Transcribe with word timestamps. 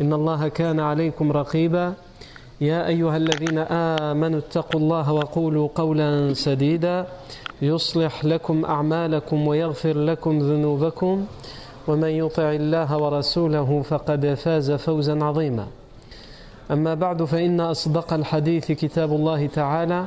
إن 0.00 0.12
الله 0.12 0.48
كان 0.48 0.80
عليكم 0.80 1.32
رقيبا. 1.32 1.94
يا 2.60 2.86
أيها 2.86 3.16
الذين 3.16 3.58
آمنوا 3.58 4.38
اتقوا 4.38 4.80
الله 4.80 5.12
وقولوا 5.12 5.68
قولا 5.74 6.34
سديدا. 6.34 7.06
يصلح 7.62 8.24
لكم 8.24 8.64
أعمالكم 8.64 9.48
ويغفر 9.48 9.98
لكم 9.98 10.38
ذنوبكم. 10.38 11.26
ومن 11.88 12.08
يطع 12.08 12.52
الله 12.52 12.98
ورسوله 12.98 13.82
فقد 13.82 14.34
فاز 14.34 14.72
فوزا 14.72 15.24
عظيما. 15.24 15.66
أما 16.70 16.94
بعد 16.94 17.24
فإن 17.24 17.60
أصدق 17.60 18.12
الحديث 18.12 18.72
كتاب 18.72 19.12
الله 19.12 19.46
تعالى 19.46 20.06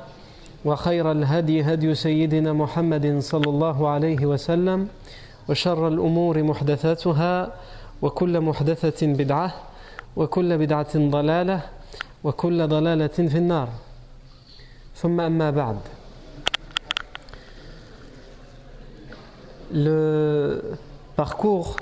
وخير 0.65 1.11
الهدي 1.11 1.61
هدي 1.63 1.95
سيدنا 1.95 2.53
محمد 2.53 3.19
صلى 3.19 3.49
الله 3.49 3.87
عليه 3.87 4.25
وسلم 4.25 4.87
وشر 5.49 5.87
الأمور 5.87 6.43
محدثاتها 6.43 7.51
وكل 8.01 8.41
محدثة 8.41 9.07
بدعة 9.07 9.53
وكل 10.16 10.58
بدعة 10.58 10.98
ضلالة 10.98 11.60
وكل 12.24 12.68
ضلالة 12.68 13.06
في 13.06 13.38
النار 13.38 13.68
ثم 14.96 15.20
أما 15.20 15.50
بعد 15.50 15.78
Le 19.72 20.62
parcours 21.16 21.78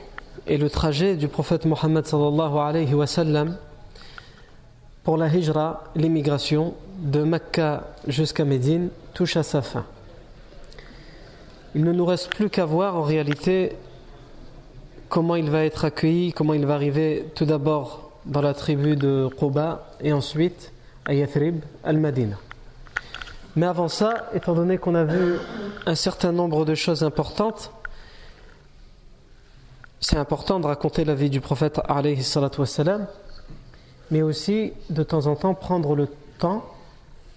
et 0.46 0.56
le 0.56 0.70
trajet 0.70 1.16
du 1.16 1.28
prophète 1.28 1.66
Mohammed 1.66 2.06
sallallahu 2.06 2.56
alayhi 2.56 2.94
wa 2.94 3.06
sallam 3.06 3.56
pour 5.04 5.18
la 5.18 5.26
hijra, 5.26 5.84
l'immigration 5.96 6.74
de 6.98 7.22
Mecca 7.22 7.82
jusqu'à 8.06 8.44
Médine 8.44 8.88
touche 9.12 9.36
à 9.36 9.42
sa 9.42 9.60
fin. 9.60 9.84
Il 11.74 11.84
ne 11.84 11.92
nous 11.92 12.06
reste 12.06 12.30
plus 12.34 12.48
qu'à 12.48 12.64
voir 12.64 12.96
en 12.96 13.02
réalité 13.02 13.76
comment 15.08 15.36
il 15.36 15.50
va 15.50 15.64
être 15.64 15.84
accueilli, 15.84 16.32
comment 16.32 16.54
il 16.54 16.64
va 16.64 16.74
arriver 16.74 17.26
tout 17.34 17.44
d'abord 17.44 18.05
dans 18.27 18.41
la 18.41 18.53
tribu 18.53 18.95
de 18.95 19.29
Quba 19.39 19.87
et 20.01 20.13
ensuite 20.13 20.71
à 21.05 21.13
Yathrib, 21.13 21.63
al-Madina. 21.83 22.37
Mais 23.55 23.65
avant 23.65 23.87
ça, 23.87 24.29
étant 24.33 24.53
donné 24.53 24.77
qu'on 24.77 24.95
a 24.95 25.03
vu 25.03 25.37
un 25.85 25.95
certain 25.95 26.31
nombre 26.31 26.65
de 26.65 26.75
choses 26.75 27.03
importantes, 27.03 27.71
c'est 29.99 30.17
important 30.17 30.59
de 30.59 30.67
raconter 30.67 31.05
la 31.05 31.15
vie 31.15 31.29
du 31.29 31.41
prophète 31.41 31.81
alayhi 31.87 32.23
wassalam, 32.57 33.07
mais 34.11 34.21
aussi 34.21 34.73
de 34.89 35.03
temps 35.03 35.25
en 35.25 35.35
temps 35.35 35.53
prendre 35.53 35.95
le 35.95 36.07
temps 36.37 36.65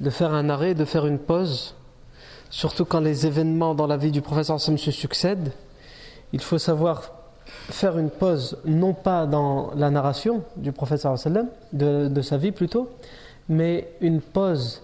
de 0.00 0.10
faire 0.10 0.34
un 0.34 0.50
arrêt, 0.50 0.74
de 0.74 0.84
faire 0.84 1.06
une 1.06 1.18
pause, 1.18 1.74
surtout 2.50 2.84
quand 2.84 3.00
les 3.00 3.26
événements 3.26 3.74
dans 3.74 3.86
la 3.86 3.96
vie 3.96 4.10
du 4.10 4.20
prophète 4.20 4.46
se 4.58 4.90
succèdent. 4.90 5.52
Il 6.32 6.40
faut 6.40 6.58
savoir 6.58 7.12
faire 7.72 7.98
une 7.98 8.10
pause, 8.10 8.58
non 8.64 8.92
pas 8.92 9.26
dans 9.26 9.72
la 9.74 9.90
narration 9.90 10.42
du 10.56 10.72
prophète 10.72 11.00
sallam, 11.00 11.48
de, 11.72 12.08
de 12.08 12.22
sa 12.22 12.36
vie 12.36 12.52
plutôt, 12.52 12.90
mais 13.48 13.88
une 14.00 14.20
pause 14.20 14.82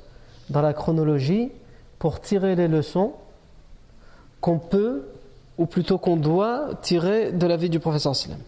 dans 0.51 0.63
la 0.63 0.73
chronologie 0.73 1.53
pour 1.99 2.21
tirer 2.21 2.55
les 2.57 2.69
leçons 2.69 3.13
qu'on 4.41 4.59
peut, 4.59 5.07
ou 5.59 5.67
plutôt 5.67 5.99
qu'on 5.99 6.17
doit 6.17 6.71
tirer 6.83 7.33
de 7.33 7.47
la 7.47 7.57
vie 7.57 7.71
du 7.71 7.81
prophète 7.81 8.03
sallam. 8.03 8.39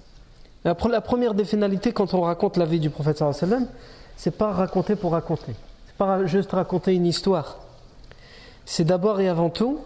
La, 0.65 0.75
première 0.75 1.35
des 1.35 1.45
finalités 1.45 1.93
quand 1.93 2.15
on 2.15 2.23
raconte 2.23 2.57
la 2.57 2.67
vie 2.67 2.81
du 2.81 2.91
prophète 2.91 3.19
sallam, 3.19 3.67
c'est 4.17 4.37
pas 4.37 4.53
raconter 4.53 4.97
pour 4.97 5.13
raconter, 5.13 5.55
c'est 5.87 5.97
pas 5.97 6.27
juste 6.27 6.53
raconter 6.53 6.95
une 6.95 7.07
histoire. 7.07 7.59
C'est 8.65 8.85
d'abord 8.85 9.21
et 9.21 9.29
avant 9.29 9.51
tout, 9.51 9.79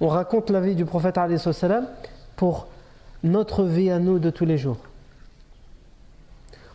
on 0.00 0.08
raconte 0.08 0.50
la 0.50 0.60
vie 0.60 0.74
du 0.74 0.84
prophète 0.84 1.18
sallam 1.38 1.86
pour 2.36 2.66
notre 3.22 3.64
vie 3.64 3.90
à 3.90 3.98
nous 3.98 4.18
de 4.18 4.30
tous 4.30 4.44
les 4.44 4.58
jours. 4.58 4.78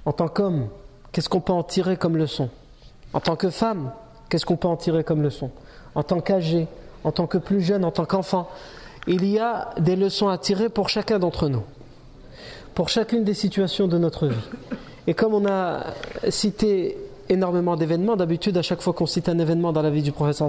En 0.06 0.12
tant 0.12 0.28
qu'homme, 0.28 0.68
qu'est-ce 1.12 1.30
qu'on 1.30 1.42
peut 1.42 1.54
en 1.54 1.64
tirer 1.64 1.98
comme 1.98 2.18
leçon? 2.18 2.50
En 3.14 3.20
tant 3.20 3.36
que 3.36 3.50
femme, 3.50 3.92
qu'est-ce 4.30 4.46
qu'on 4.46 4.58
peut 4.58 4.68
en 4.68 4.76
tirer 4.76 5.04
comme 5.04 5.22
leçon? 5.22 5.50
En 5.96 6.04
tant 6.04 6.20
qu'âgé, 6.20 6.68
en 7.04 7.12
tant 7.12 7.28
que 7.28 7.38
plus 7.38 7.62
jeune, 7.62 7.86
en 7.86 7.92
tant 7.92 8.06
qu'enfant, 8.06 8.50
il 9.08 9.26
y 9.26 9.40
a 9.40 9.70
des 9.80 9.96
leçons 9.96 10.28
à 10.28 10.38
tirer 10.38 10.70
pour 10.70 10.90
chacun 10.90 11.20
d'entre 11.20 11.48
nous, 11.48 11.64
pour 12.74 12.90
chacune 12.90 13.24
des 13.24 13.34
situations 13.34 13.88
de 13.88 13.98
notre 13.98 14.28
vie. 14.28 14.50
Et 15.08 15.14
comme 15.14 15.34
on 15.34 15.46
a 15.48 15.94
cité 16.30 16.98
énormément 17.30 17.76
d'événements, 17.76 18.16
d'habitude, 18.16 18.58
à 18.58 18.62
chaque 18.62 18.82
fois 18.82 18.94
qu'on 18.94 19.06
cite 19.06 19.30
un 19.30 19.40
événement 19.40 19.72
dans 19.72 19.82
la 19.82 19.90
vie 19.90 20.02
du 20.02 20.12
prophète, 20.12 20.42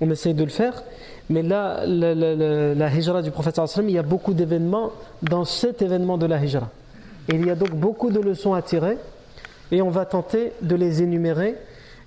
on 0.00 0.10
essaye 0.10 0.34
de 0.34 0.44
le 0.44 0.50
faire. 0.50 0.82
Mais 1.30 1.42
là, 1.42 1.84
la, 1.86 2.14
la, 2.14 2.94
hijra 2.94 3.22
du 3.22 3.30
prophète 3.30 3.60
il 3.78 3.90
y 3.90 3.98
a 3.98 4.02
beaucoup 4.02 4.32
d'événements 4.32 4.92
dans 5.22 5.44
cet 5.44 5.82
événement 5.82 6.16
de 6.16 6.26
la 6.26 6.42
hijra. 6.42 6.70
Il 7.28 7.44
y 7.46 7.50
a 7.50 7.54
donc 7.54 7.74
beaucoup 7.74 8.10
de 8.10 8.20
leçons 8.20 8.54
à 8.54 8.62
tirer 8.62 8.96
et 9.70 9.82
on 9.82 9.90
va 9.90 10.06
tenter 10.06 10.52
de 10.62 10.74
les 10.74 11.02
énumérer 11.02 11.56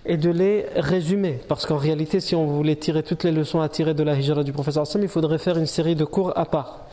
et 0.05 0.17
de 0.17 0.31
les 0.31 0.65
résumer. 0.75 1.39
Parce 1.47 1.67
qu'en 1.67 1.77
réalité, 1.77 2.19
si 2.19 2.33
on 2.33 2.47
voulait 2.47 2.75
tirer 2.75 3.03
toutes 3.03 3.23
les 3.23 3.31
leçons 3.31 3.61
à 3.61 3.69
tirer 3.69 3.93
de 3.93 4.01
la 4.01 4.15
hijra 4.15 4.43
du 4.43 4.51
prophète 4.51 4.79
il 4.95 5.07
faudrait 5.07 5.37
faire 5.37 5.57
une 5.57 5.67
série 5.67 5.95
de 5.95 6.05
cours 6.05 6.35
à 6.35 6.45
part. 6.45 6.87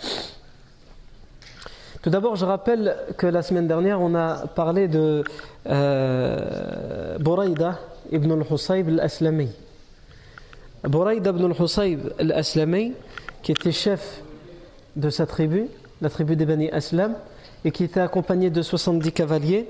Tout 2.03 2.11
d'abord, 2.11 2.37
je 2.37 2.45
rappelle 2.45 2.97
que 3.17 3.27
la 3.27 3.43
semaine 3.43 3.67
dernière, 3.67 4.01
on 4.01 4.15
a 4.15 4.47
parlé 4.55 4.87
de 4.87 5.25
euh, 5.69 7.17
ibn 8.13 8.33
al-Husayb 8.33 8.89
al-Aslami. 8.89 9.49
Bouraïd 10.85 11.27
ibn 11.27 11.45
al-Husayb 11.45 12.13
al-Aslami, 12.19 12.93
qui 13.43 13.53
était 13.53 13.73
chef 13.73 14.23
de 14.97 15.11
sa 15.11 15.27
tribu, 15.27 15.67
la 16.01 16.09
tribu 16.09 16.37
des 16.37 16.47
Bani 16.47 16.71
Aslam, 16.71 17.15
et 17.65 17.73
qui 17.73 17.85
était 17.85 18.01
accompagné 18.01 18.51
de 18.51 18.63
70 18.63 19.13
cavaliers, 19.13 19.69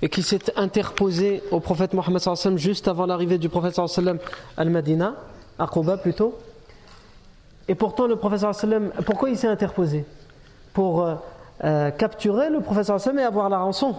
et 0.00 0.08
qui 0.08 0.22
s'est 0.22 0.56
interposé 0.56 1.42
au 1.50 1.60
prophète 1.60 1.92
Mohammed 1.94 2.20
juste 2.56 2.86
avant 2.88 3.06
l'arrivée 3.06 3.38
du 3.38 3.48
prophète 3.48 3.74
sallam 3.86 4.18
al-Madina, 4.56 5.14
à 5.58 5.66
Quba 5.66 5.96
plutôt. 5.96 6.38
Et 7.66 7.74
pourtant, 7.74 8.06
le 8.06 8.16
prophète 8.16 8.46
pourquoi 9.06 9.30
il 9.30 9.38
s'est 9.38 9.48
interposé? 9.48 10.04
Pour 10.72 11.02
euh, 11.02 11.14
euh, 11.64 11.90
capturer 11.90 12.50
le 12.50 12.60
prophète 12.60 12.90
et 13.18 13.22
avoir 13.22 13.48
la 13.48 13.58
rançon. 13.58 13.96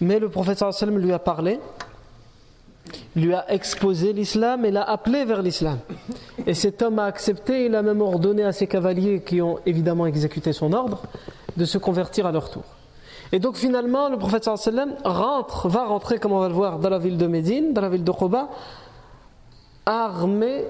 Mais 0.00 0.18
le 0.18 0.28
prophète 0.28 0.64
lui 0.82 1.12
a 1.12 1.18
parlé 1.18 1.60
lui 3.16 3.34
a 3.34 3.50
exposé 3.52 4.12
l'islam 4.12 4.64
et 4.64 4.70
l'a 4.70 4.82
appelé 4.82 5.24
vers 5.24 5.42
l'islam. 5.42 5.78
Et 6.46 6.54
cet 6.54 6.82
homme 6.82 6.98
a 6.98 7.04
accepté, 7.04 7.66
il 7.66 7.74
a 7.74 7.82
même 7.82 8.00
ordonné 8.00 8.42
à 8.44 8.52
ses 8.52 8.66
cavaliers 8.66 9.22
qui 9.22 9.40
ont 9.40 9.58
évidemment 9.66 10.06
exécuté 10.06 10.52
son 10.52 10.72
ordre 10.72 11.02
de 11.56 11.64
se 11.64 11.78
convertir 11.78 12.26
à 12.26 12.32
leur 12.32 12.50
tour. 12.50 12.64
Et 13.32 13.38
donc 13.38 13.56
finalement, 13.56 14.08
le 14.08 14.18
prophète 14.18 14.48
rentre, 15.04 15.68
va 15.68 15.84
rentrer, 15.84 16.18
comme 16.18 16.32
on 16.32 16.40
va 16.40 16.48
le 16.48 16.54
voir, 16.54 16.78
dans 16.78 16.88
la 16.88 16.98
ville 16.98 17.16
de 17.16 17.26
Médine, 17.26 17.72
dans 17.72 17.80
la 17.80 17.88
ville 17.88 18.04
de 18.04 18.10
Quba, 18.10 18.48
armé, 19.86 20.64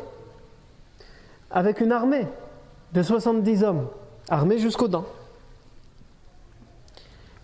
avec 1.50 1.80
une 1.80 1.92
armée 1.92 2.26
de 2.92 3.02
70 3.02 3.64
hommes, 3.64 3.86
armé 4.28 4.58
jusqu'aux 4.58 4.88
dents. 4.88 5.06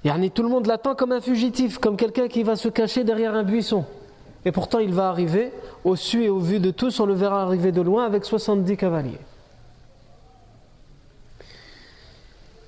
Yani, 0.05 0.31
tout 0.31 0.43
le 0.43 0.49
monde 0.49 0.67
l'attend 0.67 0.95
comme 0.95 1.13
un 1.13 1.21
fugitif, 1.21 1.79
comme 1.79 1.97
quelqu'un 1.97 2.29
qui 2.29 2.43
va 2.43 2.55
se 2.55 2.69
cacher 2.69 3.03
derrière 3.03 3.35
un 3.35 3.43
buisson. 3.43 3.85
Et 4.47 4.53
pourtant, 4.53 4.79
il 4.79 4.95
va 4.95 5.09
arriver, 5.09 5.53
au 5.85 5.97
su 5.97 6.23
et 6.23 6.29
au 6.29 6.39
vu 6.39 6.61
de 6.61 6.71
tous, 6.71 7.01
on 7.01 7.07
le 7.07 7.15
verra 7.15 7.43
arriver 7.43 7.73
de 7.73 7.83
loin 7.83 8.07
avec 8.07 8.25
70 8.25 8.77
cavaliers. 8.77 9.19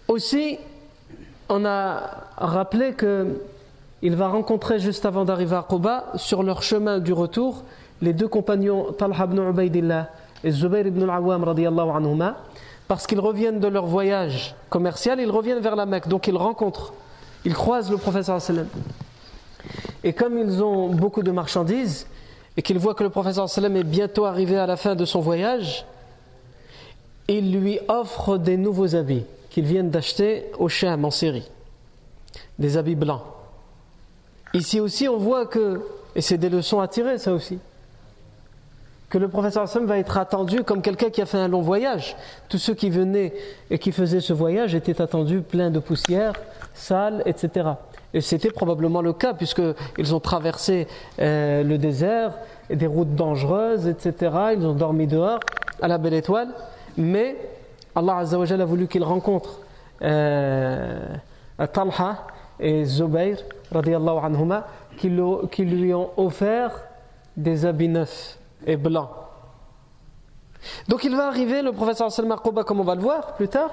Aussi, 0.08 0.58
on 1.48 1.64
a 1.64 2.02
rappelé 2.36 2.94
que 2.94 3.40
il 4.02 4.16
va 4.16 4.28
rencontrer 4.28 4.80
juste 4.80 5.06
avant 5.06 5.24
d'arriver 5.24 5.54
à 5.54 5.64
Quba, 5.68 6.06
sur 6.16 6.42
leur 6.42 6.64
chemin 6.64 6.98
du 6.98 7.12
retour, 7.12 7.62
les 8.02 8.12
deux 8.12 8.28
compagnons 8.28 8.92
Talha 8.92 9.24
ibn 9.24 9.38
Ubaidillah 9.38 10.08
et 10.42 10.50
Zubayr 10.50 10.86
ibn 10.86 11.08
al-Awwam 11.08 12.34
parce 12.88 13.06
qu'ils 13.06 13.20
reviennent 13.20 13.60
de 13.60 13.68
leur 13.68 13.86
voyage 13.86 14.56
commercial, 14.68 15.20
ils 15.20 15.30
reviennent 15.30 15.60
vers 15.60 15.76
la 15.76 15.86
Mecque, 15.86 16.08
donc 16.08 16.26
ils 16.26 16.36
rencontrent, 16.36 16.92
ils 17.44 17.54
croisent 17.54 17.90
le 17.90 17.98
professeur 17.98 18.40
sallam. 18.40 18.66
Et 20.04 20.12
comme 20.12 20.38
ils 20.38 20.62
ont 20.62 20.88
beaucoup 20.88 21.22
de 21.22 21.30
marchandises 21.30 22.06
et 22.56 22.62
qu'ils 22.62 22.78
voient 22.78 22.94
que 22.94 23.02
le 23.02 23.10
professeur 23.10 23.48
sallam 23.48 23.76
est 23.76 23.84
bientôt 23.84 24.24
arrivé 24.24 24.56
à 24.56 24.66
la 24.66 24.76
fin 24.76 24.94
de 24.94 25.04
son 25.04 25.20
voyage, 25.20 25.84
ils 27.28 27.52
lui 27.52 27.78
offrent 27.88 28.38
des 28.38 28.56
nouveaux 28.56 28.94
habits 28.94 29.24
qu'ils 29.50 29.66
viennent 29.66 29.90
d'acheter 29.90 30.46
au 30.58 30.68
Sham 30.68 31.04
en 31.04 31.10
série, 31.10 31.50
des 32.58 32.76
habits 32.76 32.94
blancs. 32.94 33.22
Ici 34.54 34.80
aussi, 34.80 35.08
on 35.08 35.18
voit 35.18 35.46
que, 35.46 35.82
et 36.14 36.22
c'est 36.22 36.38
des 36.38 36.48
leçons 36.48 36.80
à 36.80 36.88
tirer, 36.88 37.18
ça 37.18 37.32
aussi, 37.32 37.58
que 39.10 39.18
le 39.18 39.28
professeur 39.28 39.62
Hassan 39.62 39.86
va 39.86 39.98
être 39.98 40.18
attendu 40.18 40.64
comme 40.64 40.82
quelqu'un 40.82 41.10
qui 41.10 41.22
a 41.22 41.26
fait 41.26 41.38
un 41.38 41.48
long 41.48 41.62
voyage. 41.62 42.16
Tous 42.48 42.58
ceux 42.58 42.74
qui 42.74 42.90
venaient 42.90 43.32
et 43.70 43.78
qui 43.78 43.92
faisaient 43.92 44.20
ce 44.20 44.32
voyage 44.32 44.74
étaient 44.74 45.00
attendus 45.00 45.40
pleins 45.40 45.70
de 45.70 45.78
poussière, 45.78 46.34
sales, 46.74 47.22
etc. 47.24 47.70
Et 48.14 48.20
c'était 48.20 48.50
probablement 48.50 49.02
le 49.02 49.12
cas, 49.12 49.34
puisqu'ils 49.34 50.14
ont 50.14 50.20
traversé 50.20 50.86
euh, 51.20 51.62
le 51.62 51.78
désert, 51.78 52.32
des 52.70 52.86
routes 52.86 53.14
dangereuses, 53.14 53.86
etc. 53.86 54.32
Ils 54.56 54.66
ont 54.66 54.74
dormi 54.74 55.06
dehors, 55.06 55.40
à 55.82 55.88
la 55.88 55.98
belle 55.98 56.14
étoile. 56.14 56.48
Mais 56.96 57.36
Allah 57.94 58.18
a 58.18 58.64
voulu 58.64 58.88
qu'ils 58.88 59.04
rencontrent 59.04 59.60
euh, 60.02 61.06
Talha 61.72 62.26
et 62.60 62.84
Zubayr, 62.84 63.38
anhuma, 63.72 64.66
qui, 64.96 65.10
qui 65.50 65.64
lui 65.64 65.94
ont 65.94 66.10
offert 66.16 66.72
des 67.36 67.66
habits 67.66 67.88
neufs 67.88 68.38
et 68.66 68.76
blancs. 68.76 69.10
Donc 70.88 71.04
il 71.04 71.14
va 71.14 71.28
arriver, 71.28 71.62
le 71.62 71.72
professeur 71.72 72.10
Salma 72.10 72.36
Quba, 72.36 72.64
comme 72.64 72.80
on 72.80 72.84
va 72.84 72.94
le 72.94 73.00
voir 73.00 73.34
plus 73.34 73.48
tard, 73.48 73.70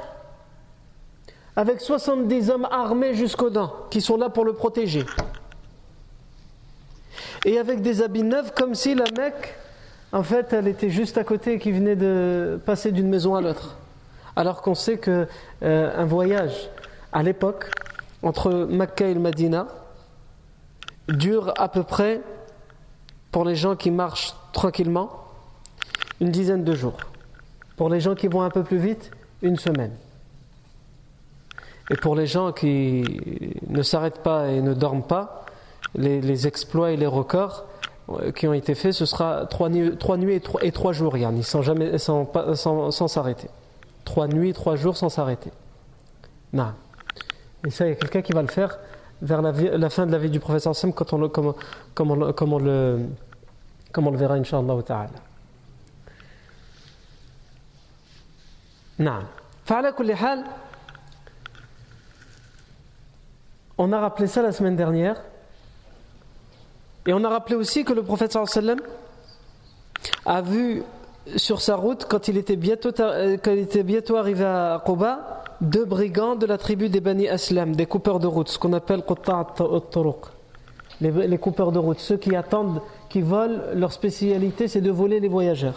avec 1.55 1.79
70 1.79 2.49
hommes 2.49 2.67
armés 2.69 3.13
jusqu'aux 3.13 3.49
dents, 3.49 3.73
qui 3.89 4.01
sont 4.01 4.17
là 4.17 4.29
pour 4.29 4.45
le 4.45 4.53
protéger. 4.53 5.05
Et 7.45 7.59
avec 7.59 7.81
des 7.81 8.01
habits 8.01 8.23
neufs, 8.23 8.53
comme 8.53 8.75
si 8.75 8.95
la 8.95 9.05
Mecque, 9.17 9.55
en 10.11 10.23
fait, 10.23 10.53
elle 10.53 10.67
était 10.67 10.89
juste 10.89 11.17
à 11.17 11.23
côté 11.23 11.53
et 11.53 11.59
qui 11.59 11.71
venait 11.71 11.95
de 11.95 12.59
passer 12.65 12.91
d'une 12.91 13.07
maison 13.07 13.35
à 13.35 13.41
l'autre. 13.41 13.77
Alors 14.35 14.61
qu'on 14.61 14.75
sait 14.75 14.97
qu'un 14.97 15.27
euh, 15.63 16.05
voyage 16.05 16.69
à 17.13 17.23
l'époque 17.23 17.71
entre 18.23 18.51
Mecca 18.69 19.07
et 19.07 19.13
le 19.13 19.19
Medina 19.19 19.67
dure 21.07 21.53
à 21.57 21.69
peu 21.69 21.83
près, 21.83 22.21
pour 23.31 23.45
les 23.45 23.55
gens 23.55 23.75
qui 23.75 23.91
marchent 23.91 24.33
tranquillement, 24.51 25.11
une 26.19 26.31
dizaine 26.31 26.63
de 26.63 26.73
jours. 26.73 26.97
Pour 27.77 27.89
les 27.89 27.99
gens 27.99 28.15
qui 28.15 28.27
vont 28.27 28.41
un 28.41 28.49
peu 28.49 28.63
plus 28.63 28.77
vite, 28.77 29.11
une 29.41 29.57
semaine. 29.57 29.91
Et 31.89 31.95
pour 31.97 32.15
les 32.15 32.25
gens 32.25 32.51
qui 32.51 33.03
ne 33.67 33.81
s'arrêtent 33.83 34.23
pas 34.23 34.47
et 34.47 34.61
ne 34.61 34.73
dorment 34.73 35.03
pas, 35.03 35.45
les, 35.93 36.47
exploits 36.47 36.91
et 36.91 36.97
les 36.97 37.05
records 37.05 37.65
euh, 38.09 38.31
qui 38.31 38.47
ont 38.47 38.53
été 38.53 38.75
faits, 38.75 38.93
ce 38.93 39.05
sera 39.05 39.45
trois, 39.45 39.69
nuits, 39.69 39.91
et, 40.61 40.71
trois, 40.71 40.91
jours, 40.93 41.15
Yann, 41.17 41.41
sans 41.43 41.61
jamais, 41.61 41.97
sans, 41.97 42.27
sans, 42.55 43.07
s'arrêter. 43.07 43.47
Trois 44.03 44.27
nuits, 44.27 44.53
trois 44.53 44.75
jours 44.75 44.97
sans 44.97 45.09
s'arrêter. 45.09 45.51
Non. 46.53 46.73
Et 47.65 47.69
ça, 47.69 47.85
il 47.85 47.89
y 47.89 47.91
a 47.91 47.95
quelqu'un 47.95 48.21
qui 48.21 48.33
va 48.33 48.41
le 48.41 48.47
faire 48.47 48.77
vers 49.21 49.41
la, 49.41 49.89
fin 49.89 50.05
de 50.05 50.11
la 50.11 50.17
vie 50.17 50.29
du 50.29 50.39
professeur 50.39 50.75
Sam, 50.75 50.91
quand 50.91 51.13
on 51.13 51.17
le, 51.17 51.29
comme, 51.29 51.53
on, 51.97 52.15
le, 52.15 52.33
comme 52.33 52.53
on 52.53 52.59
le, 52.59 52.99
comme 53.91 54.07
on 54.07 54.11
le 54.11 54.17
verra, 54.17 54.35
Inch'Allah 54.35 54.81
ta'ala. 54.83 55.09
Non. 58.99 59.19
On 63.77 63.91
a 63.91 63.99
rappelé 63.99 64.27
ça 64.27 64.41
la 64.41 64.51
semaine 64.51 64.75
dernière. 64.75 65.21
Et 67.07 67.13
on 67.13 67.23
a 67.23 67.29
rappelé 67.29 67.55
aussi 67.55 67.83
que 67.83 67.93
le 67.93 68.03
prophète 68.03 68.31
sallam 68.31 68.79
a 70.25 70.41
vu 70.41 70.83
sur 71.35 71.61
sa 71.61 71.75
route, 71.75 72.05
quand 72.09 72.27
il 72.27 72.37
était 72.37 72.55
bientôt, 72.55 72.89
euh, 72.99 73.37
quand 73.41 73.51
il 73.51 73.59
était 73.59 73.83
bientôt 73.83 74.15
arrivé 74.15 74.45
à 74.45 74.81
Quba, 74.85 75.43
deux 75.61 75.85
brigands 75.85 76.35
de 76.35 76.45
la 76.45 76.57
tribu 76.57 76.89
des 76.89 77.01
Bani 77.01 77.27
Aslam, 77.27 77.75
des 77.75 77.85
coupeurs 77.85 78.19
de 78.19 78.27
route, 78.27 78.47
ce 78.47 78.59
qu'on 78.59 78.73
appelle 78.73 79.03
les, 81.01 81.27
les 81.27 81.37
coupeurs 81.37 81.71
de 81.71 81.79
route, 81.79 81.99
ceux 81.99 82.17
qui 82.17 82.35
attendent, 82.35 82.81
qui 83.09 83.21
volent, 83.21 83.59
leur 83.73 83.91
spécialité 83.91 84.67
c'est 84.67 84.81
de 84.81 84.91
voler 84.91 85.19
les 85.19 85.27
voyageurs. 85.27 85.75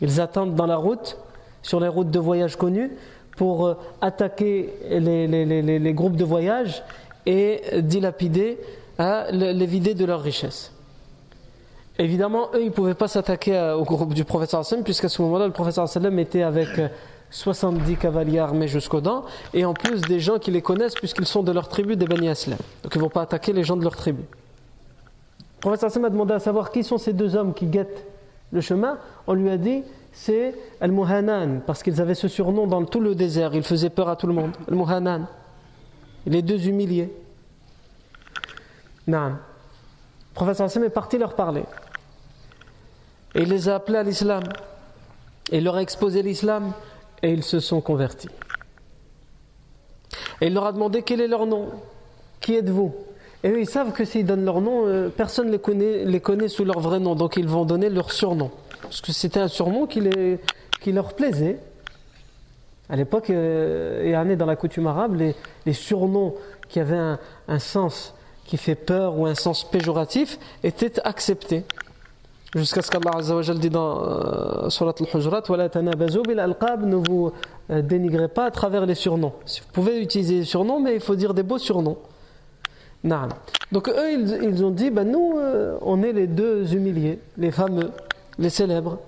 Ils 0.00 0.20
attendent 0.20 0.54
dans 0.54 0.66
la 0.66 0.76
route, 0.76 1.16
sur 1.62 1.80
les 1.80 1.88
routes 1.88 2.10
de 2.10 2.18
voyage 2.18 2.56
connues, 2.56 2.92
pour 3.36 3.66
euh, 3.66 3.76
attaquer 4.00 4.72
les, 4.90 5.92
groupes 5.94 6.16
de 6.16 6.24
voyage 6.24 6.82
et 7.26 7.62
dilapider, 7.82 8.58
hein, 8.98 9.24
les 9.30 9.66
vider 9.66 9.94
de 9.94 10.04
leur 10.04 10.22
richesse. 10.22 10.72
Évidemment, 11.98 12.50
eux, 12.54 12.60
ils 12.60 12.66
ne 12.66 12.70
pouvaient 12.70 12.94
pas 12.94 13.08
s'attaquer 13.08 13.58
au 13.76 13.84
groupe 13.84 14.12
du 14.12 14.24
professeur 14.24 14.60
Hassan, 14.60 14.82
puisqu'à 14.82 15.08
ce 15.08 15.22
moment-là, 15.22 15.46
le 15.46 15.52
professeur 15.52 15.88
Sallam 15.88 16.18
était 16.18 16.42
avec 16.42 16.68
70 17.30 17.92
euh, 17.92 17.96
cavaliers 17.96 18.38
armés 18.38 18.68
jusqu'aux 18.68 19.00
dents, 19.00 19.24
et 19.54 19.64
en 19.64 19.72
plus 19.72 20.02
des 20.02 20.20
gens 20.20 20.38
qui 20.38 20.50
les 20.50 20.60
connaissent, 20.60 20.94
puisqu'ils 20.94 21.26
sont 21.26 21.42
de 21.42 21.52
leur 21.52 21.68
tribu 21.68 21.96
des 21.96 22.06
Bani 22.06 22.28
Aslam. 22.28 22.58
Donc 22.82 22.94
ils 22.94 22.98
ne 22.98 23.02
vont 23.02 23.08
pas 23.08 23.22
attaquer 23.22 23.54
les 23.54 23.64
gens 23.64 23.76
de 23.76 23.82
leur 23.82 23.96
tribu. 23.96 24.22
Le 24.22 25.60
professeur 25.60 25.88
Hassan 25.88 26.04
a 26.04 26.10
demandé 26.10 26.34
à 26.34 26.38
savoir 26.38 26.70
qui 26.70 26.84
sont 26.84 26.98
ces 26.98 27.14
deux 27.14 27.34
hommes 27.34 27.54
qui 27.54 27.64
guettent 27.64 28.04
le 28.52 28.60
chemin. 28.60 28.98
On 29.26 29.32
lui 29.32 29.48
a 29.48 29.56
dit 29.56 29.82
c'est 30.18 30.54
Al-Muhanan, 30.80 31.60
parce 31.66 31.82
qu'ils 31.82 32.00
avaient 32.00 32.14
ce 32.14 32.26
surnom 32.26 32.66
dans 32.66 32.82
tout 32.86 33.00
le 33.00 33.14
désert, 33.14 33.54
ils 33.54 33.62
faisaient 33.62 33.90
peur 33.90 34.08
à 34.08 34.16
tout 34.16 34.26
le 34.26 34.32
monde. 34.32 34.52
Al-Muhanan, 34.66 35.26
les 36.24 36.40
deux 36.40 36.66
humiliés. 36.66 37.12
Non. 39.06 39.28
Le 39.28 40.34
professeur 40.34 40.66
Hassan 40.66 40.82
est 40.84 40.90
parti 40.90 41.18
leur 41.18 41.34
parler. 41.34 41.64
Et 43.34 43.42
il 43.42 43.50
les 43.50 43.68
a 43.68 43.74
appelés 43.74 43.98
à 43.98 44.02
l'islam. 44.02 44.42
Et 45.52 45.58
il 45.58 45.64
leur 45.64 45.76
a 45.76 45.82
exposé 45.82 46.22
l'islam 46.22 46.72
et 47.22 47.30
ils 47.30 47.44
se 47.44 47.60
sont 47.60 47.82
convertis. 47.82 48.30
Et 50.40 50.46
il 50.46 50.54
leur 50.54 50.64
a 50.64 50.72
demandé 50.72 51.02
quel 51.02 51.20
est 51.20 51.28
leur 51.28 51.44
nom. 51.44 51.68
Qui 52.40 52.54
êtes-vous? 52.54 52.94
Et 53.44 53.50
eux, 53.50 53.60
ils 53.60 53.68
savent 53.68 53.92
que 53.92 54.06
s'ils 54.06 54.24
donnent 54.24 54.46
leur 54.46 54.62
nom, 54.62 54.86
euh, 54.86 55.10
personne 55.10 55.50
ne 55.50 55.58
les 56.06 56.20
connaît 56.20 56.48
sous 56.48 56.64
leur 56.64 56.80
vrai 56.80 57.00
nom. 57.00 57.14
Donc 57.14 57.36
ils 57.36 57.46
vont 57.46 57.66
donner 57.66 57.90
leur 57.90 58.12
surnom. 58.12 58.50
Parce 58.88 59.00
que 59.00 59.12
c'était 59.12 59.40
un 59.40 59.48
surnom 59.48 59.86
qui, 59.86 60.00
leur 60.92 61.14
plaisait. 61.14 61.58
À 62.88 62.96
l'époque, 62.96 63.30
euh, 63.30 64.30
et 64.30 64.36
dans 64.36 64.46
la 64.46 64.56
coutume 64.56 64.86
arabe, 64.86 65.20
les, 65.66 65.72
surnoms 65.72 66.34
qui 66.68 66.80
avaient 66.80 67.16
un, 67.48 67.58
sens 67.58 68.14
qui 68.44 68.56
fait 68.56 68.76
peur 68.76 69.18
ou 69.18 69.26
un 69.26 69.34
sens 69.34 69.68
péjoratif 69.68 70.38
étaient 70.62 71.00
acceptés. 71.04 71.64
Jusqu'à 72.54 72.80
ce 72.80 72.90
qu'Allah 72.90 73.18
Azzawajal 73.18 73.58
dit 73.58 73.70
dans 73.70 74.02
euh, 74.04 74.70
Surat 74.70 74.94
al-Hujurat 74.98 75.42
Ne 75.82 76.96
vous 76.96 77.32
euh, 77.70 77.82
dénigrez 77.82 78.28
pas 78.28 78.46
à 78.46 78.50
travers 78.50 78.86
les 78.86 78.94
surnoms. 78.94 79.32
Vous 79.44 79.72
pouvez 79.72 80.00
utiliser 80.00 80.36
les 80.36 80.44
surnoms, 80.44 80.80
mais 80.80 80.94
il 80.94 81.00
faut 81.00 81.16
dire 81.16 81.34
des 81.34 81.42
beaux 81.42 81.58
surnoms. 81.58 81.98
Donc 83.72 83.88
eux, 83.88 84.12
ils, 84.42 84.64
ont 84.64 84.70
dit 84.70 84.90
ben 84.90 85.04
Nous, 85.10 85.34
euh, 85.36 85.76
on 85.82 86.02
est 86.02 86.12
les 86.12 86.26
deux 86.26 86.74
humiliés, 86.74 87.18
les 87.36 87.50
fameux, 87.50 87.90
les 88.38 88.50
célèbres. 88.50 88.98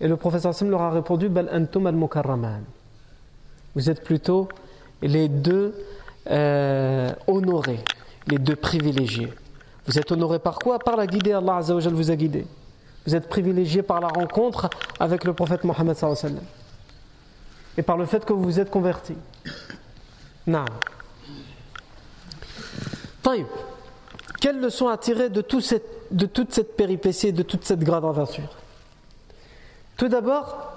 Et 0.00 0.08
le 0.08 0.16
professeur 0.16 0.54
Sim 0.54 0.68
leur 0.68 0.82
a 0.82 0.90
répondu 0.90 1.28
Bal 1.28 1.48
antum 1.52 1.86
al 1.86 1.96
Vous 3.74 3.90
êtes 3.90 4.02
plutôt 4.02 4.48
les 5.00 5.28
deux 5.28 5.74
honorés, 7.26 7.80
les 8.26 8.38
deux 8.38 8.56
privilégiés. 8.56 9.32
Vous 9.86 9.98
êtes 9.98 10.10
honoré 10.12 10.38
par 10.38 10.58
quoi? 10.58 10.78
Par 10.78 10.96
la 10.96 11.06
guidée, 11.06 11.32
Allah 11.32 11.60
vous 11.60 12.10
a 12.10 12.16
guidé. 12.16 12.46
Vous 13.06 13.14
êtes 13.16 13.28
privilégié 13.28 13.82
par 13.82 14.00
la 14.00 14.08
rencontre 14.08 14.70
avec 15.00 15.24
le 15.24 15.32
prophète 15.32 15.64
Mohammed 15.64 15.96
et 17.76 17.82
par 17.82 17.96
le 17.96 18.06
fait 18.06 18.24
que 18.24 18.32
vous 18.32 18.42
vous 18.42 18.60
êtes 18.60 18.70
converti. 18.70 19.14
Non. 20.46 20.64
Quelle 24.40 24.60
leçon 24.60 24.88
à 24.88 24.98
tirer 24.98 25.30
de, 25.30 25.40
tout 25.40 25.60
cette, 25.60 26.01
de 26.12 26.26
toute 26.26 26.52
cette 26.52 26.76
péripétie, 26.76 27.32
de 27.32 27.42
toute 27.42 27.64
cette 27.64 27.80
grande 27.80 28.04
aventure 28.04 28.56
Tout 29.96 30.08
d'abord, 30.08 30.72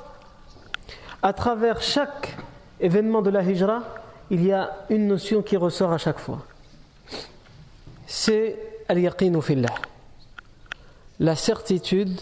à 1.21 1.33
travers 1.33 1.81
chaque 1.81 2.37
événement 2.79 3.21
de 3.21 3.29
la 3.29 3.43
hijra, 3.43 3.83
il 4.29 4.43
y 4.45 4.51
a 4.51 4.85
une 4.89 5.07
notion 5.07 5.41
qui 5.41 5.57
ressort 5.57 5.91
à 5.91 5.97
chaque 5.97 6.19
fois. 6.19 6.45
C'est 8.07 8.57
al 8.87 8.99
fillah. 9.41 9.75
La 11.19 11.35
certitude 11.35 12.19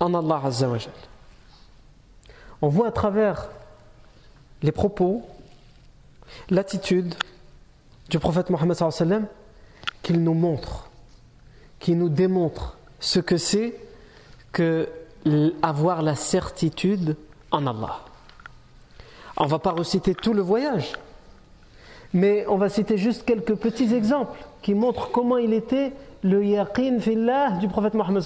en 0.00 0.14
Allah 0.14 0.40
Azza 0.44 0.68
On 2.62 2.68
voit 2.68 2.88
à 2.88 2.92
travers 2.92 3.48
les 4.62 4.72
propos, 4.72 5.22
l'attitude 6.50 7.14
du 8.08 8.18
prophète 8.18 8.50
Mohammed 8.50 8.76
qu'il 10.02 10.22
nous 10.22 10.34
montre, 10.34 10.90
qu'il 11.84 11.98
nous 11.98 12.08
démontre 12.08 12.78
ce 12.98 13.18
que 13.20 13.36
c'est 13.36 13.78
que 14.52 14.88
avoir 15.60 16.00
la 16.00 16.14
certitude 16.14 17.14
en 17.50 17.66
Allah. 17.66 18.00
On 19.36 19.44
va 19.44 19.58
pas 19.58 19.72
reciter 19.72 20.14
tout 20.14 20.32
le 20.32 20.40
voyage, 20.40 20.94
mais 22.14 22.46
on 22.48 22.56
va 22.56 22.70
citer 22.70 22.96
juste 22.96 23.26
quelques 23.26 23.56
petits 23.56 23.94
exemples 23.94 24.38
qui 24.62 24.72
montrent 24.72 25.10
comment 25.10 25.36
il 25.36 25.52
était 25.52 25.92
le 26.22 26.42
yaqin 26.42 27.00
fillah 27.00 27.50
du 27.58 27.68
prophète 27.68 27.92
Mohammed 27.92 28.22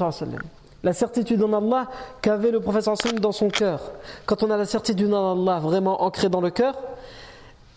la 0.84 0.92
certitude 0.92 1.42
en 1.42 1.52
Allah 1.52 1.88
qu'avait 2.22 2.52
le 2.52 2.60
prophète 2.60 2.84
sallam 2.84 3.18
dans 3.18 3.32
son 3.32 3.48
cœur. 3.48 3.90
Quand 4.24 4.44
on 4.44 4.52
a 4.52 4.56
la 4.56 4.66
certitude 4.66 5.12
en 5.12 5.32
Allah 5.32 5.58
vraiment 5.58 6.04
ancrée 6.04 6.28
dans 6.28 6.40
le 6.40 6.50
cœur, 6.50 6.78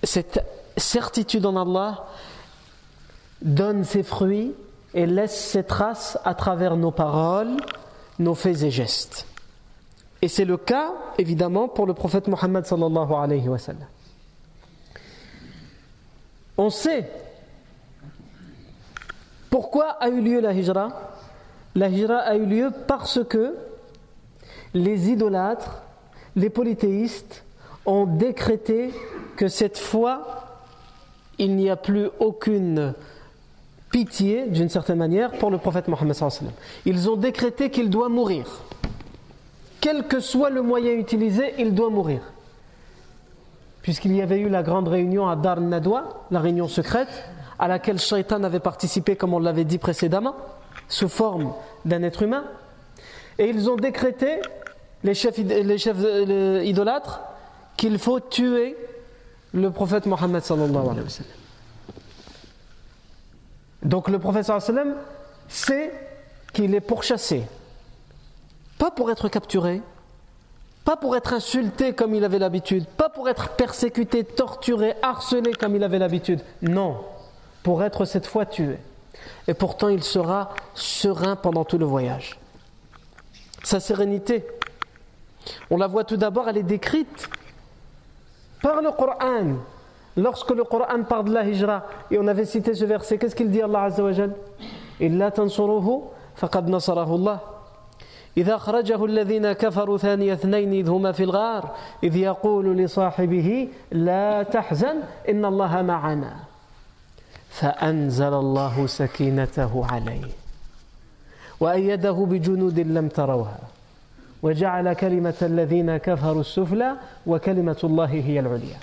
cette 0.03 0.45
certitude 0.77 1.47
en 1.47 1.59
Allah 1.59 2.05
donne 3.41 3.83
ses 3.83 4.03
fruits 4.03 4.53
et 4.93 5.05
laisse 5.05 5.35
ses 5.35 5.63
traces 5.63 6.17
à 6.25 6.33
travers 6.33 6.75
nos 6.75 6.91
paroles, 6.91 7.57
nos 8.19 8.35
faits 8.35 8.63
et 8.63 8.71
gestes. 8.71 9.25
Et 10.21 10.27
c'est 10.27 10.45
le 10.45 10.57
cas, 10.57 10.91
évidemment, 11.17 11.67
pour 11.67 11.85
le 11.85 11.93
prophète 11.93 12.27
Mohammed. 12.27 12.65
On 16.57 16.69
sait 16.69 17.09
pourquoi 19.49 19.89
a 19.99 20.09
eu 20.09 20.21
lieu 20.21 20.39
la 20.39 20.53
hijra. 20.53 20.89
La 21.75 21.89
hijra 21.89 22.19
a 22.19 22.35
eu 22.35 22.45
lieu 22.45 22.71
parce 22.87 23.23
que 23.23 23.55
les 24.73 25.09
idolâtres, 25.09 25.81
les 26.35 26.49
polythéistes, 26.49 27.43
ont 27.85 28.05
décrété 28.05 28.93
que 29.35 29.47
cette 29.47 29.77
fois, 29.77 30.59
il 31.39 31.55
n'y 31.55 31.69
a 31.69 31.75
plus 31.75 32.09
aucune 32.19 32.93
pitié, 33.91 34.47
d'une 34.47 34.69
certaine 34.69 34.97
manière, 34.97 35.31
pour 35.31 35.51
le 35.51 35.57
prophète 35.57 35.87
Mohammed. 35.87 36.15
Ils 36.85 37.09
ont 37.09 37.17
décrété 37.17 37.69
qu'il 37.69 37.89
doit 37.89 38.09
mourir. 38.09 38.45
Quel 39.81 40.07
que 40.07 40.19
soit 40.19 40.49
le 40.49 40.61
moyen 40.61 40.93
utilisé, 40.93 41.53
il 41.57 41.73
doit 41.73 41.89
mourir. 41.89 42.21
Puisqu'il 43.81 44.15
y 44.15 44.21
avait 44.21 44.39
eu 44.39 44.49
la 44.49 44.63
grande 44.63 44.87
réunion 44.87 45.27
à 45.27 45.35
Dar 45.35 45.59
Nadwa, 45.59 46.25
la 46.29 46.39
réunion 46.39 46.67
secrète, 46.67 47.09
à 47.57 47.67
laquelle 47.67 47.99
Shaitan 47.99 48.43
avait 48.43 48.59
participé, 48.59 49.15
comme 49.15 49.33
on 49.33 49.39
l'avait 49.39 49.65
dit 49.65 49.77
précédemment, 49.77 50.35
sous 50.87 51.09
forme 51.09 51.53
d'un 51.85 52.03
être 52.03 52.21
humain. 52.21 52.45
Et 53.39 53.49
ils 53.49 53.69
ont 53.69 53.75
décrété, 53.75 54.39
les 55.03 55.15
chefs, 55.15 55.37
les 55.37 55.77
chefs 55.77 55.97
idolâtres, 56.63 57.21
qu'il 57.75 57.97
faut 57.97 58.19
tuer 58.19 58.77
le 59.53 59.71
prophète 59.71 60.05
Mohammed 60.05 60.43
sallallahu. 60.43 60.95
Donc 63.83 64.09
le 64.09 64.19
prophète 64.19 64.45
sallam 64.45 64.95
sait 65.47 65.91
qu'il 66.53 66.75
est 66.75 66.81
pourchassé. 66.81 67.43
Pas 68.77 68.91
pour 68.91 69.11
être 69.11 69.29
capturé, 69.29 69.81
pas 70.83 70.97
pour 70.97 71.15
être 71.15 71.33
insulté 71.33 71.93
comme 71.93 72.15
il 72.15 72.23
avait 72.23 72.39
l'habitude, 72.39 72.85
pas 72.85 73.09
pour 73.09 73.29
être 73.29 73.49
persécuté, 73.49 74.23
torturé, 74.23 74.95
harcelé 75.01 75.53
comme 75.53 75.75
il 75.75 75.83
avait 75.83 75.99
l'habitude. 75.99 76.41
Non, 76.61 76.97
pour 77.63 77.83
être 77.83 78.05
cette 78.05 78.25
fois 78.25 78.45
tué. 78.45 78.77
Et 79.47 79.53
pourtant 79.53 79.89
il 79.89 80.03
sera 80.03 80.49
serein 80.73 81.35
pendant 81.35 81.65
tout 81.65 81.77
le 81.77 81.85
voyage. 81.85 82.39
Sa 83.63 83.79
sérénité, 83.79 84.45
on 85.69 85.77
la 85.77 85.87
voit 85.87 86.03
tout 86.03 86.17
d'abord, 86.17 86.49
elle 86.49 86.57
est 86.57 86.63
décrite 86.63 87.29
par 88.61 88.81
le 88.81 88.91
Coran. 88.91 89.57
Lorsque 90.17 90.51
le 90.51 90.63
Coran 90.63 91.03
parle 91.07 91.25
de 91.25 91.33
la 91.33 91.47
hijra, 91.47 91.83
et 92.09 92.19
on 92.19 92.27
avait 92.27 92.45
cité 92.45 92.73
ce 92.73 92.85
verset, 92.85 93.17
qu'est-ce 93.17 93.35
qu'il 93.35 93.49
dit 93.49 93.61
Allah 93.61 93.83
Azza 93.83 94.03
wa 94.03 94.11
Jal? 94.11 94.31
إلا 95.01 95.29
تنصروه 95.29 96.01
فقد 96.35 96.69
نصره 96.69 97.15
الله 97.15 97.39
إذا 98.37 98.55
أخرجه 98.55 99.05
الذين 99.05 99.51
كفروا 99.51 99.97
ثاني 99.97 100.33
اثنين 100.33 100.73
إذ 100.73 100.89
هما 100.89 101.11
في 101.11 101.23
الغار 101.23 101.75
إذ 102.03 102.15
يقول 102.15 102.77
لصاحبه 102.77 103.67
لا 103.91 104.43
تحزن 104.43 104.95
إن 105.29 105.45
الله 105.45 105.81
معنا 105.81 106.35
فأنزل 107.49 108.33
الله 108.33 108.87
سكينته 108.87 109.85
عليه 109.91 110.31
وأيده 111.59 112.11
بجنود 112.11 112.79
لم 112.79 113.07
تروها 113.07 113.59
وجعل 114.43 114.93
كلمة 114.93 115.35
الذين 115.41 115.97
كفروا 115.97 116.41
السفلى 116.41 116.95
وكلمة 117.27 117.77
الله 117.83 118.05
هي 118.05 118.39
العليا 118.39 118.77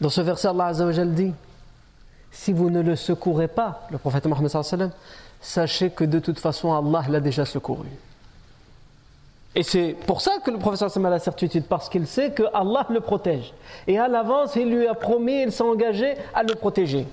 Dans 0.00 0.10
ce 0.10 0.20
verset, 0.20 0.48
Allah 0.48 0.66
Azzawajal 0.66 1.14
dit 1.14 1.32
Si 2.30 2.52
vous 2.52 2.70
ne 2.70 2.82
le 2.82 2.96
secourez 2.96 3.48
pas, 3.48 3.86
le 3.90 3.98
prophète 3.98 4.26
Mohammed 4.26 4.50
sachez 5.40 5.90
que 5.90 6.04
de 6.04 6.18
toute 6.18 6.38
façon, 6.38 6.72
Allah 6.74 7.04
l'a 7.08 7.20
déjà 7.20 7.44
secouru. 7.44 7.88
Et 9.54 9.62
c'est 9.62 9.96
pour 10.06 10.20
ça 10.20 10.32
que 10.44 10.50
le 10.50 10.58
prophète 10.58 10.90
sallam 10.90 11.06
a 11.06 11.10
la 11.10 11.18
certitude, 11.18 11.64
parce 11.64 11.88
qu'il 11.88 12.06
sait 12.06 12.30
que 12.30 12.42
Allah 12.52 12.86
le 12.90 13.00
protège. 13.00 13.54
Et 13.86 13.98
à 13.98 14.06
l'avance, 14.06 14.54
il 14.54 14.70
lui 14.70 14.86
a 14.86 14.94
promis, 14.94 15.42
il 15.42 15.52
s'est 15.52 15.62
engagé 15.62 16.14
à 16.34 16.42
le 16.42 16.54
protéger. 16.54 17.06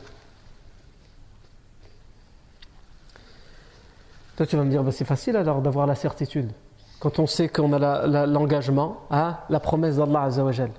Toi, 4.35 4.45
tu 4.45 4.57
vas 4.57 4.63
me 4.63 4.69
dire, 4.69 4.83
bah, 4.83 4.91
c'est 4.91 5.05
facile 5.05 5.37
alors 5.37 5.61
d'avoir 5.61 5.87
la 5.87 5.95
certitude. 5.95 6.51
Quand 6.99 7.19
on 7.19 7.27
sait 7.27 7.47
qu'on 7.47 7.71
a 7.71 8.25
l'engagement 8.25 8.97
à 9.09 9.45
la 9.49 9.59
promesse 9.61 9.95
d'Allah 9.95 10.23
Azzawajal. 10.23 10.71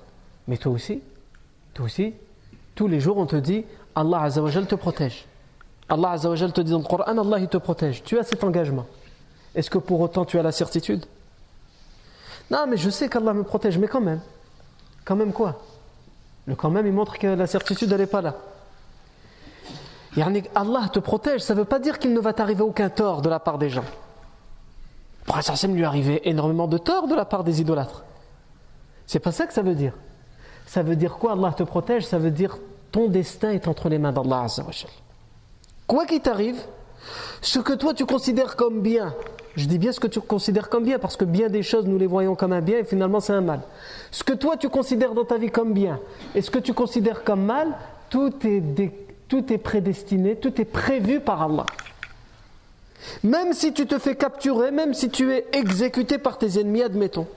Mais 0.49 0.58
toi 0.58 0.73
aussi, 0.73 1.00
toi 1.75 1.87
aussi, 1.87 2.14
tous 2.75 2.88
les 2.88 3.00
jours, 3.00 3.19
on 3.19 3.26
te 3.26 3.37
dit 3.37 3.64
Allah 3.95 4.23
Azzawajal 4.23 4.66
te 4.66 4.75
protège. 4.75 5.26
Allah 5.88 6.12
Azzawajal 6.12 6.52
te 6.52 6.61
dit 6.61 6.71
dans 6.71 6.78
le 6.78 6.85
Coran 6.85 7.04
Allah 7.04 7.38
il 7.38 7.49
te 7.49 7.57
protège. 7.57 8.02
Tu 8.02 8.19
as 8.19 8.23
cet 8.23 8.43
engagement. 8.43 8.87
Est-ce 9.54 9.71
que 9.71 9.78
pour 9.78 10.00
autant 10.00 10.25
tu 10.25 10.38
as 10.38 10.43
la 10.43 10.52
certitude? 10.52 11.04
Non, 12.50 12.66
mais 12.69 12.76
je 12.76 12.90
sais 12.90 13.09
qu'Allah 13.09 13.33
me 13.33 13.43
protège, 13.43 13.78
mais 13.78 13.88
quand 13.88 14.00
même. 14.00 14.21
Quand 15.04 15.16
même 15.16 15.33
quoi? 15.33 15.61
Le 16.47 16.54
quand 16.54 16.71
même, 16.71 16.87
il 16.87 16.93
montre 16.93 17.19
que 17.19 17.26
la 17.26 17.47
certitude, 17.47 17.90
elle 17.90 18.00
n'est 18.00 18.07
pas 18.07 18.21
là. 18.21 18.35
Allah 20.54 20.88
te 20.93 20.99
protège, 20.99 21.40
ça 21.40 21.54
ne 21.54 21.61
veut 21.61 21.64
pas 21.64 21.78
dire 21.78 21.99
qu'il 21.99 22.12
ne 22.12 22.21
va 22.21 22.33
t'arriver 22.33 22.62
aucun 22.62 22.88
tort 22.88 23.23
de 23.23 23.28
la 23.28 23.40
part 23.40 23.59
des 23.59 23.71
gens. 23.71 23.85
Pour 25.25 25.40
ça 25.43 25.66
lui 25.66 25.85
arriver 25.85 26.28
énormément 26.28 26.69
de 26.69 26.78
tort 26.78 27.09
de 27.09 27.14
la 27.14 27.25
part 27.25 27.45
des 27.45 27.61
idolâtres? 27.61 28.04
C'est 29.07 29.19
pas 29.19 29.33
ça 29.33 29.47
que 29.47 29.54
ça 29.54 29.62
veut 29.62 29.75
dire. 29.75 29.95
Ça 30.75 30.83
veut 30.83 30.97
dire 30.97 31.19
quoi 31.19 31.35
Allah 31.35 31.54
te 31.57 31.62
protège? 31.62 32.04
Ça 32.04 32.19
veut 32.19 32.33
dire 32.33 32.59
ton 32.90 33.07
destin 33.07 33.50
est 33.52 33.69
entre 33.69 33.88
les 33.88 33.97
mains 33.97 34.11
d'Allah 34.11 34.47
Quoi 35.87 36.04
qu'il 36.04 36.21
t'arrive, 36.21 36.61
ce 37.40 37.61
que 37.61 37.75
toi 37.75 37.95
tu 37.95 38.04
considères 38.04 38.57
comme 38.57 38.81
bien, 38.81 39.14
je 39.54 39.66
dis 39.66 39.78
bien 39.78 39.93
ce 39.93 40.00
que 40.00 40.09
tu 40.09 40.21
considères 40.21 40.69
comme 40.69 40.83
bien 40.83 40.99
parce 40.99 41.16
que 41.16 41.25
bien 41.25 41.49
des 41.49 41.62
choses 41.62 41.87
nous 41.87 41.97
les 41.97 42.09
voyons 42.09 42.35
comme 42.35 42.52
un 42.52 42.61
bien 42.61 42.78
et 42.78 42.85
finalement 42.85 43.21
c'est 43.21 43.35
un 43.35 43.40
mal. 43.40 43.61
Ce 44.11 44.25
que 44.25 44.33
toi 44.33 44.57
tu 44.57 44.69
considères 44.69 45.14
dans 45.14 45.25
ta 45.25 45.38
vie 45.38 45.52
comme 45.52 45.75
bien 45.75 46.00
et 46.35 46.43
ce 46.43 46.50
que 46.50 46.59
tu 46.59 46.73
considères 46.73 47.23
comme 47.23 47.45
mal, 47.45 47.69
tout 48.11 48.33
est, 48.45 48.90
tout 49.28 49.52
est 49.52 49.59
prédestiné, 49.59 50.35
tout 50.35 50.61
est 50.61 50.64
prévu 50.64 51.21
par 51.21 51.40
Allah. 51.40 51.66
Même 53.23 53.52
si 53.52 53.73
tu 53.73 53.87
te 53.87 54.00
fais 54.00 54.16
capturer, 54.16 54.73
même 54.73 54.93
si 54.93 55.09
tu 55.09 55.33
es 55.33 55.47
exécuté 55.52 56.19
par 56.19 56.37
tes 56.37 56.59
ennemis, 56.59 56.83
admettons. 56.83 57.28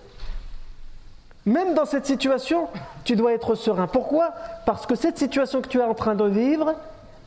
Même 1.47 1.73
dans 1.73 1.85
cette 1.85 2.05
situation, 2.05 2.67
tu 3.05 3.15
dois 3.15 3.31
être 3.31 3.55
serein. 3.55 3.87
Pourquoi? 3.87 4.33
Parce 4.65 4.85
que 4.85 4.95
cette 4.95 5.17
situation 5.17 5.61
que 5.61 5.69
tu 5.69 5.79
es 5.79 5.83
en 5.83 5.93
train 5.93 6.13
de 6.13 6.25
vivre, 6.25 6.75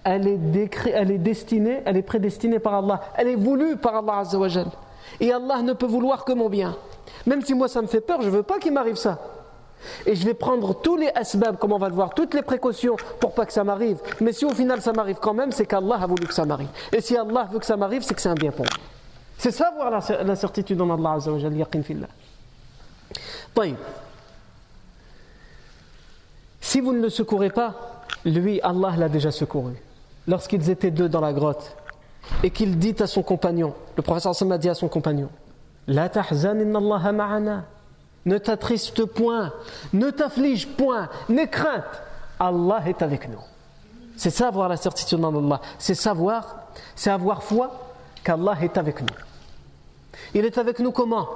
elle 0.05 0.29
est, 0.29 0.71
elle 0.93 1.11
est 1.11 1.19
destinée, 1.19 1.81
elle 1.87 1.97
est 1.97 2.03
prédestinée 2.03 2.59
par 2.59 2.75
Allah. 2.75 3.01
Elle 3.17 3.29
est 3.29 3.35
voulue 3.35 3.77
par 3.77 3.97
Allah 3.97 4.19
Azzawajal. 4.19 4.67
Et 5.21 5.33
Allah 5.33 5.63
ne 5.63 5.73
peut 5.73 5.87
vouloir 5.87 6.27
que 6.27 6.35
mon 6.35 6.51
bien. 6.51 6.77
Même 7.25 7.43
si 7.43 7.55
moi 7.55 7.67
ça 7.67 7.81
me 7.81 7.87
fait 7.87 8.03
peur, 8.03 8.21
je 8.21 8.27
ne 8.27 8.33
veux 8.33 8.43
pas 8.43 8.59
qu'il 8.59 8.75
m'arrive 8.75 8.97
ça. 8.97 9.19
Et 10.05 10.15
je 10.15 10.27
vais 10.27 10.35
prendre 10.35 10.75
tous 10.75 10.97
les 10.97 11.09
asbab, 11.15 11.57
comme 11.57 11.73
on 11.73 11.79
va 11.79 11.89
le 11.89 11.95
voir, 11.95 12.13
toutes 12.13 12.35
les 12.35 12.43
précautions 12.43 12.97
pour 13.21 13.33
pas 13.33 13.47
que 13.47 13.55
ça 13.55 13.65
m'arrive. 13.65 13.99
Mais 14.21 14.35
si 14.35 14.45
au 14.45 14.51
final 14.51 14.83
ça 14.83 14.93
m'arrive 14.93 15.17
quand 15.19 15.33
même, 15.33 15.51
c'est 15.51 15.65
qu'Allah 15.65 15.99
a 16.03 16.07
voulu 16.07 16.27
que 16.27 16.35
ça 16.35 16.45
m'arrive. 16.45 16.69
Et 16.93 17.01
si 17.01 17.17
Allah 17.17 17.49
veut 17.51 17.59
que 17.59 17.65
ça 17.65 17.79
m'arrive, 17.79 18.03
c'est 18.03 18.13
que 18.13 18.21
c'est 18.21 18.29
un 18.29 18.35
bien 18.35 18.51
pour 18.51 18.67
moi. 18.67 18.75
C'est 19.39 19.51
ça 19.51 19.73
voir 19.75 19.91
la, 19.91 20.37
certitude 20.37 20.79
en 20.83 20.91
Allah 20.91 21.13
Azzawajal, 21.13 21.57
yaqin 21.57 21.83
fillah. 21.83 22.09
Si 26.71 26.81
vous 26.81 26.93
ne 26.93 27.01
le 27.01 27.09
secourez 27.09 27.51
pas, 27.51 28.05
lui, 28.25 28.61
Allah 28.61 28.93
l'a 28.97 29.09
déjà 29.09 29.33
secouru. 29.33 29.73
Lorsqu'ils 30.29 30.71
étaient 30.71 30.93
deux 30.93 31.09
dans 31.09 31.21
la 31.21 31.33
grotte, 31.33 31.75
et 32.45 32.51
qu'il 32.51 32.79
dit 32.79 32.95
à 33.01 33.09
son 33.09 33.25
compagnon, 33.25 33.75
le 33.97 34.03
professeur 34.05 34.53
a 34.53 34.57
dit 34.57 34.69
à 34.69 34.75
son 34.75 34.87
compagnon, 34.87 35.31
La 35.89 36.09
tahzan 36.09 36.55
ma'ana. 36.55 37.65
Ne 38.25 38.39
t'attriste 38.39 39.05
point, 39.05 39.53
ne 39.93 40.11
t'afflige 40.11 40.69
point, 40.69 41.09
n'aie 41.29 41.49
crainte. 41.49 41.83
Allah 42.39 42.85
est 42.87 43.03
avec 43.03 43.29
nous. 43.29 43.43
C'est 44.17 44.31
ça 44.31 44.47
avoir 44.47 44.69
la 44.69 44.77
certitude 44.77 45.25
en 45.25 45.37
Allah. 45.37 45.61
C'est 45.77 45.97
savoir, 45.97 46.69
c'est 46.95 47.11
avoir 47.11 47.43
foi 47.43 47.91
qu'Allah 48.23 48.57
est 48.63 48.79
avec 48.79 49.01
nous. 49.01 49.17
Il 50.35 50.45
est 50.45 50.57
avec 50.57 50.79
nous 50.79 50.93
comment? 50.93 51.31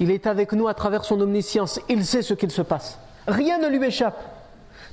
Il 0.00 0.10
est 0.10 0.26
avec 0.26 0.50
nous 0.52 0.66
à 0.66 0.74
travers 0.74 1.04
son 1.04 1.20
omniscience. 1.20 1.78
Il 1.88 2.04
sait 2.04 2.22
ce 2.22 2.34
qu'il 2.34 2.50
se 2.50 2.62
passe. 2.62 2.98
Rien 3.28 3.58
ne 3.58 3.68
lui 3.68 3.86
échappe. 3.86 4.34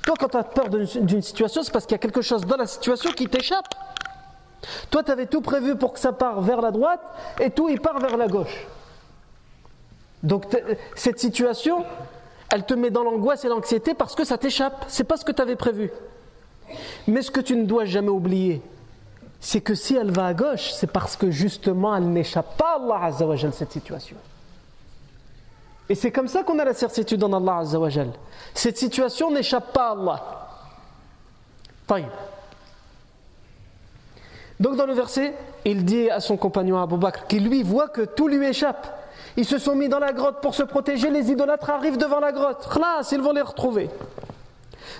Toi, 0.06 0.14
quand 0.18 0.28
tu 0.28 0.36
as 0.36 0.44
peur 0.44 0.68
d'une 0.68 1.20
situation, 1.20 1.64
c'est 1.64 1.72
parce 1.72 1.84
qu'il 1.84 1.92
y 1.92 1.96
a 1.96 1.98
quelque 1.98 2.22
chose 2.22 2.46
dans 2.46 2.56
la 2.56 2.66
situation 2.66 3.10
qui 3.10 3.26
t'échappe. 3.26 3.66
Toi, 4.88 5.02
tu 5.02 5.10
avais 5.10 5.26
tout 5.26 5.40
prévu 5.40 5.74
pour 5.74 5.92
que 5.92 5.98
ça 5.98 6.12
parte 6.12 6.42
vers 6.44 6.60
la 6.60 6.70
droite 6.70 7.00
et 7.40 7.50
tout, 7.50 7.68
il 7.68 7.80
part 7.80 7.98
vers 7.98 8.16
la 8.16 8.28
gauche. 8.28 8.66
Donc, 10.22 10.44
cette 10.94 11.18
situation, 11.18 11.84
elle 12.52 12.64
te 12.64 12.74
met 12.74 12.90
dans 12.90 13.02
l'angoisse 13.02 13.44
et 13.44 13.48
l'anxiété 13.48 13.94
parce 13.94 14.14
que 14.14 14.24
ça 14.24 14.38
t'échappe. 14.38 14.84
C'est 14.86 15.04
pas 15.04 15.16
ce 15.16 15.24
que 15.24 15.32
tu 15.32 15.42
avais 15.42 15.56
prévu. 15.56 15.90
Mais 17.08 17.22
ce 17.22 17.32
que 17.32 17.40
tu 17.40 17.56
ne 17.56 17.64
dois 17.64 17.84
jamais 17.84 18.08
oublier, 18.08 18.62
c'est 19.40 19.60
que 19.60 19.74
si 19.74 19.96
elle 19.96 20.12
va 20.12 20.26
à 20.26 20.34
gauche, 20.34 20.72
c'est 20.72 20.90
parce 20.90 21.16
que 21.16 21.32
justement 21.32 21.96
elle 21.96 22.08
n'échappe 22.10 22.56
pas 22.56 22.78
à 22.80 23.06
Allah 23.06 23.36
cette 23.52 23.72
situation. 23.72 24.16
Et 25.88 25.94
c'est 25.94 26.10
comme 26.10 26.28
ça 26.28 26.42
qu'on 26.42 26.58
a 26.58 26.64
la 26.64 26.74
certitude 26.74 27.22
en 27.22 27.32
Allah 27.32 27.58
Azzawajal. 27.58 28.10
Cette 28.54 28.76
situation 28.76 29.30
n'échappe 29.30 29.72
pas 29.72 29.88
à 29.88 29.92
Allah. 29.92 30.22
Taïb. 31.86 32.06
Donc 34.58 34.76
dans 34.76 34.86
le 34.86 34.94
verset, 34.94 35.34
il 35.64 35.84
dit 35.84 36.10
à 36.10 36.20
son 36.20 36.36
compagnon 36.36 36.78
Abu 36.78 36.96
Bakr, 36.96 37.26
qui 37.26 37.40
lui 37.40 37.62
voit 37.62 37.88
que 37.88 38.02
tout 38.02 38.26
lui 38.26 38.44
échappe. 38.46 38.86
Ils 39.36 39.44
se 39.44 39.58
sont 39.58 39.74
mis 39.74 39.88
dans 39.88 39.98
la 39.98 40.12
grotte 40.12 40.40
pour 40.40 40.54
se 40.54 40.62
protéger, 40.62 41.10
les 41.10 41.30
idolâtres 41.30 41.68
arrivent 41.68 41.98
devant 41.98 42.20
la 42.20 42.32
grotte. 42.32 42.68
Khlas, 42.72 43.10
ils 43.12 43.20
vont 43.20 43.32
les 43.32 43.42
retrouver. 43.42 43.90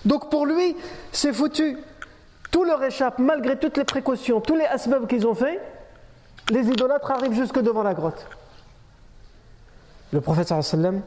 Donc 0.04 0.30
pour 0.30 0.46
lui, 0.46 0.76
c'est 1.10 1.32
foutu. 1.32 1.78
Tout 2.50 2.64
leur 2.64 2.82
échappe, 2.84 3.18
malgré 3.18 3.58
toutes 3.58 3.76
les 3.76 3.84
précautions, 3.84 4.40
tous 4.40 4.56
les 4.56 4.66
asbab 4.66 5.06
qu'ils 5.06 5.26
ont 5.26 5.34
fait, 5.34 5.60
les 6.50 6.68
idolâtres 6.68 7.10
arrivent 7.10 7.32
jusque 7.32 7.58
devant 7.60 7.82
la 7.82 7.94
grotte. 7.94 8.26
Le 10.12 10.20
prophète 10.20 10.48
sallam 10.48 11.02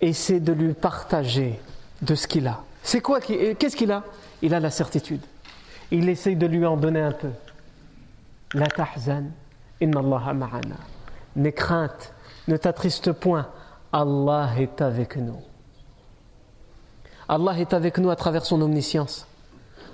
essaie 0.00 0.40
de 0.40 0.52
lui 0.52 0.74
partager 0.74 1.60
de 2.02 2.14
ce 2.14 2.26
qu'il 2.26 2.46
a. 2.46 2.60
C'est 2.82 3.00
quoi 3.00 3.20
Qu'est-ce 3.20 3.76
qu'il 3.76 3.92
a? 3.92 4.02
Il 4.42 4.54
a 4.54 4.60
la 4.60 4.70
certitude. 4.70 5.22
Il 5.90 6.08
essaie 6.08 6.34
de 6.34 6.46
lui 6.46 6.66
en 6.66 6.76
donner 6.76 7.00
un 7.00 7.12
peu. 7.12 7.30
La 8.54 8.66
tahzan, 8.66 9.24
inna 9.80 10.00
Allah 10.00 10.32
ma'ana. 10.34 10.76
N'aie 11.36 11.52
crainte, 11.52 12.12
ne 12.48 12.56
t'attriste 12.56 13.12
point. 13.12 13.48
Allah 13.92 14.50
est 14.58 14.80
avec 14.80 15.16
nous. 15.16 15.40
Allah 17.28 17.58
est 17.58 17.72
avec 17.72 17.98
nous 17.98 18.10
à 18.10 18.16
travers 18.16 18.44
son 18.44 18.60
omniscience. 18.60 19.26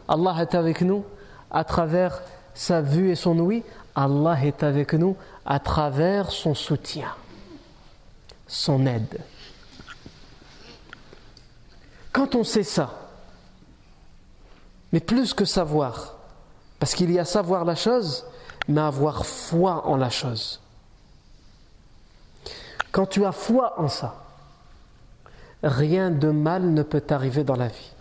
Allah 0.08 0.34
est 0.40 0.54
avec 0.54 0.82
nous 0.82 1.04
à 1.50 1.64
travers 1.64 2.22
sa 2.54 2.80
vue 2.80 3.10
et 3.10 3.14
son 3.14 3.38
ouïe. 3.38 3.62
Allah 3.94 4.44
est 4.44 4.62
avec 4.62 4.94
nous 4.94 5.16
à 5.44 5.58
travers 5.58 6.30
son 6.30 6.54
soutien, 6.54 7.08
son 8.48 8.86
aide. 8.86 9.20
Quand 12.12 12.34
on 12.34 12.42
sait 12.42 12.64
ça, 12.64 12.98
mais 14.92 15.00
plus 15.00 15.34
que 15.34 15.44
savoir, 15.44 16.16
parce 16.80 16.94
qu'il 16.94 17.12
y 17.12 17.18
a 17.18 17.24
savoir 17.24 17.64
la 17.64 17.76
chose, 17.76 18.24
mais 18.66 18.80
avoir 18.80 19.26
foi 19.26 19.86
en 19.86 19.96
la 19.96 20.10
chose. 20.10 20.60
Quand 22.90 23.06
tu 23.06 23.24
as 23.24 23.32
foi 23.32 23.78
en 23.78 23.88
ça, 23.88 24.24
rien 25.62 26.10
de 26.10 26.30
mal 26.30 26.70
ne 26.72 26.82
peut 26.82 27.00
t'arriver 27.00 27.44
dans 27.44 27.56
la 27.56 27.68
vie. 27.68 27.92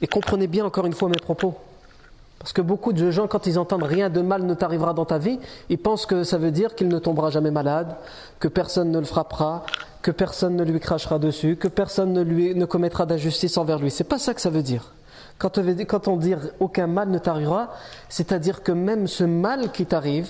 Et 0.00 0.06
comprenez 0.06 0.46
bien 0.46 0.64
encore 0.64 0.86
une 0.86 0.92
fois 0.92 1.08
mes 1.08 1.18
propos. 1.18 1.58
Parce 2.38 2.52
que 2.52 2.62
beaucoup 2.62 2.92
de 2.92 3.10
gens, 3.10 3.26
quand 3.26 3.46
ils 3.46 3.58
entendent 3.58 3.82
rien 3.82 4.10
de 4.10 4.20
mal 4.20 4.42
ne 4.42 4.54
t'arrivera 4.54 4.92
dans 4.92 5.04
ta 5.04 5.18
vie, 5.18 5.40
ils 5.68 5.78
pensent 5.78 6.06
que 6.06 6.22
ça 6.22 6.38
veut 6.38 6.50
dire 6.50 6.74
qu'il 6.74 6.88
ne 6.88 6.98
tombera 6.98 7.30
jamais 7.30 7.50
malade, 7.50 7.96
que 8.38 8.48
personne 8.48 8.90
ne 8.90 8.98
le 8.98 9.04
frappera, 9.04 9.64
que 10.02 10.10
personne 10.10 10.54
ne 10.54 10.62
lui 10.62 10.78
crachera 10.78 11.18
dessus, 11.18 11.56
que 11.56 11.68
personne 11.68 12.12
ne, 12.12 12.22
lui, 12.22 12.54
ne 12.54 12.64
commettra 12.64 13.06
d'injustice 13.06 13.56
envers 13.56 13.78
lui. 13.78 13.90
C'est 13.90 14.04
pas 14.04 14.18
ça 14.18 14.34
que 14.34 14.40
ça 14.40 14.50
veut 14.50 14.62
dire. 14.62 14.92
Quand 15.38 15.58
on, 16.08 16.16
dit 16.16 16.34
aucun 16.60 16.86
mal 16.86 17.10
ne 17.10 17.18
t'arrivera, 17.18 17.70
c'est-à-dire 18.08 18.62
que 18.62 18.72
même 18.72 19.06
ce 19.06 19.24
mal 19.24 19.70
qui 19.72 19.84
t'arrive, 19.84 20.28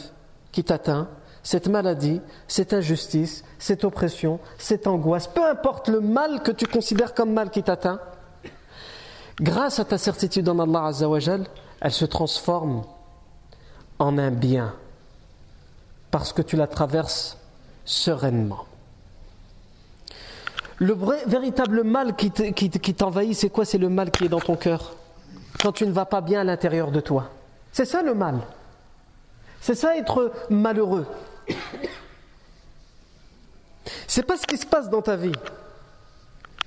qui 0.50 0.64
t'atteint, 0.64 1.09
cette 1.42 1.68
maladie, 1.68 2.20
cette 2.48 2.72
injustice, 2.72 3.44
cette 3.59 3.85
oppression, 3.85 4.40
cette 4.59 4.88
angoisse, 4.88 5.28
peu 5.28 5.48
importe 5.48 5.88
le 5.88 6.00
mal 6.00 6.42
que 6.42 6.50
tu 6.50 6.66
considères 6.66 7.14
comme 7.14 7.33
mal 7.33 7.50
qui 7.50 7.62
t'atteint, 7.62 8.00
grâce 9.40 9.79
à 9.79 9.85
ta 9.85 9.99
certitude 9.99 10.49
en 10.49 10.59
Allah 10.59 10.87
Azzawajal, 10.87 11.46
elle 11.81 11.92
se 11.92 12.05
transforme 12.05 12.85
en 13.99 14.18
un 14.18 14.31
bien 14.31 14.75
parce 16.11 16.33
que 16.33 16.42
tu 16.42 16.57
la 16.57 16.66
traverses 16.66 17.38
sereinement. 17.85 18.64
Le 20.79 20.92
vrai, 20.92 21.22
véritable 21.27 21.85
mal 21.85 22.14
qui 22.16 22.31
t'envahit, 22.31 23.35
c'est 23.35 23.49
quoi? 23.49 23.64
C'est 23.64 23.79
le 23.79 23.88
mal 23.88 24.11
qui 24.11 24.25
est 24.25 24.29
dans 24.29 24.40
ton 24.40 24.57
cœur. 24.57 24.94
Quand 25.61 25.72
tu 25.72 25.87
ne 25.87 25.92
vas 25.92 26.05
pas 26.05 26.20
bien 26.20 26.40
à 26.40 26.44
l'intérieur 26.44 26.90
de 26.90 27.01
toi. 27.01 27.31
C'est 27.72 27.87
ça 27.87 28.03
le 28.03 28.14
mal. 28.14 28.40
C'est 29.61 29.75
ça 29.75 29.96
être 29.96 30.33
malheureux. 30.51 31.07
C'est 34.07 34.22
pas 34.22 34.37
ce 34.37 34.46
qui 34.46 34.59
se 34.59 34.66
passe 34.66 34.90
dans 34.90 35.03
ta 35.03 35.16
vie. 35.16 35.33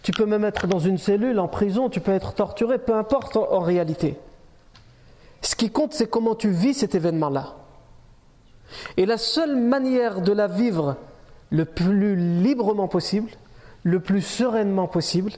Tu 0.02 0.12
peux 0.12 0.26
même 0.26 0.46
être 0.46 0.68
dans 0.68 0.80
une 0.80 0.98
cellule, 0.98 1.40
en 1.40 1.48
prison, 1.48 1.90
tu 1.90 2.00
peux 2.00 2.14
être 2.14 2.34
torturé, 2.34 2.80
peu 2.80 2.96
importe 2.96 3.36
en, 3.36 3.60
réalité. 3.60 4.18
Ce 5.42 5.56
qui 5.56 5.70
compte, 5.70 5.94
c'est 5.94 6.10
comment 6.10 6.36
tu 6.36 6.50
vis 6.50 6.74
cet 6.74 6.96
événement-là. 6.96 7.56
Et 8.98 9.06
la 9.06 9.18
seule 9.18 9.56
manière 9.56 10.22
de 10.22 10.32
la 10.32 10.48
vivre 10.48 10.96
le 11.50 11.66
plus 11.66 12.16
librement 12.16 12.88
possible, 12.88 13.30
le 13.84 14.00
plus 14.00 14.22
sereinement 14.22 14.88
possible, 14.88 15.32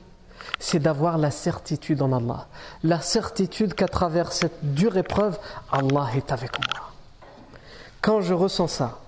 c'est 0.60 0.80
d'avoir 0.80 1.17
la 1.17 1.32
certitude 1.32 2.02
en 2.02 2.12
Allah. 2.12 2.47
La 2.84 3.00
certitude 3.02 3.74
qu'à 3.74 3.88
travers 3.88 4.32
cette 4.32 4.74
dure 4.74 4.97
épreuve, 4.97 5.39
Allah 5.71 6.08
est 6.15 6.32
avec 6.32 6.52
moi. 6.60 6.91
Quand 8.02 8.21
je 8.21 8.34
ressens 8.34 8.67
ça, 8.67 9.00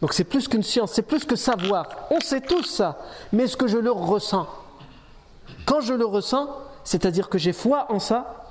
donc 0.00 0.12
c'est 0.12 0.24
plus 0.24 0.48
qu'une 0.48 0.62
science, 0.62 0.92
c'est 0.92 1.02
plus 1.02 1.24
que 1.24 1.36
savoir. 1.36 1.88
On 2.10 2.20
sait 2.20 2.40
tous 2.40 2.64
ça, 2.64 2.98
mais 3.32 3.44
est-ce 3.44 3.56
que 3.56 3.66
je 3.66 3.78
le 3.78 3.90
ressens? 3.90 4.46
Quand 5.64 5.80
je 5.80 5.94
le 5.94 6.04
ressens, 6.04 6.48
c'est-à-dire 6.84 7.28
que 7.28 7.38
j'ai 7.38 7.52
foi 7.52 7.86
en 7.90 7.98
ça, 7.98 8.44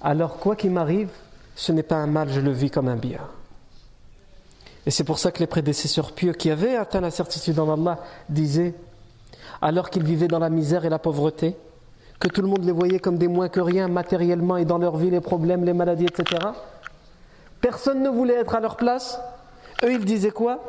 alors 0.00 0.38
quoi 0.38 0.56
qu'il 0.56 0.70
m'arrive, 0.70 1.10
ce 1.56 1.72
n'est 1.72 1.82
pas 1.82 1.96
un 1.96 2.06
mal, 2.06 2.30
je 2.30 2.40
le 2.40 2.52
vis 2.52 2.70
comme 2.70 2.88
un 2.88 2.96
bien. 2.96 3.20
Et 4.86 4.90
c'est 4.90 5.04
pour 5.04 5.18
ça 5.18 5.30
que 5.30 5.40
les 5.40 5.46
prédécesseurs 5.46 6.12
pieux 6.12 6.32
qui 6.32 6.50
avaient 6.50 6.76
atteint 6.76 7.00
la 7.00 7.10
certitude 7.10 7.58
en 7.58 7.72
Allah 7.72 7.98
disaient, 8.28 8.74
alors 9.60 9.90
qu'ils 9.90 10.04
vivaient 10.04 10.28
dans 10.28 10.38
la 10.38 10.48
misère 10.48 10.84
et 10.84 10.88
la 10.88 10.98
pauvreté, 10.98 11.56
que 12.18 12.28
tout 12.28 12.40
le 12.40 12.48
monde 12.48 12.64
les 12.64 12.72
voyait 12.72 12.98
comme 12.98 13.18
des 13.18 13.28
moins 13.28 13.48
que 13.48 13.60
rien 13.60 13.88
matériellement 13.88 14.56
et 14.56 14.64
dans 14.64 14.78
leur 14.78 14.96
vie, 14.96 15.10
les 15.10 15.20
problèmes, 15.20 15.64
les 15.64 15.72
maladies, 15.72 16.06
etc. 16.06 16.48
Personne 17.60 18.02
ne 18.02 18.08
voulait 18.08 18.34
être 18.34 18.54
à 18.54 18.60
leur 18.60 18.76
place, 18.76 19.20
eux, 19.84 19.92
ils 19.92 20.04
disaient 20.04 20.30
quoi? 20.30 20.60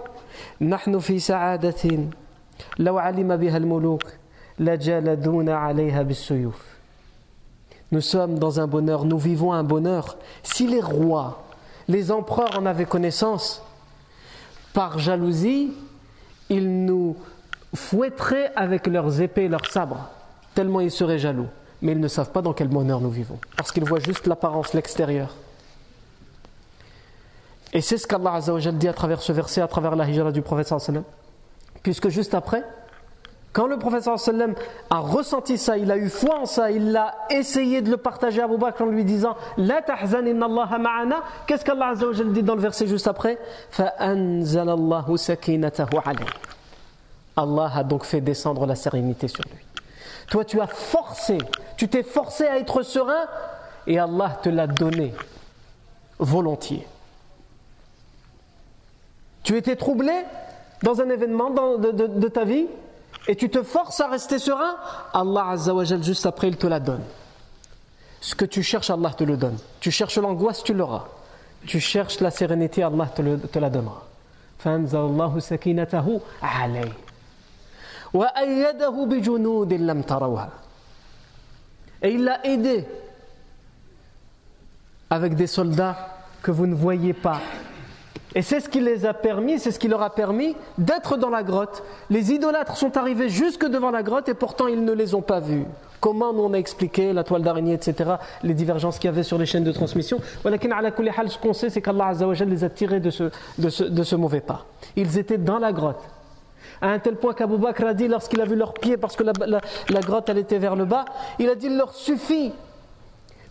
Nous 7.92 8.02
sommes 8.02 8.40
dans 8.40 8.60
un 8.60 8.68
bonheur, 8.68 9.06
nous 9.06 9.18
vivons 9.18 9.54
un 9.54 9.64
bonheur. 9.64 10.18
Si 10.44 10.68
les 10.68 10.82
rois, 10.82 11.44
les 11.88 12.12
empereurs 12.12 12.58
en 12.58 12.66
avaient 12.66 12.86
connaissance, 12.86 13.64
par 14.74 15.00
jalousie, 15.00 15.74
ils 16.50 16.86
nous 16.86 17.18
fouetteraient 17.74 18.52
avec 18.56 18.88
leurs 18.88 19.22
épées 19.22 19.44
et 19.44 19.50
leurs 19.50 19.66
sabres, 19.66 20.10
tellement 20.56 20.80
ils 20.80 20.92
seraient 20.92 21.20
jaloux. 21.20 21.48
Mais 21.82 21.94
ils 21.94 22.00
ne 22.00 22.08
savent 22.08 22.32
pas 22.32 22.42
dans 22.42 22.54
quel 22.54 22.68
bonheur 22.68 23.02
nous 23.02 23.10
vivons, 23.10 23.40
parce 23.58 23.72
qu'ils 23.72 23.86
voient 23.86 24.00
juste 24.00 24.28
l'apparence, 24.28 24.74
l'extérieur. 24.74 25.36
Et 27.74 27.82
c'est 27.82 27.98
ce 27.98 28.08
qu'Allah 28.08 28.40
dit 28.74 28.88
à 28.88 28.94
travers 28.94 29.22
ce 29.22 29.32
verset, 29.32 29.62
à 29.62 29.68
travers 29.68 29.96
la 29.96 30.08
hijra 30.08 30.32
du 30.32 30.42
prophète 30.42 30.68
sallam. 30.68 31.04
Puisque 31.84 32.10
juste 32.10 32.34
après, 32.34 32.64
quand 33.54 33.68
le 33.68 33.78
prophète 33.78 34.04
sallam 34.18 34.56
a 34.90 35.00
ressenti 35.00 35.58
ça, 35.58 35.78
il 35.78 35.90
a 35.92 35.98
eu 35.98 36.10
foi 36.10 36.40
en 36.40 36.46
ça, 36.46 36.72
il 36.72 36.96
a 36.96 37.16
essayé 37.30 37.82
de 37.82 37.90
le 37.90 37.98
partager 37.98 38.42
à 38.42 38.46
Abu 38.46 38.58
Bakr 38.58 38.84
en 38.84 38.88
lui 38.88 39.06
disant 39.06 39.36
La 39.58 39.82
tahzan 39.82 40.26
inna. 40.26 40.48
Qu'est-ce 41.48 41.64
qu'Allah 41.66 41.94
dit 41.96 42.44
dans 42.44 42.56
le 42.56 42.62
verset 42.62 42.88
juste 42.88 43.08
après 43.08 43.38
Allah 47.38 47.72
a 47.76 47.84
donc 47.84 48.04
fait 48.04 48.22
descendre 48.22 48.66
la 48.66 48.76
sérénité 48.76 49.28
sur 49.28 49.44
lui. 49.46 49.66
Toi, 50.30 50.46
tu 50.46 50.60
as 50.62 50.68
forcé, 50.68 51.38
tu 51.78 51.88
t'es 51.88 52.04
forcé 52.04 52.46
à 52.46 52.58
être 52.58 52.84
serein 52.84 53.26
et 53.88 53.98
Allah 53.98 54.38
te 54.42 54.50
l'a 54.50 54.68
donné 54.68 55.14
volontiers. 56.20 56.88
Tu 59.44 59.58
étais 59.58 59.76
troublé 59.76 60.14
dans 60.84 61.02
un 61.02 61.10
événement 61.10 61.50
de, 61.50 62.28
ta 62.28 62.44
vie 62.44 62.68
et 63.28 63.36
tu 63.36 63.50
te 63.50 63.64
forces 63.64 64.00
à 64.02 64.08
rester 64.08 64.40
serein, 64.40 64.76
Allah 65.14 65.50
Azzawajal 65.50 66.04
juste 66.04 66.26
après 66.26 66.48
il 66.48 66.58
te 66.58 66.68
la 66.68 66.80
donne. 66.80 67.04
Ce 68.20 68.36
que 68.36 68.46
tu 68.46 68.62
cherches, 68.62 68.92
Allah 68.92 69.12
te 69.18 69.24
le 69.24 69.36
donne. 69.36 69.58
Tu 69.80 69.90
cherches 69.90 70.18
l'angoisse, 70.20 70.64
tu 70.64 70.74
l'auras. 70.74 71.06
Tu 71.66 71.80
cherches 71.80 72.20
la 72.20 72.30
sérénité, 72.30 72.84
Allah 72.84 73.08
te, 73.08 73.22
te 73.22 73.60
la 73.60 73.70
donnera. 73.70 74.04
Et 82.04 82.12
il 82.12 82.24
l'a 82.24 82.46
aidé 82.46 82.86
avec 85.10 85.36
des 85.36 85.48
soldats 85.48 86.18
que 86.44 86.52
vous 86.52 86.68
ne 86.68 86.76
voyez 86.76 87.14
pas. 87.14 87.40
Et 88.34 88.42
c'est 88.42 88.62
ce 88.62 88.70
qui 88.70 88.80
les 88.80 89.06
a 89.06 89.14
permis, 89.14 89.60
c'est 89.60 89.72
ce 89.72 89.80
qui 89.80 89.90
leur 89.90 90.02
a 90.02 90.10
permis 90.10 90.56
d'être 90.78 91.18
dans 91.18 91.30
la 91.30 91.44
grotte. 91.44 91.84
Les 92.10 92.32
idolâtres 92.32 92.78
sont 92.78 92.96
arrivés 92.96 93.30
jusque 93.30 93.66
devant 93.66 93.92
la 93.92 94.04
grotte 94.04 94.30
et 94.30 94.34
pourtant 94.34 94.68
ils 94.68 94.84
ne 94.84 94.94
les 94.94 95.14
ont 95.16 95.22
pas 95.22 95.42
vus. 95.42 95.66
Comment 96.00 96.34
nous 96.34 96.44
on 96.44 96.54
a 96.54 96.58
expliqué 96.58 97.14
la 97.14 97.24
toile 97.24 97.44
d'araignée, 97.44 97.74
etc., 97.74 98.12
les 98.42 98.54
divergences 98.54 98.98
qu'il 98.98 99.10
y 99.10 99.14
avait 99.14 99.24
sur 99.24 99.38
les 99.38 99.46
chaînes 99.46 99.66
de 99.66 99.72
transmission? 99.72 100.20
Ce 100.44 101.38
qu'on 101.38 101.54
sait, 101.54 101.70
c'est 101.70 101.82
qu'Allah 101.82 102.14
les 102.48 102.64
a 102.64 102.70
tirés 102.70 103.00
de 103.00 103.10
ce, 103.12 104.16
mauvais 104.16 104.42
pas. 104.42 104.66
Ils 104.96 105.20
étaient 105.20 105.38
dans 105.38 105.60
la 105.60 105.74
grotte. 105.74 106.02
À 106.82 106.88
un 106.90 107.00
tel 107.00 107.18
point 107.18 107.34
qu'Abu 107.34 107.58
Bakr 107.58 107.86
a 107.86 107.94
dit, 107.94 108.08
lorsqu'il 108.08 108.42
a 108.42 108.46
vu 108.46 108.56
leurs 108.56 108.74
pieds, 108.74 108.98
parce 108.98 109.16
que 109.16 109.24
la, 109.24 109.34
la 109.90 110.00
grotte 110.00 110.30
elle 110.30 110.40
était 110.40 110.58
vers 110.58 110.76
le 110.76 110.86
bas, 110.86 111.06
il 111.38 111.50
a 111.50 111.56
dit 111.56 111.68
il 111.68 111.78
leur 111.78 111.94
suffit 111.94 112.52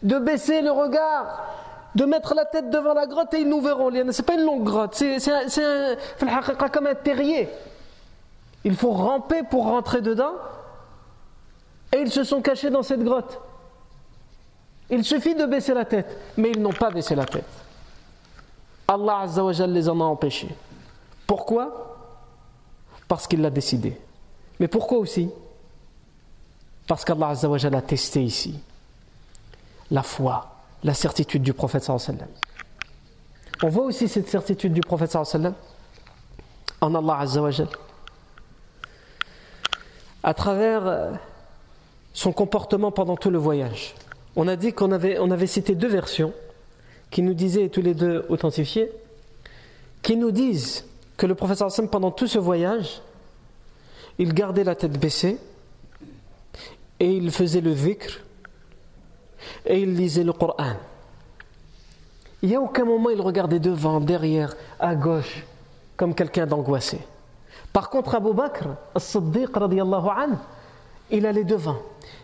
de 0.03 0.19
baisser 0.19 0.62
le 0.62 0.73
regard 0.73 1.45
de 1.94 2.05
mettre 2.05 2.35
la 2.35 2.44
tête 2.44 2.70
devant 2.70 2.94
la 2.94 3.07
grotte 3.07 3.35
et 3.35 3.40
ils 3.40 3.48
nous 3.48 3.61
verront. 3.61 3.90
C'est 4.12 4.24
pas 4.24 4.35
une 4.35 4.44
longue 4.44 4.64
grotte, 4.64 4.94
c'est 4.94 5.18
comme 6.72 6.87
un 6.87 6.94
terrier. 6.94 7.48
Il 8.64 8.76
faut 8.76 8.92
ramper 8.92 9.42
pour 9.42 9.64
rentrer 9.64 10.00
dedans. 10.00 10.35
Et 11.92 11.98
ils 11.98 12.11
se 12.12 12.22
sont 12.22 12.40
cachés 12.40 12.70
dans 12.70 12.83
cette 12.83 13.03
grotte. 13.03 13.40
Il 14.90 15.05
suffit 15.05 15.35
de 15.35 15.46
baisser 15.46 15.74
la 15.74 15.85
tête, 15.85 16.16
mais 16.37 16.50
ils 16.50 16.61
n'ont 16.61 16.72
pas 16.72 16.90
baissé 16.90 17.14
la 17.14 17.24
tête. 17.24 17.48
Allah 18.87 19.24
les 19.66 19.88
en 19.88 20.00
a 20.00 20.05
empêchés. 20.05 20.55
Pourquoi? 21.26 21.96
Parce 23.09 23.26
qu'il 23.26 23.40
l'a 23.40 23.50
décidé. 23.50 24.00
Mais 24.59 24.68
pourquoi 24.68 24.98
aussi? 24.98 25.31
Parce 26.87 27.05
qu'Allah 27.05 27.33
a 27.33 27.83
testé 27.83 28.22
ici 28.22 28.61
la 29.90 30.03
foi 30.03 30.49
la 30.83 30.95
certitude 30.95 31.43
du 31.43 31.53
prophète 31.53 31.85
sallam. 31.85 32.29
On 33.62 33.69
voit 33.69 33.85
aussi 33.85 34.09
cette 34.09 34.29
certitude 34.29 34.73
du 34.73 34.81
prophète 34.81 35.11
sallam 35.11 35.55
en 36.81 36.95
Allah 36.95 37.19
Azzawajal 37.21 37.69
à 40.23 40.35
travers 40.35 40.87
euh, 40.87 41.12
son 42.12 42.33
comportement 42.33 42.90
pendant 42.90 43.16
tout 43.16 43.31
le 43.31 43.38
voyage. 43.38 43.95
On 44.37 44.49
a 44.49 44.57
dit 44.57 44.73
qu'on 44.73 44.93
avait, 44.93 45.19
on 45.19 45.31
avait 45.31 45.47
cité 45.47 45.75
deux 45.75 45.88
versions 45.88 46.33
qui 47.11 47.23
nous 47.23 47.35
disaient, 47.35 47.69
tous 47.69 47.83
les 47.83 47.95
deux 47.95 48.25
authentifiés, 48.29 48.90
qui 50.03 50.16
nous 50.16 50.31
disent 50.31 50.85
que 51.16 51.27
le 51.27 51.35
prophète 51.35 51.59
sallam 51.59 51.90
pendant 51.90 52.11
tout 52.11 52.27
ce 52.27 52.38
voyage, 52.38 53.03
il 54.19 54.35
gardait 54.35 54.64
la 54.64 54.75
tête 54.75 54.99
baissée 54.99 55.38
et 56.99 57.11
il 57.11 57.31
faisait 57.31 57.62
le 57.62 57.73
vikr 57.73 58.21
et 59.66 59.81
il 59.81 59.94
lisait 59.94 60.24
le 60.24 60.33
Coran. 60.33 60.74
Il 62.42 62.48
n'y 62.48 62.57
a 62.57 62.61
aucun 62.61 62.85
moment 62.85 63.11
il 63.11 63.20
regardait 63.20 63.59
devant, 63.59 64.00
derrière, 64.00 64.57
à 64.79 64.94
gauche, 64.94 65.44
comme 65.96 66.14
quelqu'un 66.14 66.46
d'angoissé. 66.46 66.98
Par 67.72 67.90
contre, 67.90 68.14
Abu 68.14 68.33
Bakr, 68.33 68.68
as-Siddiq, 68.94 69.50
il 71.11 71.26
allait 71.26 71.44
devant, 71.44 71.76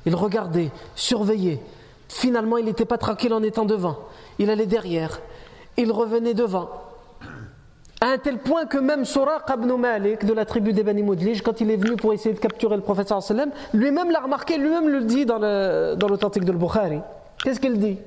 il 0.07 0.15
regardait, 0.15 0.71
surveillait. 0.95 1.61
Finalement, 2.09 2.57
il 2.57 2.65
n'était 2.65 2.85
pas 2.85 2.99
tranquille 2.99 3.35
en 3.35 3.43
étant 3.43 3.65
devant. 3.65 3.99
Il 4.39 4.49
allait 4.49 4.67
derrière, 4.67 5.21
il 5.77 5.91
revenait 5.93 6.35
devant. 6.35 6.86
À 8.01 8.09
un 8.09 8.19
tel 8.19 8.39
point 8.39 8.67
que 8.67 8.77
même 8.77 9.07
Suraq 9.07 9.45
ibn 9.55 9.73
Malik 9.75 10.25
de 10.27 10.35
la 10.35 10.45
tribu 10.45 10.75
des 10.75 10.83
Bani 10.83 11.03
quand 11.43 11.61
il 11.63 11.71
est 11.71 11.77
venu 11.77 11.97
pour 11.97 12.13
essayer 12.13 12.35
de 12.35 12.39
capturer 12.39 12.77
le 12.77 12.83
prophète 12.83 13.13
lui-même 13.73 14.11
l'a 14.11 14.21
remarqué, 14.21 14.59
lui-même 14.59 14.89
le 14.89 15.03
dit 15.03 15.25
dans 15.25 15.39
l'authentique 15.39 16.45
de 16.45 16.53
Bukhari. 16.53 17.01
Qu'est-ce 17.43 17.59
qu'il 17.59 17.79
dit? 17.79 17.99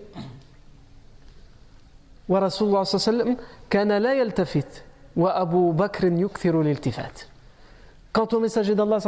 Quant 8.13 8.27
au 8.31 8.39
messager 8.39 8.75
d'Allah, 8.75 8.99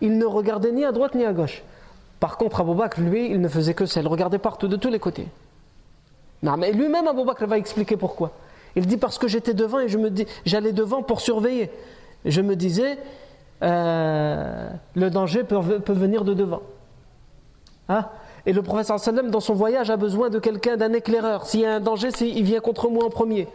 il 0.00 0.18
ne 0.18 0.24
regardait 0.24 0.72
ni 0.72 0.84
à 0.84 0.92
droite 0.92 1.14
ni 1.14 1.26
à 1.26 1.32
gauche. 1.34 1.62
Par 2.20 2.38
contre, 2.38 2.62
Abu 2.62 2.74
Bakr, 2.74 3.00
lui, 3.00 3.30
il 3.30 3.40
ne 3.40 3.48
faisait 3.48 3.74
que 3.74 3.84
ça. 3.84 4.00
Il 4.00 4.08
regardait 4.08 4.38
partout, 4.38 4.68
de 4.68 4.76
tous 4.76 4.88
les 4.88 4.98
côtés. 4.98 5.28
Non, 6.42 6.56
mais 6.56 6.72
lui-même, 6.72 7.06
Abu 7.06 7.24
Bakr 7.24 7.46
va 7.46 7.58
expliquer 7.58 7.98
pourquoi. 7.98 8.32
Il 8.76 8.86
dit 8.86 8.98
parce 8.98 9.18
que 9.18 9.26
j'étais 9.26 9.54
devant 9.54 9.80
et 9.80 9.88
je 9.88 9.98
me 9.98 10.10
dis, 10.10 10.26
j'allais 10.44 10.72
devant 10.72 11.02
pour 11.02 11.20
surveiller. 11.20 11.70
Je 12.26 12.42
me 12.42 12.54
disais, 12.54 12.98
euh, 13.62 14.68
le 14.94 15.10
danger 15.10 15.44
peut, 15.44 15.58
venir 15.92 16.24
de 16.24 16.34
devant. 16.34 16.62
Hein? 17.88 18.06
Et 18.44 18.52
le 18.52 18.62
professeur 18.62 18.98
dans 19.24 19.40
son 19.40 19.54
voyage, 19.54 19.90
a 19.90 19.96
besoin 19.96 20.28
de 20.28 20.38
quelqu'un, 20.38 20.76
d'un 20.76 20.92
éclaireur. 20.92 21.46
S'il 21.46 21.60
y 21.60 21.66
a 21.66 21.74
un 21.74 21.80
danger, 21.80 22.10
il 22.20 22.44
vient 22.44 22.60
contre 22.60 22.90
moi 22.90 23.04
en 23.04 23.10
premier. 23.10 23.48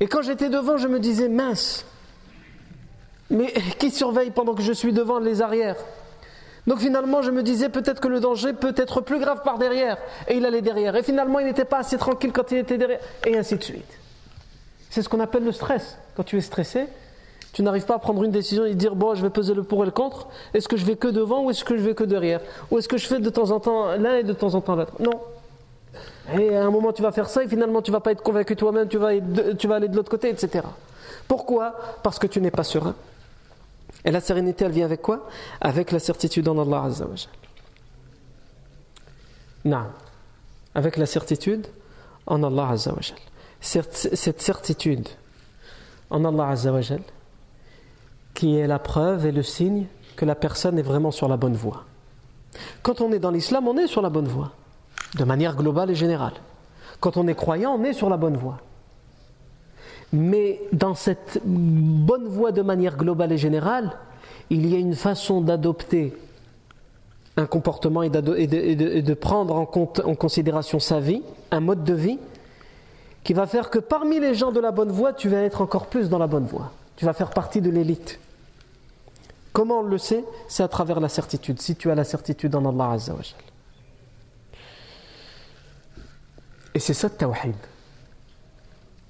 Et 0.00 0.06
quand 0.06 0.22
j'étais 0.22 0.48
devant, 0.48 0.78
je 0.78 0.88
me 0.88 0.98
disais, 0.98 1.28
mince, 1.28 1.84
mais 3.28 3.52
qui 3.78 3.90
surveille 3.90 4.30
pendant 4.30 4.54
que 4.54 4.62
je 4.62 4.72
suis 4.72 4.92
devant 4.92 5.18
les 5.18 5.42
arrières? 5.42 5.76
Donc 6.70 6.78
finalement, 6.78 7.20
je 7.20 7.32
me 7.32 7.42
disais 7.42 7.68
peut-être 7.68 7.98
que 7.98 8.06
le 8.06 8.20
danger 8.20 8.52
peut 8.52 8.72
être 8.76 9.00
plus 9.00 9.18
grave 9.18 9.42
par 9.42 9.58
derrière. 9.58 9.98
Et 10.28 10.36
il 10.36 10.46
allait 10.46 10.62
derrière. 10.62 10.94
Et 10.94 11.02
finalement, 11.02 11.40
il 11.40 11.46
n'était 11.46 11.64
pas 11.64 11.78
assez 11.78 11.98
tranquille 11.98 12.30
quand 12.30 12.52
il 12.52 12.58
était 12.58 12.78
derrière. 12.78 13.00
Et 13.26 13.36
ainsi 13.36 13.56
de 13.56 13.62
suite. 13.64 13.98
C'est 14.88 15.02
ce 15.02 15.08
qu'on 15.08 15.18
appelle 15.18 15.42
le 15.42 15.50
stress. 15.50 15.98
Quand 16.14 16.22
tu 16.22 16.38
es 16.38 16.40
stressé, 16.40 16.86
tu 17.52 17.64
n'arrives 17.64 17.86
pas 17.86 17.96
à 17.96 17.98
prendre 17.98 18.22
une 18.22 18.30
décision 18.30 18.66
et 18.66 18.74
dire 18.74 18.94
bon, 18.94 19.16
je 19.16 19.22
vais 19.22 19.30
peser 19.30 19.52
le 19.52 19.64
pour 19.64 19.82
et 19.82 19.86
le 19.86 19.90
contre. 19.90 20.28
Est-ce 20.54 20.68
que 20.68 20.76
je 20.76 20.84
vais 20.84 20.94
que 20.94 21.08
devant 21.08 21.42
ou 21.42 21.50
est-ce 21.50 21.64
que 21.64 21.76
je 21.76 21.82
vais 21.82 21.96
que 21.96 22.04
derrière? 22.04 22.40
Ou 22.70 22.78
est-ce 22.78 22.86
que 22.86 22.98
je 22.98 23.08
fais 23.08 23.18
de 23.18 23.30
temps 23.30 23.50
en 23.50 23.58
temps 23.58 23.96
l'un 23.96 24.18
et 24.18 24.22
de 24.22 24.32
temps 24.32 24.54
en 24.54 24.60
temps 24.60 24.76
l'autre? 24.76 24.94
Non. 25.00 25.20
Et 26.38 26.54
à 26.54 26.64
un 26.64 26.70
moment, 26.70 26.92
tu 26.92 27.02
vas 27.02 27.10
faire 27.10 27.28
ça 27.28 27.42
et 27.42 27.48
finalement, 27.48 27.82
tu 27.82 27.90
vas 27.90 27.98
pas 27.98 28.12
être 28.12 28.22
convaincu 28.22 28.54
toi-même, 28.54 28.86
tu 28.86 28.96
tu 29.58 29.66
vas 29.66 29.74
aller 29.74 29.88
de 29.88 29.96
l'autre 29.96 30.10
côté, 30.10 30.28
etc. 30.28 30.64
Pourquoi? 31.26 31.74
Parce 32.04 32.20
que 32.20 32.28
tu 32.28 32.40
n'es 32.40 32.52
pas 32.52 32.62
serein. 32.62 32.94
Et 34.04 34.10
la 34.10 34.20
sérénité, 34.20 34.64
elle 34.64 34.72
vient 34.72 34.86
avec 34.86 35.02
quoi? 35.02 35.28
Avec 35.60 35.92
la 35.92 35.98
certitude 35.98 36.48
en 36.48 36.58
Allah 36.58 36.84
Azzawajal. 36.84 37.30
Non. 39.64 39.86
Avec 40.74 40.96
la 40.96 41.06
certitude 41.06 41.66
en 42.26 42.42
Allah 42.42 42.68
Azzawajal. 42.70 43.18
Cette 43.60 44.40
certitude 44.40 45.08
en 46.08 46.24
Allah 46.24 46.48
Azzawajal, 46.48 47.02
qui 48.34 48.56
est 48.56 48.66
la 48.66 48.78
preuve 48.78 49.26
et 49.26 49.32
le 49.32 49.42
signe 49.42 49.86
que 50.16 50.24
la 50.24 50.34
personne 50.34 50.78
est 50.78 50.82
vraiment 50.82 51.10
sur 51.10 51.28
la 51.28 51.36
bonne 51.36 51.56
voie. 51.56 51.84
Quand 52.82 53.00
on 53.00 53.12
est 53.12 53.18
dans 53.18 53.30
l'islam, 53.30 53.68
on 53.68 53.76
est 53.76 53.86
sur 53.86 54.02
la 54.02 54.10
bonne 54.10 54.28
voie, 54.28 54.52
de 55.16 55.24
manière 55.24 55.56
globale 55.56 55.90
et 55.90 55.94
générale. 55.94 56.34
Quand 57.00 57.16
on 57.16 57.28
est 57.28 57.34
croyant, 57.34 57.74
on 57.74 57.84
est 57.84 57.92
sur 57.92 58.08
la 58.08 58.16
bonne 58.16 58.36
voie. 58.36 58.58
Mais 60.12 60.60
dans 60.72 60.94
cette 60.94 61.40
bonne 61.44 62.26
voie 62.26 62.52
de 62.52 62.62
manière 62.62 62.96
globale 62.96 63.32
et 63.32 63.38
générale, 63.38 63.92
il 64.50 64.68
y 64.68 64.74
a 64.74 64.78
une 64.78 64.94
façon 64.94 65.40
d'adopter 65.40 66.12
un 67.36 67.46
comportement 67.46 68.02
et, 68.02 68.10
de, 68.10 69.14
prendre 69.14 69.54
en, 69.54 69.66
considération 69.66 70.78
sa 70.78 71.00
vie, 71.00 71.22
un 71.50 71.60
mode 71.60 71.84
de 71.84 71.94
vie, 71.94 72.18
qui 73.22 73.32
va 73.34 73.46
faire 73.46 73.70
que 73.70 73.78
parmi 73.78 74.18
les 74.18 74.34
gens 74.34 74.50
de 74.50 74.60
la 74.60 74.72
bonne 74.72 74.90
voie, 74.90 75.12
tu 75.12 75.28
vas 75.28 75.38
être 75.38 75.60
encore 75.60 75.86
plus 75.86 76.08
dans 76.08 76.18
la 76.18 76.26
bonne 76.26 76.46
voie. 76.46 76.72
Tu 76.96 77.04
vas 77.04 77.12
faire 77.12 77.30
partie 77.30 77.60
de 77.60 77.70
l'élite. 77.70 78.18
Comment 79.52 79.80
on 79.80 79.82
le 79.82 79.98
sait? 79.98 80.24
C'est 80.48 80.62
à 80.62 80.68
travers 80.68 81.00
la 81.00 81.08
certitude. 81.08 81.60
Si 81.60 81.76
tu 81.76 81.90
as 81.90 81.94
la 81.94 82.04
certitude 82.04 82.54
en 82.54 82.66
Allah 82.66 82.92
Azzawajal. 82.92 83.38
Et 86.74 86.78
c'est 86.78 86.94
ça 86.94 87.08
le 87.08 87.14
tawhid. 87.14 87.54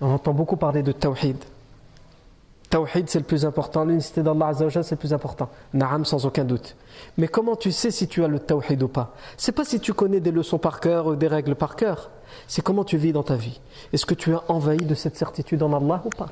On 0.00 0.12
entend 0.12 0.32
beaucoup 0.32 0.56
parler 0.56 0.82
de 0.82 0.92
tawhid. 0.92 1.36
Tawhid, 2.70 3.10
c'est 3.10 3.18
le 3.18 3.24
plus 3.24 3.44
important. 3.44 3.84
L'unicité 3.84 4.22
d'Allah 4.22 4.48
Azzawajal, 4.48 4.84
c'est 4.84 4.94
le 4.94 5.00
plus 5.00 5.12
important. 5.12 5.48
Naam, 5.74 6.04
sans 6.04 6.24
aucun 6.24 6.44
doute. 6.44 6.76
Mais 7.18 7.26
comment 7.28 7.56
tu 7.56 7.72
sais 7.72 7.90
si 7.90 8.06
tu 8.06 8.24
as 8.24 8.28
le 8.28 8.38
tawhid 8.38 8.82
ou 8.82 8.88
pas? 8.88 9.14
C'est 9.36 9.52
pas 9.52 9.64
si 9.64 9.80
tu 9.80 9.92
connais 9.92 10.20
des 10.20 10.30
leçons 10.30 10.58
par 10.58 10.80
cœur 10.80 11.06
ou 11.06 11.16
des 11.16 11.26
règles 11.26 11.56
par 11.56 11.74
cœur. 11.74 12.10
C'est 12.46 12.62
comment 12.62 12.84
tu 12.84 12.96
vis 12.96 13.12
dans 13.12 13.24
ta 13.24 13.34
vie. 13.34 13.60
Est-ce 13.92 14.06
que 14.06 14.14
tu 14.14 14.32
es 14.32 14.36
envahi 14.48 14.78
de 14.78 14.94
cette 14.94 15.16
certitude 15.16 15.62
en 15.62 15.72
Allah 15.72 16.00
ou 16.04 16.10
pas? 16.10 16.28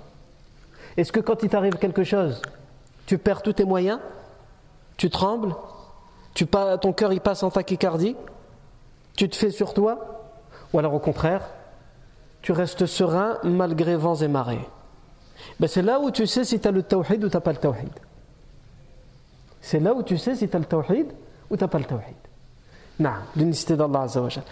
Est-ce 0.97 1.11
que 1.13 1.21
quand 1.21 1.43
il 1.43 1.49
t'arrive 1.49 1.75
quelque 1.75 2.05
chose, 2.05 2.41
tu 3.07 3.19
perds 3.19 3.43
tous 3.43 3.55
tes 3.55 3.65
moyens? 3.65 3.99
Tu 4.97 5.11
trembles? 5.11 5.57
Ton 6.81 6.93
cœur 6.93 7.13
il 7.13 7.21
passe 7.21 7.43
en 7.43 7.51
tachycardie? 7.51 8.15
Tu 9.17 9.29
te 9.29 9.35
fais 9.35 9.51
sur 9.51 9.75
toi? 9.75 10.23
Ou 10.73 10.79
alors 10.79 10.95
au 10.95 11.01
contraire, 11.01 11.49
tu 12.49 12.53
restes 12.53 12.87
serein 12.87 13.37
malgré 13.45 13.95
vents 13.95 14.15
et 14.15 14.27
marées. 14.27 14.67
Ben 15.61 15.67
c'est 15.67 15.83
là 15.83 16.01
où 16.01 16.11
tu 16.11 16.27
sais 16.27 16.45
si 16.45 16.59
tu 16.59 16.67
as 16.67 16.71
le 16.71 16.83
tawhid 16.83 17.23
ou 17.23 17.29
tu 17.29 17.37
n'as 17.37 17.43
pas 17.43 17.53
le 17.53 17.59
tawhid. 17.59 17.91
C'est 19.61 19.81
là 19.81 19.93
où 19.93 20.03
tu 20.03 20.17
sais 20.17 20.35
si 20.35 20.49
tu 20.49 20.57
as 20.57 20.59
le 20.59 20.65
tawhid 20.65 21.09
ou 21.51 21.59
tu 21.59 21.63
n'as 21.63 21.69
pas 21.69 21.79
le 21.79 21.85
tawhid. 21.85 22.17
Non, 23.01 23.11
l'unicité 23.37 23.77
d'Allah 23.77 24.01
Azzawajal. 24.01 24.45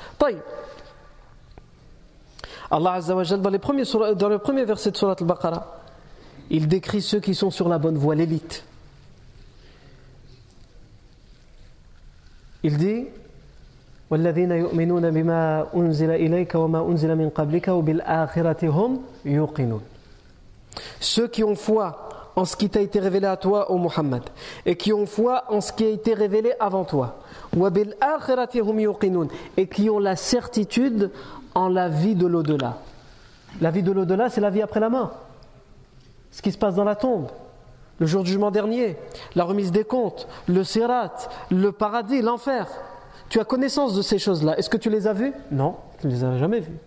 Allah 2.70 2.92
Azzawajal, 2.92 3.40
dans, 3.40 3.50
dans 4.14 4.28
le 4.28 4.38
premier 4.40 4.66
verset 4.66 4.90
de 4.90 4.96
Surat 4.98 5.16
al-Baqarah, 5.18 5.80
il 6.50 6.68
décrit 6.68 7.00
ceux 7.00 7.20
qui 7.20 7.34
sont 7.34 7.50
sur 7.50 7.66
la 7.66 7.78
bonne 7.78 7.96
voie, 7.96 8.14
l'élite. 8.14 8.62
Il 12.62 12.76
dit 12.76 13.06
والذين 14.11 14.51
يؤمنون 14.51 15.11
بما 15.11 15.67
أنزل 15.75 16.11
إليك 16.11 16.55
وما 16.55 16.81
أنزل 16.87 17.15
من 17.15 17.29
قبلك 17.29 17.67
وبالآخرة 17.67 18.67
هم 18.67 19.01
يوقنون 19.25 19.81
Ceux 20.99 21.27
qui 21.27 21.43
ont 21.43 21.55
foi 21.55 22.09
en 22.35 22.45
ce 22.45 22.55
qui 22.55 22.69
t'a 22.69 22.81
été 22.81 22.99
révélé 22.99 23.27
à 23.27 23.35
toi, 23.35 23.71
ô 23.71 23.77
Muhammad, 23.77 24.23
et 24.65 24.75
qui 24.75 24.93
ont 24.93 25.05
foi 25.05 25.43
en 25.49 25.59
ce 25.59 25.73
qui 25.73 25.85
a 25.85 25.89
été 25.89 26.13
révélé 26.13 26.53
avant 26.59 26.83
toi. 26.83 27.15
وبالآخرة 27.57 28.61
هم 28.61 28.79
يوقنون 28.79 29.27
et 29.57 29.67
qui 29.67 29.89
ont 29.89 29.99
la 29.99 30.15
certitude 30.15 31.11
en 31.55 31.69
la 31.69 31.89
vie 31.89 32.15
de 32.15 32.27
l'au-delà. 32.27 32.77
La 33.59 33.71
vie 33.71 33.83
de 33.83 33.91
l'au-delà, 33.91 34.29
c'est 34.29 34.41
la 34.41 34.49
vie 34.49 34.61
après 34.61 34.79
la 34.79 34.89
mort. 34.89 35.11
Ce 36.31 36.41
qui 36.41 36.51
se 36.51 36.57
passe 36.57 36.75
dans 36.75 36.85
la 36.85 36.95
tombe, 36.95 37.27
le 37.99 38.05
jour 38.07 38.23
du 38.23 38.29
jugement 38.29 38.51
dernier, 38.51 38.97
la 39.35 39.43
remise 39.43 39.71
des 39.71 39.83
comptes, 39.83 40.27
le 40.47 40.63
sirat, 40.63 41.11
le 41.49 41.71
paradis, 41.71 42.21
l'enfer. 42.21 42.67
Tu 43.28 43.40
as 43.40 43.44
connaissance 43.44 43.94
de 43.94 44.02
ces 44.02 44.18
choses-là. 44.18 44.58
Est-ce 44.58 44.70
que 44.70 44.76
tu 44.76 44.90
les 44.90 45.06
as 45.06 45.12
vues? 45.12 45.32
Non, 45.50 45.76
tu 46.00 46.06
ne 46.06 46.12
les 46.12 46.24
as 46.24 46.38
jamais 46.38 46.60
vues. 46.60 46.78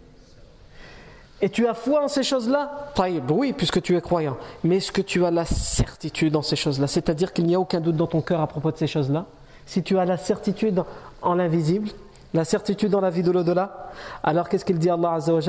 Et 1.41 1.49
tu 1.49 1.67
as 1.67 1.73
foi 1.73 2.03
en 2.03 2.07
ces 2.07 2.23
choses-là? 2.23 2.91
Oui, 3.29 3.53
puisque 3.53 3.81
tu 3.81 3.95
es 3.95 4.01
croyant. 4.01 4.37
Mais 4.63 4.77
est-ce 4.77 4.91
que 4.91 5.01
tu 5.01 5.25
as 5.25 5.31
la 5.31 5.45
certitude 5.45 6.35
en 6.35 6.41
ces 6.41 6.55
choses-là? 6.57 6.87
C'est-à-dire 6.87 7.31
qu'il 7.31 7.45
n'y 7.45 7.55
a 7.55 7.59
aucun 7.59 7.79
doute 7.79 7.95
dans 7.95 8.07
ton 8.07 8.21
cœur 8.21 8.41
à 8.41 8.47
propos 8.47 8.71
de 8.71 8.77
ces 8.77 8.87
choses-là? 8.87 9.25
Si 9.65 9.83
tu 9.83 9.97
as 9.97 10.05
la 10.05 10.17
certitude 10.17 10.83
en 11.21 11.35
l'invisible, 11.35 11.89
la 12.33 12.43
certitude 12.43 12.91
dans 12.91 13.01
la 13.01 13.09
vie 13.09 13.23
de 13.23 13.31
l'au-delà, 13.31 13.91
alors 14.23 14.49
qu'est-ce 14.49 14.65
qu'il 14.65 14.79
dit 14.79 14.89
Allah 14.89 15.13
Azza 15.13 15.33
wa 15.33 15.39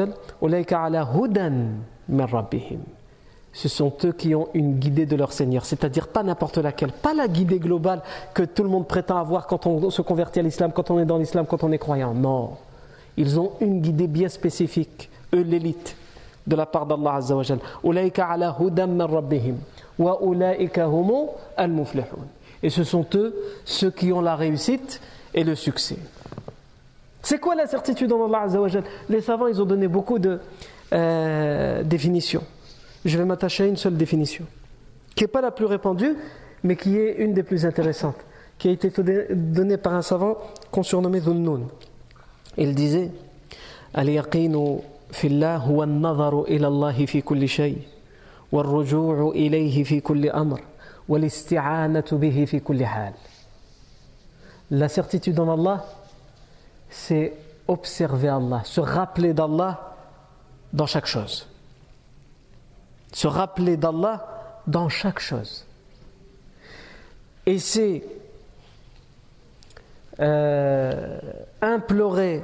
ce 3.53 3.69
sont 3.69 3.93
eux 4.05 4.13
qui 4.13 4.35
ont 4.35 4.49
une 4.55 4.79
guidée 4.79 5.07
de 5.07 5.17
leur 5.17 5.33
Seigneur, 5.33 5.65
c'est-à-dire 5.65 6.09
pas 6.09 6.23
n'importe 6.23 6.59
laquelle, 6.59 6.93
pas 6.93 7.15
la 7.15 7.27
guidée 7.27 7.59
globale 7.59 8.03
que 8.33 8.43
tout 8.43 8.63
le 8.63 8.69
monde 8.69 8.87
prétend 8.87 9.17
avoir 9.17 9.47
quand 9.47 9.67
on 9.67 9.91
se 9.91 10.03
convertit 10.03 10.39
à 10.39 10.43
l'islam, 10.43 10.73
quand 10.73 10.91
on 10.91 11.01
est 11.01 11.05
dans 11.05 11.19
l'islam, 11.19 11.47
quand 11.47 11.65
on 11.65 11.73
est 11.73 11.79
croyant. 11.79 12.15
Non, 12.15 12.53
ils 13.17 13.41
ont 13.41 13.53
une 13.61 13.81
guidée 13.81 14.07
bien 14.07 14.29
spécifique, 14.29 15.11
eux 15.35 15.43
l'élite, 15.43 15.97
de 16.47 16.57
la 16.57 16.67
part 16.67 16.87
d'Allah 16.87 17.15
Azza 17.15 17.35
wa 17.37 17.43
Et 22.63 22.71
ce 22.71 22.85
sont 22.85 23.07
eux 23.15 23.35
ceux 23.65 23.91
qui 23.91 24.13
ont 24.13 24.21
la 24.21 24.37
réussite 24.37 25.01
et 25.35 25.45
le 25.45 25.55
succès. 25.55 25.99
C'est 27.23 27.39
quoi 27.39 27.55
la 27.55 27.67
certitude 27.67 28.13
en 28.13 28.25
Allah 28.27 28.47
Les 29.09 29.21
savants, 29.21 29.49
ils 29.49 29.61
ont 29.61 29.67
donné 29.67 29.89
beaucoup 29.89 30.19
de 30.19 30.41
euh, 30.93 31.83
définitions 31.83 32.43
je 33.05 33.17
vais 33.19 33.25
m'attacher 33.25 33.65
à 33.65 33.67
une 33.67 33.77
seule 33.77 33.97
définition, 33.97 34.47
qui 35.15 35.25
n'est 35.25 35.29
pas 35.29 35.41
la 35.41 35.51
plus 35.51 35.65
répandue, 35.65 36.17
mais 36.63 36.77
qui 36.77 36.97
est 36.99 37.17
une 37.19 37.33
des 37.33 37.43
plus 37.43 37.65
intéressantes, 37.65 38.19
qui 38.59 38.69
a 38.69 38.73
été 38.73 38.91
donnée 39.31 39.77
par 39.77 39.95
un 39.95 40.03
savant 40.03 40.37
qu'on 40.71 40.83
surnommait 40.83 41.21
Dhunnoun. 41.21 41.69
Il 42.57 42.75
disait 42.75 43.11
Al-yaqinu 43.95 44.81
fillah 45.11 45.63
huwa 45.67 45.85
an-nazaru 45.85 46.45
ila 46.49 46.69
Allah 46.69 46.95
fi 47.07 47.23
kulli 47.23 47.49
shay 47.49 47.79
wal-ruju'u 48.53 49.35
ilayhi 49.35 49.85
fi 49.85 50.03
kulli 50.03 50.31
bihi 51.09 52.47
fi. 52.47 52.63
La 54.73 54.89
certitude 54.89 55.41
en 55.41 55.53
Allah, 55.53 55.85
c'est 56.89 57.33
observer 57.67 58.29
Allah, 58.29 58.63
se 58.65 58.81
rappeler 58.81 59.33
d'Allah 59.33 59.97
dans 60.73 60.87
chaque 60.87 61.07
chose 61.07 61.49
se 63.13 63.27
rappeler 63.27 63.77
d'Allah 63.77 64.27
dans 64.67 64.89
chaque 64.89 65.19
chose. 65.19 65.67
Et 67.47 67.59
c'est 67.59 68.03
euh, 70.21 71.19
implorer 71.63 72.43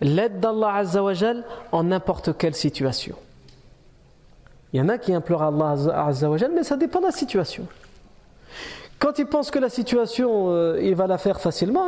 l'aide 0.00 0.40
d'Allah 0.40 0.74
Azzawajal 0.76 1.44
en 1.72 1.84
n'importe 1.84 2.36
quelle 2.36 2.54
situation. 2.54 3.16
Il 4.72 4.80
y 4.80 4.82
en 4.82 4.88
a 4.88 4.98
qui 4.98 5.12
implorent 5.12 5.42
Allah 5.42 5.76
Azzawajal, 6.06 6.52
mais 6.54 6.62
ça 6.62 6.76
dépend 6.76 7.00
de 7.00 7.06
la 7.06 7.12
situation. 7.12 7.66
Quand 8.98 9.18
il 9.18 9.26
pense 9.26 9.50
que 9.50 9.58
la 9.58 9.68
situation, 9.68 10.50
euh, 10.50 10.80
il 10.82 10.94
va 10.94 11.06
la 11.06 11.18
faire 11.18 11.40
facilement, 11.40 11.86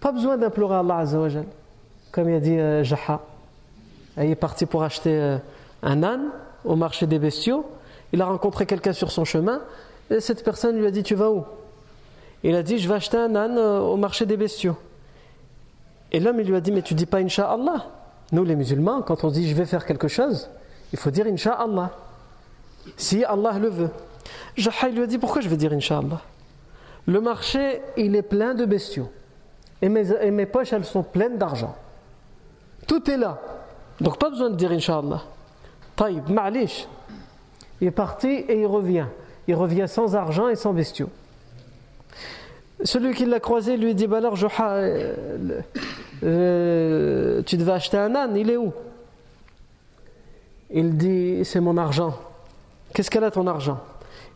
pas 0.00 0.12
besoin 0.12 0.36
d'implorer 0.36 0.76
Allah 0.76 0.98
Azzawajal. 0.98 1.46
Comme 2.12 2.28
il 2.28 2.36
a 2.36 2.40
dit 2.40 2.58
euh, 2.58 2.84
Jaha, 2.84 3.20
il 4.18 4.30
est 4.30 4.36
parti 4.36 4.66
pour 4.66 4.82
acheter 4.82 5.38
un 5.84 6.02
âne 6.02 6.30
au 6.64 6.74
marché 6.74 7.06
des 7.06 7.20
bestiaux. 7.20 7.64
Il 8.12 8.20
a 8.22 8.24
rencontré 8.24 8.66
quelqu'un 8.66 8.92
sur 8.92 9.12
son 9.12 9.24
chemin 9.24 9.60
et 10.10 10.20
cette 10.20 10.42
personne 10.44 10.76
lui 10.76 10.86
a 10.86 10.90
dit 10.90 11.02
Tu 11.02 11.14
vas 11.14 11.30
où? 11.30 11.44
Il 12.42 12.54
a 12.56 12.62
dit 12.62 12.78
Je 12.78 12.88
vais 12.88 12.94
acheter 12.94 13.16
un 13.16 13.34
âne 13.36 13.58
euh, 13.58 13.80
au 13.80 13.96
marché 13.96 14.26
des 14.26 14.36
bestiaux. 14.36 14.76
Et 16.10 16.20
l'homme 16.20 16.40
lui 16.40 16.56
a 16.56 16.60
dit 16.60 16.72
Mais 16.72 16.82
tu 16.82 16.94
dis 16.94 17.06
pas 17.06 17.18
Inch'Allah 17.18 17.86
Nous 18.32 18.44
les 18.44 18.56
musulmans, 18.56 19.02
quand 19.02 19.24
on 19.24 19.30
dit 19.30 19.48
Je 19.48 19.54
vais 19.54 19.66
faire 19.66 19.86
quelque 19.86 20.08
chose, 20.08 20.50
il 20.92 20.98
faut 20.98 21.10
dire 21.10 21.26
Inch'Allah. 21.26 21.90
Si 22.96 23.24
Allah 23.24 23.58
le 23.58 23.68
veut. 23.68 23.90
Jaha 24.56 24.88
lui 24.88 25.02
a 25.02 25.06
dit 25.06 25.18
Pourquoi 25.18 25.42
je 25.42 25.48
vais 25.48 25.56
dire 25.56 25.72
Inch'Allah? 25.72 26.20
Le 27.06 27.20
marché 27.20 27.82
il 27.96 28.16
est 28.16 28.22
plein 28.22 28.54
de 28.54 28.64
bestiaux. 28.64 29.10
Et 29.82 29.88
mes, 29.88 30.10
et 30.22 30.30
mes 30.30 30.46
poches 30.46 30.72
elles 30.72 30.84
sont 30.84 31.02
pleines 31.02 31.36
d'argent. 31.36 31.74
Tout 32.86 33.10
est 33.10 33.16
là. 33.16 33.38
Donc 34.00 34.18
pas 34.18 34.30
besoin 34.30 34.50
de 34.50 34.56
dire 34.56 34.70
Inch'Allah. 34.70 35.22
Taïb, 35.96 36.28
ma'lish. 36.28 36.88
Il 37.80 37.88
est 37.88 37.92
parti 37.92 38.28
et 38.28 38.60
il 38.60 38.66
revient. 38.66 39.06
Il 39.46 39.54
revient 39.54 39.86
sans 39.86 40.16
argent 40.16 40.48
et 40.48 40.56
sans 40.56 40.72
bestiaux. 40.72 41.10
Celui 42.82 43.14
qui 43.14 43.24
l'a 43.24 43.40
croisé 43.40 43.76
lui 43.76 43.94
dit 43.94 44.06
bah 44.06 44.18
alors, 44.18 44.36
euh, 44.60 45.14
euh, 46.22 47.42
tu 47.42 47.56
devais 47.56 47.72
acheter 47.72 47.96
un 47.96 48.14
âne, 48.14 48.36
il 48.36 48.50
est 48.50 48.56
où? 48.56 48.72
Il 50.70 50.96
dit 50.96 51.44
c'est 51.44 51.60
mon 51.60 51.76
argent. 51.76 52.18
Qu'est-ce 52.92 53.10
qu'elle 53.10 53.24
a 53.24 53.30
ton 53.30 53.46
argent? 53.46 53.80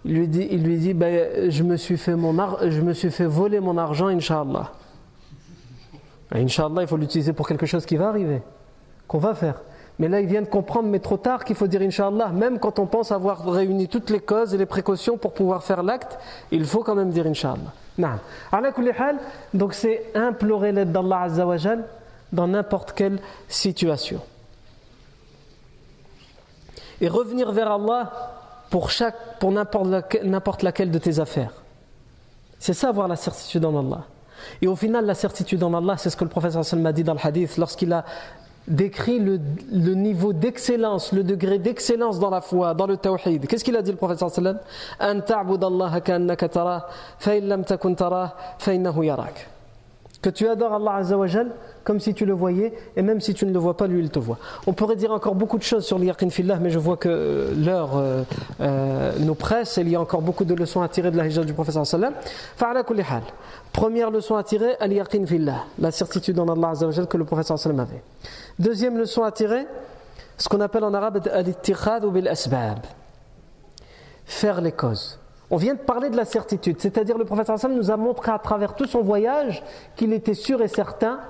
Il 0.05 0.15
lui 0.15 0.79
dit, 0.79 0.95
ben, 0.95 1.51
je, 1.51 1.63
me 1.63 1.77
suis 1.77 1.97
fait 1.97 2.15
mon 2.15 2.33
je 2.63 2.81
me 2.81 2.93
suis 2.93 3.11
fait 3.11 3.27
voler 3.27 3.61
mon 3.61 3.77
argent, 3.77 4.07
Inch'Allah. 4.07 4.73
Inch'Allah, 6.33 6.83
il 6.83 6.89
faut 6.89 6.97
l'utiliser 6.97 7.33
pour 7.33 7.49
quelque 7.49 7.67
chose 7.67 7.85
qui 7.85 7.97
va 7.97 8.09
arriver, 8.09 8.43
qu'on 9.07 9.19
va 9.19 9.35
faire. 9.35 9.61
Mais 9.99 10.09
là, 10.09 10.21
il 10.21 10.27
vient 10.27 10.43
de 10.43 10.47
comprendre, 10.47 10.89
mais 10.89 11.01
trop 11.01 11.17
tard, 11.17 11.45
qu'il 11.45 11.57
faut 11.57 11.67
dire 11.67 11.83
Inch'Allah, 11.83 12.29
même 12.29 12.61
quand 12.61 12.79
on 12.79 12.87
pense 12.87 13.11
avoir 13.11 13.45
réuni 13.45 13.89
toutes 13.89 14.11
les 14.11 14.21
causes 14.21 14.55
et 14.55 14.57
les 14.57 14.67
précautions 14.67 15.17
pour 15.17 15.33
pouvoir 15.33 15.65
faire 15.65 15.83
l'acte, 15.83 16.19
il 16.53 16.65
faut 16.65 16.85
quand 16.85 16.95
même 16.95 17.11
dire 17.11 17.27
Inch'Allah. 17.27 17.73
Donc 19.55 19.75
c'est 19.75 20.05
implorer 20.15 20.71
l'aide 20.71 20.93
d'Allah 20.93 21.23
Azzawajal 21.23 21.85
dans 22.33 22.47
n'importe 22.47 22.93
quelle 22.93 23.19
situation. 23.49 24.21
Et 27.01 27.09
revenir 27.09 27.51
vers 27.51 27.73
Allah 27.73 28.13
pour, 28.71 28.91
chaque, 28.91 29.39
pour 29.41 29.51
n'importe 29.51 30.63
laquelle 30.63 30.91
de 30.91 30.99
tes 30.99 31.19
affaires. 31.19 31.63
C'est 32.61 32.75
ça 32.75 32.89
avoir 32.89 33.09
la 33.09 33.17
certitude 33.17 33.65
en 33.65 33.79
Allah. 33.79 34.05
Et 34.63 34.69
au 34.69 34.77
final, 34.77 35.05
la 35.05 35.15
certitude 35.15 35.63
en 35.63 35.75
Allah, 35.75 35.97
c'est 35.97 36.11
ce 36.11 36.17
que 36.17 36.25
le 36.25 36.31
professeur 36.31 36.63
m'a 36.79 36.93
dit 36.93 37.03
dans 37.05 37.15
le 37.15 37.21
hadith 37.23 37.57
lorsqu'il 37.57 37.93
a 37.93 38.05
décrit 38.69 39.19
le, 39.19 39.39
niveau 39.95 40.33
d'excellence, 40.33 41.13
le 41.13 41.25
degré 41.25 41.59
d'excellence 41.59 42.19
dans 42.19 42.31
la 42.31 42.41
foi, 42.41 42.75
dans 42.75 42.87
le 42.87 42.97
tawhid. 42.97 43.47
Qu'est-ce 43.47 43.65
qu'il 43.65 43.77
a 43.77 43.83
dit 43.83 43.91
le 43.91 43.97
prophète 43.97 44.19
sallam? 44.29 44.59
Que 50.21 50.31
tu 50.31 50.49
adores 50.49 50.75
Allah 50.75 50.95
Azzawajal 50.97 51.53
comme 51.89 52.01
si 52.01 52.13
tu 52.13 52.27
le 52.27 52.35
voyais, 52.35 52.75
et 52.97 53.03
même 53.03 53.19
si 53.19 53.33
tu 53.33 53.47
ne 53.47 53.51
le 53.51 53.59
vois 53.59 53.75
pas, 53.75 53.87
lui 53.87 54.01
il 54.03 54.11
te 54.11 54.19
voit. 54.19 54.37
On 54.67 54.75
pourrait 54.75 54.95
dire 54.95 55.11
encore 55.11 55.35
beaucoup 55.35 55.57
de 55.57 55.63
choses 55.63 55.87
sur 55.87 55.99
l'yaqin 55.99 56.29
fillah, 56.29 56.59
mais 56.61 56.69
je 56.69 56.79
vois 56.79 56.99
que 56.99 57.09
euh, 57.09 57.55
l'heure 57.57 57.97
euh, 57.97 58.25
euh, 58.61 59.13
nous 59.21 59.35
presse, 59.35 59.79
et 59.79 59.81
il 59.81 59.89
y 59.89 59.97
a 59.97 60.01
encore 60.01 60.21
beaucoup 60.21 60.45
de 60.45 60.53
leçons 60.55 60.83
à 60.83 60.89
tirer 60.89 61.11
de 61.11 61.17
la 61.17 61.27
hijra 61.27 61.45
du 61.45 61.55
prophète 61.55 61.83
sallam. 61.87 62.13
Première 63.73 64.11
leçon 64.11 64.37
à 64.37 64.43
tirer, 64.43 64.77
al-yaqin 64.81 65.25
fillah, 65.25 65.65
la 65.79 65.91
certitude 65.91 66.39
en 66.39 66.49
Allah 66.49 66.71
Azzawajal 66.73 67.07
que 67.07 67.17
le 67.17 67.25
prophète 67.25 67.47
sallam 67.57 67.81
avait. 67.81 68.03
Deuxième 68.59 68.99
leçon 68.99 69.23
à 69.23 69.31
tirer, 69.31 69.67
ce 70.37 70.49
qu'on 70.49 70.61
appelle 70.61 70.83
en 70.83 70.93
arabe 70.93 71.21
al 71.33 72.05
ou 72.05 72.11
bil 72.11 72.27
asbab. 72.27 72.81
Faire 74.25 74.61
les 74.61 74.73
causes. 74.73 75.19
On 75.51 75.57
vient 75.57 75.75
de 75.75 75.81
parler 75.81 76.11
de 76.11 76.17
la 76.17 76.25
certitude, 76.25 76.77
c'est-à-dire 76.81 77.17
le 77.17 77.25
prophète 77.25 77.47
sallam 77.47 77.77
nous 77.77 77.91
a 77.91 77.97
montré 77.97 78.33
à 78.33 78.39
travers 78.39 78.75
tout 78.75 78.87
son 78.87 79.03
voyage 79.03 79.63
qu'il 79.97 80.13
était 80.13 80.35
sûr 80.35 80.61
et 80.61 80.69
certain 80.69 81.21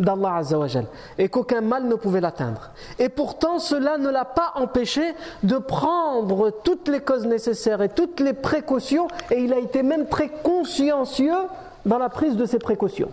d'Allah 0.00 0.36
Azzawajal 0.36 0.86
et 1.18 1.28
qu'aucun 1.28 1.60
mal 1.60 1.84
ne 1.84 1.94
pouvait 1.94 2.22
l'atteindre. 2.22 2.70
Et 2.98 3.10
pourtant, 3.10 3.58
cela 3.58 3.98
ne 3.98 4.08
l'a 4.08 4.24
pas 4.24 4.52
empêché 4.56 5.14
de 5.42 5.58
prendre 5.58 6.50
toutes 6.64 6.88
les 6.88 7.00
causes 7.00 7.26
nécessaires 7.26 7.82
et 7.82 7.90
toutes 7.90 8.18
les 8.18 8.32
précautions 8.32 9.08
et 9.30 9.40
il 9.40 9.52
a 9.52 9.58
été 9.58 9.82
même 9.82 10.06
très 10.06 10.28
consciencieux 10.28 11.36
dans 11.84 11.98
la 11.98 12.08
prise 12.08 12.36
de 12.36 12.46
ces 12.46 12.58
précautions. 12.58 13.10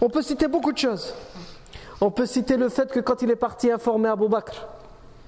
On 0.00 0.10
peut 0.10 0.22
citer 0.22 0.48
beaucoup 0.48 0.72
de 0.72 0.78
choses. 0.78 1.14
On 2.00 2.10
peut 2.10 2.26
citer 2.26 2.56
le 2.56 2.68
fait 2.68 2.90
que 2.90 3.00
quand 3.00 3.22
il 3.22 3.30
est 3.30 3.36
parti 3.36 3.70
informer 3.70 4.08
Abu 4.08 4.28
Bakr 4.28 4.66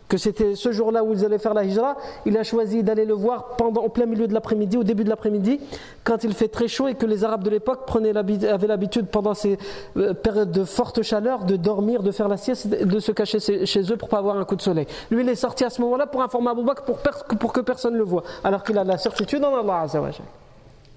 que 0.08 0.16
c'était 0.16 0.54
ce 0.54 0.72
jour-là 0.72 1.04
où 1.04 1.12
ils 1.12 1.24
allaient 1.24 1.38
faire 1.38 1.54
la 1.54 1.64
hijra, 1.64 1.96
il 2.24 2.36
a 2.38 2.42
choisi 2.42 2.82
d'aller 2.82 3.04
le 3.04 3.12
voir 3.12 3.56
pendant, 3.56 3.82
au 3.82 3.88
plein 3.90 4.06
milieu 4.06 4.26
de 4.26 4.32
l'après-midi, 4.32 4.78
au 4.78 4.82
début 4.82 5.04
de 5.04 5.10
l'après-midi, 5.10 5.60
quand 6.02 6.24
il 6.24 6.32
fait 6.32 6.48
très 6.48 6.66
chaud 6.66 6.88
et 6.88 6.94
que 6.94 7.04
les 7.04 7.24
Arabes 7.24 7.44
de 7.44 7.50
l'époque 7.50 7.80
avaient 7.94 8.66
l'habitude 8.66 9.06
pendant 9.06 9.34
ces 9.34 9.58
euh, 9.96 10.14
périodes 10.14 10.50
de 10.50 10.64
forte 10.64 11.02
chaleur 11.02 11.44
de 11.44 11.56
dormir, 11.56 12.02
de 12.02 12.10
faire 12.10 12.28
la 12.28 12.38
sieste, 12.38 12.68
de 12.68 12.98
se 12.98 13.12
cacher 13.12 13.38
chez 13.66 13.92
eux 13.92 13.96
pour 13.96 14.08
pas 14.08 14.18
avoir 14.18 14.38
un 14.38 14.44
coup 14.44 14.56
de 14.56 14.62
soleil. 14.62 14.86
Lui, 15.10 15.22
il 15.22 15.28
est 15.28 15.34
sorti 15.34 15.64
à 15.64 15.70
ce 15.70 15.82
moment-là 15.82 16.06
pour 16.06 16.22
informer 16.22 16.50
Abu 16.50 16.64
Bakr 16.64 16.84
pour, 16.84 17.52
que 17.52 17.60
personne 17.60 17.92
ne 17.92 17.98
le 17.98 18.04
voit, 18.04 18.22
alors 18.44 18.64
qu'il 18.64 18.78
a 18.78 18.84
la 18.84 18.96
certitude 18.96 19.44
en 19.44 19.54
Allah 19.54 19.86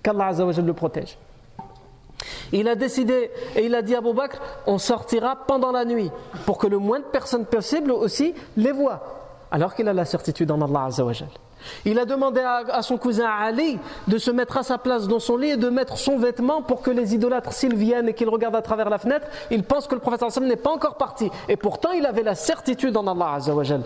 qu'Allah 0.02 0.32
le 0.32 0.74
protège. 0.74 1.18
Il 2.52 2.68
a 2.68 2.76
décidé 2.76 3.32
et 3.56 3.66
il 3.66 3.76
a 3.76 3.82
dit 3.82 3.96
à 3.96 4.00
Abu 4.00 4.10
on 4.68 4.78
sortira 4.78 5.36
pendant 5.48 5.72
la 5.72 5.86
nuit 5.86 6.12
pour 6.46 6.58
que 6.58 6.68
le 6.68 6.78
moins 6.78 7.00
de 7.00 7.06
personnes 7.06 7.46
possible 7.46 7.92
aussi 7.92 8.34
les 8.58 8.72
voient. 8.72 9.02
Alors 9.52 9.76
qu'il 9.76 9.88
a 9.88 9.94
la 9.94 10.06
certitude 10.06 10.52
en 10.52 10.62
Allah 10.62 10.86
Azzawajal. 10.86 11.28
Il 11.86 12.00
a 12.00 12.06
demandé 12.06 12.42
à, 12.42 12.82
son 12.82 12.98
cousin 12.98 13.28
Ali 13.28 13.78
de 14.08 14.18
se 14.18 14.32
mettre 14.32 14.58
à 14.58 14.64
sa 14.64 14.78
place 14.78 15.08
dans 15.08 15.20
son 15.20 15.38
lit 15.38 15.52
et 15.52 15.58
de 15.58 15.70
mettre 15.70 15.98
son 15.98 16.18
vêtement 16.18 16.62
pour 16.62 16.82
que 16.82 16.90
les 16.92 17.14
idolâtres, 17.14 17.54
s'ils 17.54 17.76
viennent 17.76 18.10
et 18.10 18.14
qu'ils 18.14 18.30
regardent 18.30 18.56
à 18.56 18.62
travers 18.62 18.90
la 18.90 18.98
fenêtre, 18.98 19.28
ils 19.52 19.64
pensent 19.64 19.88
que 19.88 19.96
le 19.96 20.02
prophète 20.02 20.22
n'est 20.42 20.56
pas 20.56 20.72
encore 20.72 20.98
parti. 20.98 21.30
Et 21.50 21.58
pourtant, 21.58 21.92
il 21.92 22.06
avait 22.06 22.24
la 22.24 22.36
certitude 22.36 22.98
en 22.98 23.06
Allah 23.08 23.34
Azzawajal. 23.36 23.82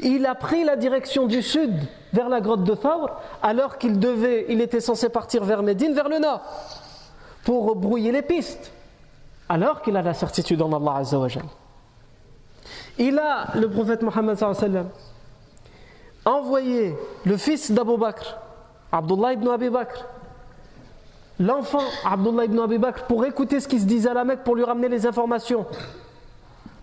Il 0.00 0.26
a 0.26 0.34
pris 0.34 0.64
la 0.64 0.76
direction 0.76 1.26
du 1.26 1.42
sud 1.42 1.72
vers 2.12 2.28
la 2.28 2.40
grotte 2.40 2.64
de 2.64 2.74
Thawr 2.74 3.20
alors 3.42 3.78
qu'il 3.78 3.98
devait, 3.98 4.46
il 4.48 4.60
était 4.60 4.80
censé 4.80 5.08
partir 5.08 5.44
vers 5.44 5.62
Médine, 5.62 5.92
vers 5.92 6.08
le 6.08 6.18
nord, 6.18 6.40
pour 7.44 7.74
brouiller 7.76 8.12
les 8.12 8.22
pistes, 8.22 8.72
alors 9.48 9.82
qu'il 9.82 9.96
a 9.96 10.02
la 10.02 10.14
certitude 10.14 10.62
en 10.62 10.72
Allah 10.72 10.98
Azzawajal. 10.98 11.44
Il 12.98 13.18
a, 13.18 13.56
le 13.56 13.68
prophète 13.70 14.02
Mohammed 14.02 14.36
envoyé 16.24 16.94
le 17.24 17.36
fils 17.36 17.70
d'Abu 17.70 17.96
Bakr, 17.96 18.36
Abdullah 18.92 19.32
ibn 19.32 19.48
Abi 19.48 19.70
Bakr, 19.70 20.04
l'enfant 21.38 21.84
Abdullah 22.04 22.44
ibn 22.44 22.58
Abi 22.58 22.78
Bakr, 22.78 23.04
pour 23.04 23.24
écouter 23.24 23.60
ce 23.60 23.68
qui 23.68 23.78
se 23.78 23.86
disait 23.86 24.10
à 24.10 24.14
la 24.14 24.24
Mecque, 24.24 24.44
pour 24.44 24.56
lui 24.56 24.64
ramener 24.64 24.88
les 24.88 25.06
informations 25.06 25.66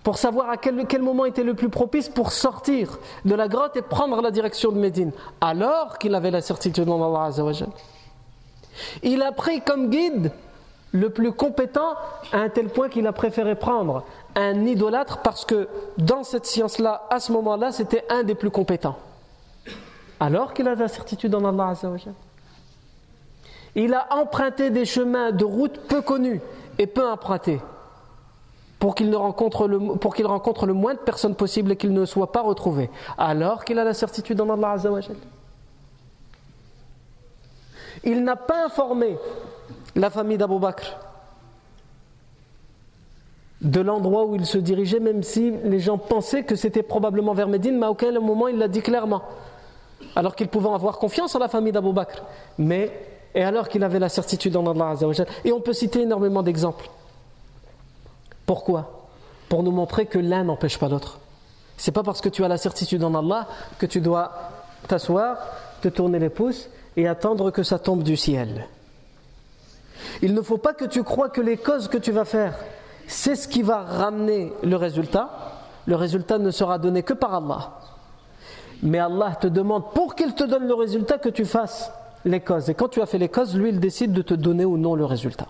pour 0.05 0.19
savoir 0.19 0.51
à 0.51 0.57
quel, 0.57 1.01
moment 1.01 1.25
était 1.25 1.43
le 1.43 1.55
plus 1.55 1.69
propice 1.69 2.09
pour 2.09 2.31
sortir 2.31 2.99
de 3.25 3.33
la 3.33 3.47
grotte 3.47 3.75
et 3.75 3.81
prendre 3.81 4.21
la 4.21 4.29
direction 4.29 4.71
de 4.71 4.77
Médine, 4.77 5.11
alors 5.41 5.97
qu'il 5.97 6.13
avait 6.13 6.29
la 6.29 6.41
certitude 6.41 6.87
en 6.87 7.03
Allah 7.03 7.25
Azzawajal. 7.25 7.69
Il 9.01 9.23
a 9.23 9.31
pris 9.31 9.61
comme 9.61 9.89
guide 9.89 10.31
le 10.91 11.09
plus 11.09 11.31
compétent 11.31 11.95
à 12.31 12.37
un 12.37 12.49
tel 12.49 12.69
point 12.69 12.87
qu'il 12.87 13.07
a 13.07 13.13
préféré 13.13 13.55
prendre 13.55 14.03
un 14.35 14.63
idolâtre 14.67 15.23
parce 15.23 15.43
que 15.43 15.67
dans 15.97 16.23
cette 16.23 16.45
science-là, 16.45 17.07
à 17.09 17.19
ce 17.19 17.31
moment-là, 17.31 17.71
c'était 17.71 18.05
un 18.11 18.21
des 18.21 18.35
plus 18.35 18.51
compétents. 18.51 18.99
Alors 20.19 20.53
qu'il 20.53 20.67
a 20.67 20.75
la 20.75 20.87
certitude 20.87 21.33
en 21.33 21.43
Allah 21.45 21.69
Azzawajal. 21.69 22.13
Il 23.73 23.95
a 23.95 24.05
emprunté 24.11 24.69
des 24.69 24.85
chemins 24.85 25.31
de 25.31 25.45
route 25.45 25.79
peu 25.87 26.03
connus 26.03 26.41
et 26.77 26.85
peu 26.85 27.09
empruntés 27.09 27.59
pour 28.79 28.95
qu'il 28.95 29.15
rencontre 29.15 29.67
le, 29.67 29.79
qu'il 30.13 30.73
moins 30.73 30.93
de 30.93 30.99
personnes 30.99 31.35
possible 31.35 31.71
et 31.71 31.75
qu'il 31.75 31.93
ne 31.93 32.05
soit 32.05 32.31
pas 32.31 32.41
retrouvé, 32.41 32.89
alors 33.17 33.65
qu'il 33.65 33.79
a 33.79 33.83
la 33.83 33.93
certitude 33.93 34.39
en 34.41 34.49
Allah 34.49 34.71
Azzawajal. 34.71 35.15
Il 38.03 38.23
n'a 38.23 38.35
pas 38.35 38.65
informé 38.65 39.17
la 39.95 40.09
famille 40.09 40.37
d'Abu 40.37 40.59
Bakr 40.59 40.97
de 43.61 43.81
l'endroit 43.81 44.25
où 44.25 44.35
il 44.35 44.45
se 44.45 44.57
dirigeait, 44.57 44.99
même 44.99 45.23
si 45.23 45.51
les 45.63 45.79
gens 45.79 45.97
pensaient 45.97 46.43
que 46.43 46.55
c'était 46.55 46.83
probablement 46.83 47.33
vers 47.33 47.47
Médine, 47.47 47.79
mais 47.79 47.85
à 47.85 47.91
aucun 47.91 48.11
moment 48.19 48.47
il 48.47 48.57
l'a 48.57 48.67
dit 48.67 48.81
clairement. 48.81 49.23
Alors 50.15 50.35
qu'ils 50.35 50.49
pouvaient 50.49 50.69
avoir 50.69 50.99
confiance 50.99 51.33
en 51.35 51.39
la 51.39 51.47
famille 51.47 51.71
d'Abu 51.71 51.93
Bakr. 51.93 52.23
Mais, 52.57 52.91
et 53.33 53.43
alors 53.43 53.69
qu'il 53.69 53.83
avait 53.83 53.99
la 53.99 54.09
certitude 54.09 54.55
en 54.55 54.67
Allah 54.67 54.89
Azzawajal. 54.89 55.27
Et 55.43 55.51
on 55.51 55.61
peut 55.61 55.73
citer 55.73 56.01
énormément 56.01 56.43
d'exemples. 56.43 56.89
Pourquoi? 58.45 59.07
Pour 59.49 59.63
nous 59.63 59.71
montrer 59.71 60.05
que 60.05 60.19
l'un 60.19 60.43
n'empêche 60.43 60.77
pas 60.77 60.89
l'autre. 60.89 61.19
C'est 61.77 61.91
pas 61.91 62.03
parce 62.03 62.21
que 62.21 62.29
tu 62.29 62.43
as 62.43 62.47
la 62.47 62.57
certitude 62.57 63.03
en 63.03 63.15
Allah 63.15 63.47
que 63.79 63.85
tu 63.85 64.01
dois 64.01 64.31
t'asseoir, 64.87 65.37
te 65.81 65.87
tourner 65.87 66.19
les 66.19 66.29
pouces 66.29 66.69
et 66.95 67.07
attendre 67.07 67.51
que 67.51 67.63
ça 67.63 67.79
tombe 67.79 68.03
du 68.03 68.15
ciel. 68.15 68.67
Il 70.21 70.33
ne 70.33 70.41
faut 70.41 70.57
pas 70.57 70.73
que 70.73 70.85
tu 70.85 71.03
crois 71.03 71.29
que 71.29 71.41
les 71.41 71.57
causes 71.57 71.87
que 71.87 71.97
tu 71.97 72.11
vas 72.11 72.25
faire, 72.25 72.55
c'est 73.07 73.35
ce 73.35 73.47
qui 73.47 73.61
va 73.61 73.83
ramener 73.83 74.53
le 74.63 74.75
résultat. 74.75 75.29
Le 75.85 75.95
résultat 75.95 76.37
ne 76.37 76.51
sera 76.51 76.77
donné 76.77 77.03
que 77.03 77.13
par 77.13 77.33
Allah. 77.33 77.79
Mais 78.81 78.99
Allah 78.99 79.35
te 79.39 79.47
demande, 79.47 79.91
pour 79.93 80.15
qu'il 80.15 80.33
te 80.33 80.43
donne 80.43 80.67
le 80.67 80.73
résultat, 80.73 81.17
que 81.17 81.29
tu 81.29 81.45
fasses 81.45 81.91
les 82.23 82.39
causes. 82.39 82.69
Et 82.69 82.73
quand 82.73 82.89
tu 82.89 83.01
as 83.01 83.05
fait 83.05 83.17
les 83.17 83.29
causes, 83.29 83.55
lui, 83.55 83.69
il 83.69 83.79
décide 83.79 84.11
de 84.11 84.21
te 84.21 84.33
donner 84.33 84.65
ou 84.65 84.77
non 84.77 84.95
le 84.95 85.05
résultat. 85.05 85.47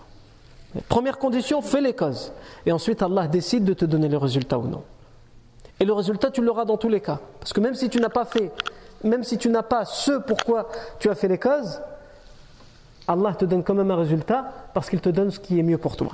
Première 0.88 1.18
condition, 1.18 1.62
fais 1.62 1.80
les 1.80 1.94
causes. 1.94 2.32
Et 2.66 2.72
ensuite, 2.72 3.02
Allah 3.02 3.26
décide 3.28 3.64
de 3.64 3.74
te 3.74 3.84
donner 3.84 4.08
le 4.08 4.18
résultat 4.18 4.58
ou 4.58 4.66
non. 4.66 4.82
Et 5.80 5.84
le 5.84 5.92
résultat, 5.92 6.30
tu 6.30 6.42
l'auras 6.42 6.64
dans 6.64 6.76
tous 6.76 6.88
les 6.88 7.00
cas. 7.00 7.20
Parce 7.40 7.52
que 7.52 7.60
même 7.60 7.74
si 7.74 7.88
tu 7.88 8.00
n'as 8.00 8.08
pas 8.08 8.24
fait, 8.24 8.50
même 9.04 9.24
si 9.24 9.38
tu 9.38 9.48
n'as 9.48 9.62
pas 9.62 9.84
ce 9.84 10.12
pourquoi 10.18 10.68
tu 10.98 11.08
as 11.10 11.14
fait 11.14 11.28
les 11.28 11.38
causes, 11.38 11.80
Allah 13.08 13.34
te 13.34 13.44
donne 13.44 13.62
quand 13.62 13.74
même 13.74 13.90
un 13.90 13.96
résultat 13.96 14.52
parce 14.74 14.90
qu'il 14.90 15.00
te 15.00 15.08
donne 15.08 15.30
ce 15.30 15.38
qui 15.38 15.58
est 15.58 15.62
mieux 15.62 15.78
pour 15.78 15.96
toi. 15.96 16.12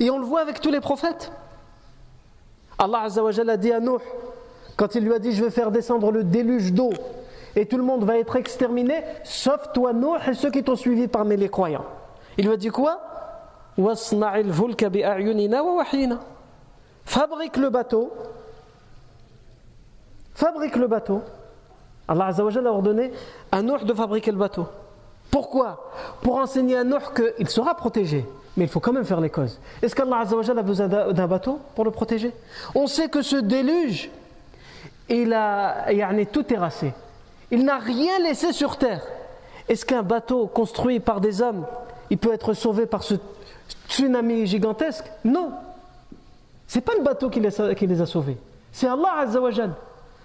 Et 0.00 0.10
on 0.10 0.18
le 0.18 0.24
voit 0.24 0.40
avec 0.40 0.60
tous 0.60 0.70
les 0.70 0.80
prophètes. 0.80 1.32
Allah 2.78 3.06
a 3.06 3.56
dit 3.56 3.72
à 3.72 3.80
Nuh, 3.80 3.90
quand 4.76 4.94
il 4.94 5.04
lui 5.04 5.14
a 5.14 5.18
dit 5.18 5.32
Je 5.32 5.44
vais 5.44 5.50
faire 5.50 5.70
descendre 5.70 6.12
le 6.12 6.24
déluge 6.24 6.72
d'eau 6.72 6.92
et 7.56 7.66
tout 7.66 7.76
le 7.76 7.84
monde 7.84 8.04
va 8.04 8.18
être 8.18 8.36
exterminé, 8.36 9.02
sauf 9.22 9.72
toi, 9.72 9.92
Nuh, 9.92 10.18
et 10.28 10.34
ceux 10.34 10.50
qui 10.50 10.62
t'ont 10.62 10.76
suivi 10.76 11.08
parmi 11.08 11.36
les 11.36 11.48
croyants. 11.48 11.84
Il 12.36 12.46
lui 12.46 12.52
a 12.52 12.56
dit 12.56 12.68
quoi 12.68 13.00
Fabrique 17.04 17.56
le 17.56 17.68
bateau. 17.70 18.12
Fabrique 20.34 20.76
le 20.76 20.86
bateau. 20.86 21.22
Allah 22.06 22.26
a 22.26 22.42
ordonné 22.70 23.12
à 23.50 23.62
Nuh 23.62 23.84
de 23.84 23.94
fabriquer 23.94 24.30
le 24.30 24.36
bateau. 24.36 24.66
Pourquoi? 25.30 25.90
Pour 26.22 26.36
enseigner 26.36 26.76
à 26.76 26.84
Nuh 26.84 26.96
qu'il 27.14 27.48
sera 27.48 27.74
protégé. 27.74 28.26
Mais 28.56 28.64
il 28.64 28.70
faut 28.70 28.80
quand 28.80 28.92
même 28.92 29.04
faire 29.04 29.20
les 29.20 29.30
causes. 29.30 29.58
Est-ce 29.82 29.94
qu'Allah 29.96 30.20
a 30.20 30.62
besoin 30.62 30.86
d'un 30.86 31.26
bateau 31.26 31.58
pour 31.74 31.84
le 31.84 31.90
protéger? 31.90 32.32
On 32.74 32.86
sait 32.86 33.08
que 33.08 33.22
ce 33.22 33.36
déluge, 33.36 34.10
il 35.08 35.32
a, 35.32 35.86
a 35.88 36.24
tout 36.26 36.44
terrassé. 36.44 36.92
Il 37.50 37.64
n'a 37.64 37.78
rien 37.78 38.18
laissé 38.20 38.52
sur 38.52 38.76
terre. 38.76 39.02
Est-ce 39.68 39.84
qu'un 39.84 40.02
bateau 40.02 40.46
construit 40.46 41.00
par 41.00 41.20
des 41.20 41.42
hommes 41.42 41.66
il 42.10 42.18
peut 42.18 42.32
être 42.32 42.54
sauvé 42.54 42.86
par 42.86 43.02
ce 43.02 43.14
tsunami 43.88 44.46
gigantesque? 44.46 45.04
Non. 45.24 45.52
C'est 46.66 46.80
pas 46.80 46.94
le 46.96 47.02
bateau 47.04 47.30
qui 47.30 47.40
les, 47.40 47.50
qui 47.74 47.86
les 47.86 48.00
a 48.00 48.06
sauvés. 48.06 48.38
C'est 48.72 48.88
Allah 48.88 49.20
Azzawajal. 49.20 49.72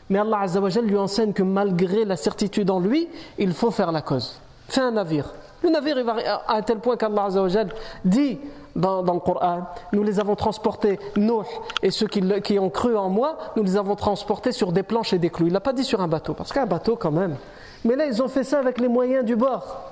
Mais 0.10 0.20
Allah 0.20 0.40
Azzawajal 0.42 0.86
lui 0.86 0.98
enseigne 0.98 1.34
que 1.34 1.44
malgré 1.44 2.06
la 2.06 2.16
certitude 2.16 2.70
en 2.72 2.80
lui, 2.80 3.08
il 3.38 3.54
faut 3.54 3.72
faire 3.72 3.92
la 3.92 4.02
cause. 4.02 4.40
Fais 4.68 4.82
un 4.82 4.92
navire. 4.92 5.34
Le 5.62 5.70
navire 5.70 5.98
il 6.00 6.06
va 6.06 6.16
à 6.48 6.56
un 6.56 6.62
tel 6.62 6.80
point 6.80 6.96
qu'Allah 6.96 7.26
Azzawajal 7.26 7.70
dit 8.06 8.40
dans, 8.76 9.04
dans, 9.04 9.16
le 9.16 9.20
Coran 9.20 9.68
Nous 9.92 10.04
les 10.04 10.20
avons 10.20 10.36
transportés, 10.36 11.00
Nuh 11.18 11.46
et 11.84 11.92
ceux 11.92 12.08
qui, 12.08 12.24
qui, 12.42 12.58
ont 12.58 12.70
cru 12.70 12.96
en 12.96 13.10
moi, 13.10 13.38
nous 13.56 13.64
les 13.64 13.76
avons 13.78 13.96
transportés 13.96 14.52
sur 14.52 14.72
des 14.72 14.84
planches 14.84 15.14
et 15.14 15.20
des 15.20 15.30
clous. 15.30 15.48
Il 15.48 15.54
n'a 15.54 15.60
pas 15.60 15.74
dit 15.74 15.84
sur 15.84 16.02
un 16.02 16.08
bateau, 16.08 16.34
parce 16.34 16.54
qu'un 16.54 16.66
bateau 16.66 16.96
quand 16.96 17.12
même. 17.12 17.36
Mais 17.84 17.96
là, 17.96 18.06
ils 18.06 18.22
ont 18.22 18.28
fait 18.28 18.44
ça 18.44 18.60
avec 18.60 18.80
les 18.80 18.88
moyens 18.88 19.26
du 19.26 19.36
bord. 19.36 19.89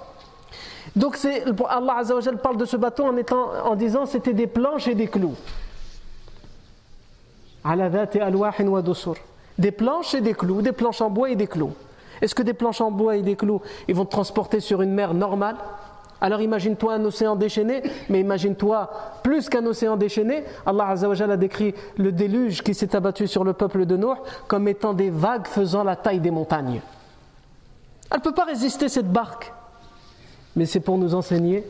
Donc 0.96 1.18
Allah 1.70 1.98
Azzawajal 1.98 2.38
parle 2.38 2.58
de 2.58 2.66
ce 2.66 2.78
bateau 2.78 3.06
en, 3.06 3.18
étant, 3.18 3.50
en 3.66 3.76
disant 3.76 4.06
c'était 4.06 4.34
des 4.34 4.48
planches 4.48 4.88
et 4.88 4.96
des 4.96 5.08
clous. 5.08 5.36
Des 9.58 9.72
planches 9.72 10.14
et 10.14 10.22
des 10.22 10.34
clous, 10.34 10.62
des 10.62 10.72
planches 10.72 11.02
en 11.02 11.10
bois 11.10 11.30
et 11.30 11.36
des 11.36 11.48
clous. 11.48 11.74
Est-ce 12.22 12.34
que 12.34 12.44
des 12.44 12.54
planches 12.54 12.82
en 12.82 12.92
bois 12.92 13.18
et 13.18 13.22
des 13.22 13.36
clous, 13.36 13.62
ils 13.88 13.96
vont 13.96 14.06
te 14.06 14.12
transporter 14.12 14.60
sur 14.60 14.82
une 14.82 14.94
mer 14.94 15.14
normale? 15.14 15.58
Alors 16.20 16.42
imagine-toi 16.42 16.94
un 16.94 17.06
océan 17.06 17.36
déchaîné, 17.36 17.84
mais 18.10 18.22
imagine-toi 18.22 18.90
plus 19.22 19.50
qu'un 19.50 19.66
océan 19.68 19.98
déchaîné. 19.98 20.44
Allah 20.66 20.88
Azzawajal 20.88 21.32
a 21.32 21.38
décrit 21.38 21.76
le 21.98 22.12
déluge 22.12 22.64
qui 22.64 22.74
s'est 22.74 22.96
abattu 22.96 23.28
sur 23.28 23.44
le 23.44 23.54
peuple 23.54 23.86
de 23.86 23.96
Noé 23.98 24.16
comme 24.48 24.68
étant 24.68 24.94
des 24.94 25.12
vagues 25.12 25.46
faisant 25.46 25.84
la 25.84 25.96
taille 25.96 26.20
des 26.20 26.32
montagnes. 26.32 26.82
Elle 28.10 28.18
ne 28.18 28.24
peut 28.24 28.34
pas 28.34 28.46
résister 28.46 28.90
cette 28.90 29.12
barque 29.12 29.54
mais 30.57 30.67
c'est 30.67 30.81
pour 30.81 30.99
nous 30.99 31.15
enseigner 31.15 31.65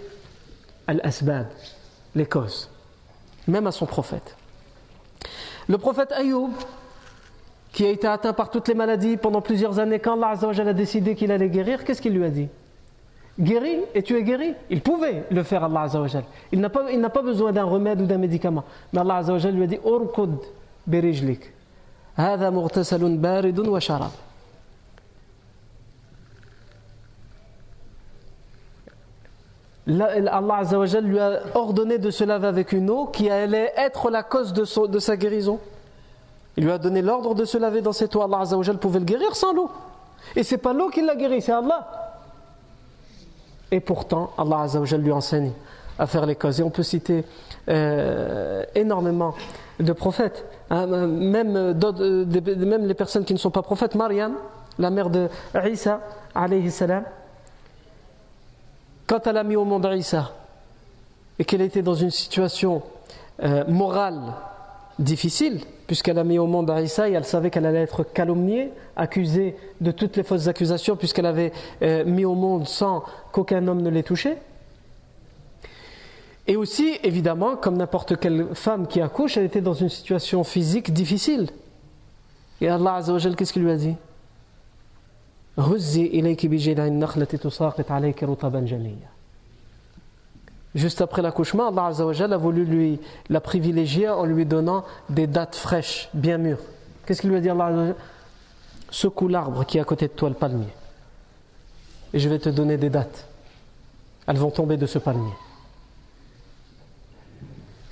al-asbab, 0.87 1.47
les 2.15 2.27
causes, 2.27 2.69
même 3.47 3.67
à 3.67 3.73
son 3.73 3.87
prophète. 3.87 4.37
Le 5.69 5.79
prophète 5.79 6.13
Ayoub, 6.13 6.51
qui 7.73 7.87
a 7.87 7.89
été 7.89 8.07
atteint 8.07 8.33
par 8.33 8.51
toutes 8.51 8.69
les 8.69 8.75
maladies 8.75 9.17
pendant 9.17 9.41
plusieurs 9.41 9.79
années, 9.79 9.99
quand 9.99 10.21
Allah 10.21 10.37
a 10.41 10.73
décidé 10.73 11.15
qu'il 11.15 11.31
allait 11.31 11.49
guérir, 11.49 11.85
qu'est-ce 11.85 12.03
qu'il 12.03 12.15
lui 12.15 12.25
a 12.25 12.31
dit 12.31 12.49
Guéris 13.41 13.81
et 13.95 14.03
tu 14.03 14.15
es 14.17 14.23
guéri. 14.23 14.55
Il 14.69 14.83
pouvait 14.83 15.25
le 15.31 15.43
faire, 15.43 15.65
Allah 15.65 15.87
Il 16.53 16.61
n'a 16.61 16.69
pas, 16.69 16.85
pas 17.09 17.23
besoin 17.23 17.51
d'un 17.51 17.65
remède 17.65 18.03
ou 18.03 18.05
d'un 18.05 18.19
médicament. 18.19 18.65
Mais 18.93 19.01
Allah 19.01 19.23
lui 19.23 19.63
a 19.63 19.67
dit 19.67 19.79
Urkud 19.87 20.37
برجلك 20.87 21.53
هذا 22.17 22.51
مغتسل 22.51 23.17
بارد 23.17 23.59
وشراب 23.59 24.11
Allah 29.88 30.58
Azzawajal 30.58 31.06
lui 31.06 31.20
a 31.20 31.40
ordonné 31.56 31.98
de 31.98 32.12
se 32.12 32.24
laver 32.24 32.48
avec 32.48 32.74
une 32.74 32.90
eau 32.90 33.06
qui 33.06 33.30
allait 33.30 33.72
être 33.78 34.10
la 34.10 34.24
cause 34.24 34.52
de, 34.54 35.00
sa 35.00 35.16
guérison. 35.16 35.60
Il 36.58 36.66
lui 36.66 36.72
a 36.72 36.78
donné 36.78 37.02
l'ordre 37.02 37.36
de 37.36 37.46
se 37.46 37.58
laver 37.58 37.82
dans 37.82 37.94
cette 37.94 38.16
eau. 38.16 38.22
Allah 38.22 38.40
Azzawajal 38.40 38.78
pouvait 38.78 39.00
le 39.00 39.06
guérir 39.06 39.36
sans 39.36 39.54
l'eau. 39.54 39.70
Et 40.36 40.44
c'est 40.44 40.58
pas 40.58 40.74
l'eau 40.74 40.90
qui 40.90 41.02
l'a 41.02 41.16
guéri, 41.16 41.42
c'est 41.42 41.54
Allah. 41.54 41.88
Et 43.72 43.80
pourtant, 43.80 44.32
Allah 44.38 44.62
Azzawajal 44.62 45.02
lui 45.02 45.12
enseigne 45.12 45.52
à 45.98 46.06
faire 46.06 46.26
les 46.26 46.36
causes. 46.36 46.60
Et 46.60 46.64
on 46.64 46.70
peut 46.70 46.84
citer 46.84 47.24
euh, 47.70 48.64
énormément 48.76 49.36
de 49.80 49.94
prophètes, 49.94 50.46
hein, 50.70 50.86
même, 50.86 51.56
euh, 51.56 52.26
même 52.26 52.86
les 52.86 52.94
personnes 52.94 53.24
qui 53.24 53.34
ne 53.34 53.40
sont 53.40 53.52
pas 53.52 53.62
prophètes. 53.62 53.96
Mariam, 53.96 54.34
la 54.80 54.90
mère 54.90 55.10
de 55.10 55.30
Isa, 55.66 56.02
alayhi 56.36 56.72
salam, 56.72 57.04
quand 59.08 59.26
elle 59.26 59.38
a 59.38 59.44
mis 59.44 59.56
au 59.56 59.64
monde 59.64 59.90
Isa 59.96 60.34
et 61.40 61.46
qu'elle 61.46 61.62
était 61.62 61.82
dans 61.82 61.96
une 61.96 62.12
situation 62.12 62.84
euh, 63.42 63.64
morale 63.68 64.20
difficile, 65.00 65.62
puisqu'elle 65.86 66.20
a 66.20 66.24
mis 66.24 66.40
au 66.40 66.48
monde 66.48 66.74
Isa 66.78 67.10
et 67.10 67.14
elle 67.14 67.24
savait 67.24 67.50
qu'elle 67.50 67.66
allait 67.66 67.84
être 67.84 68.04
calomniée, 68.04 68.72
accusée 68.96 69.56
de 69.80 69.92
toutes 69.92 70.18
les 70.18 70.24
fausses 70.24 70.48
accusations, 70.48 70.98
puisqu'elle 70.98 71.26
avait 71.26 71.54
euh, 71.82 72.04
mis 72.04 72.26
au 72.26 72.36
monde 72.36 72.68
sans 72.68 73.04
qu'aucun 73.32 73.66
homme 73.68 73.82
ne 73.82 73.90
l'ait 73.90 74.04
touchée. 74.04 74.36
Et 76.48 76.56
aussi, 76.56 76.98
évidemment, 77.04 77.56
comme 77.56 77.78
n'importe 77.78 78.18
quelle 78.20 78.48
femme 78.54 78.88
qui 78.88 79.02
accouche, 79.02 79.38
elle 79.38 79.46
était 79.46 79.62
dans 79.62 79.74
une 79.74 79.90
situation 79.90 80.44
physique 80.44 80.92
difficile. 80.94 81.50
Et 82.62 82.70
Allah 82.70 82.96
Azzawajal, 82.96 83.36
qu'est-ce 83.36 83.54
qu'il 83.54 83.64
lui 83.64 83.72
a 83.72 83.76
dit? 83.76 83.96
Juste 90.76 91.02
après 91.02 91.24
l'accouchement, 91.24 91.70
Allah 91.70 91.88
Azzawajal 91.88 92.32
a 92.34 92.38
voulu 92.38 92.64
lui 92.64 93.00
la 93.30 93.42
privilégier 93.42 94.08
en 94.10 94.26
lui 94.26 94.46
donnant 94.46 94.86
des 95.10 95.26
dates 95.26 95.56
fraîches, 95.56 96.10
bien 96.14 96.38
mûres. 96.38 96.60
Qu'est-ce 97.06 97.22
qu'il 97.22 97.32
lui 97.32 97.38
a 97.38 97.42
dit 97.42 97.50
Allah 97.50 97.96
Secoue 98.92 99.28
l'arbre 99.28 99.66
qui 99.66 99.80
est 99.80 99.82
à 99.82 99.86
côté 99.86 100.08
de 100.08 100.14
toi, 100.14 100.30
le 100.30 100.36
palmier. 100.36 100.68
Et 102.14 102.20
je 102.20 102.30
vais 102.30 102.40
te 102.40 102.50
donner 102.50 102.78
des 102.78 102.90
dates. 102.90 103.28
Elles 104.28 104.38
vont 104.38 104.52
tomber 104.52 104.78
de 104.78 104.86
ce 104.86 105.00
palmier 105.00 105.34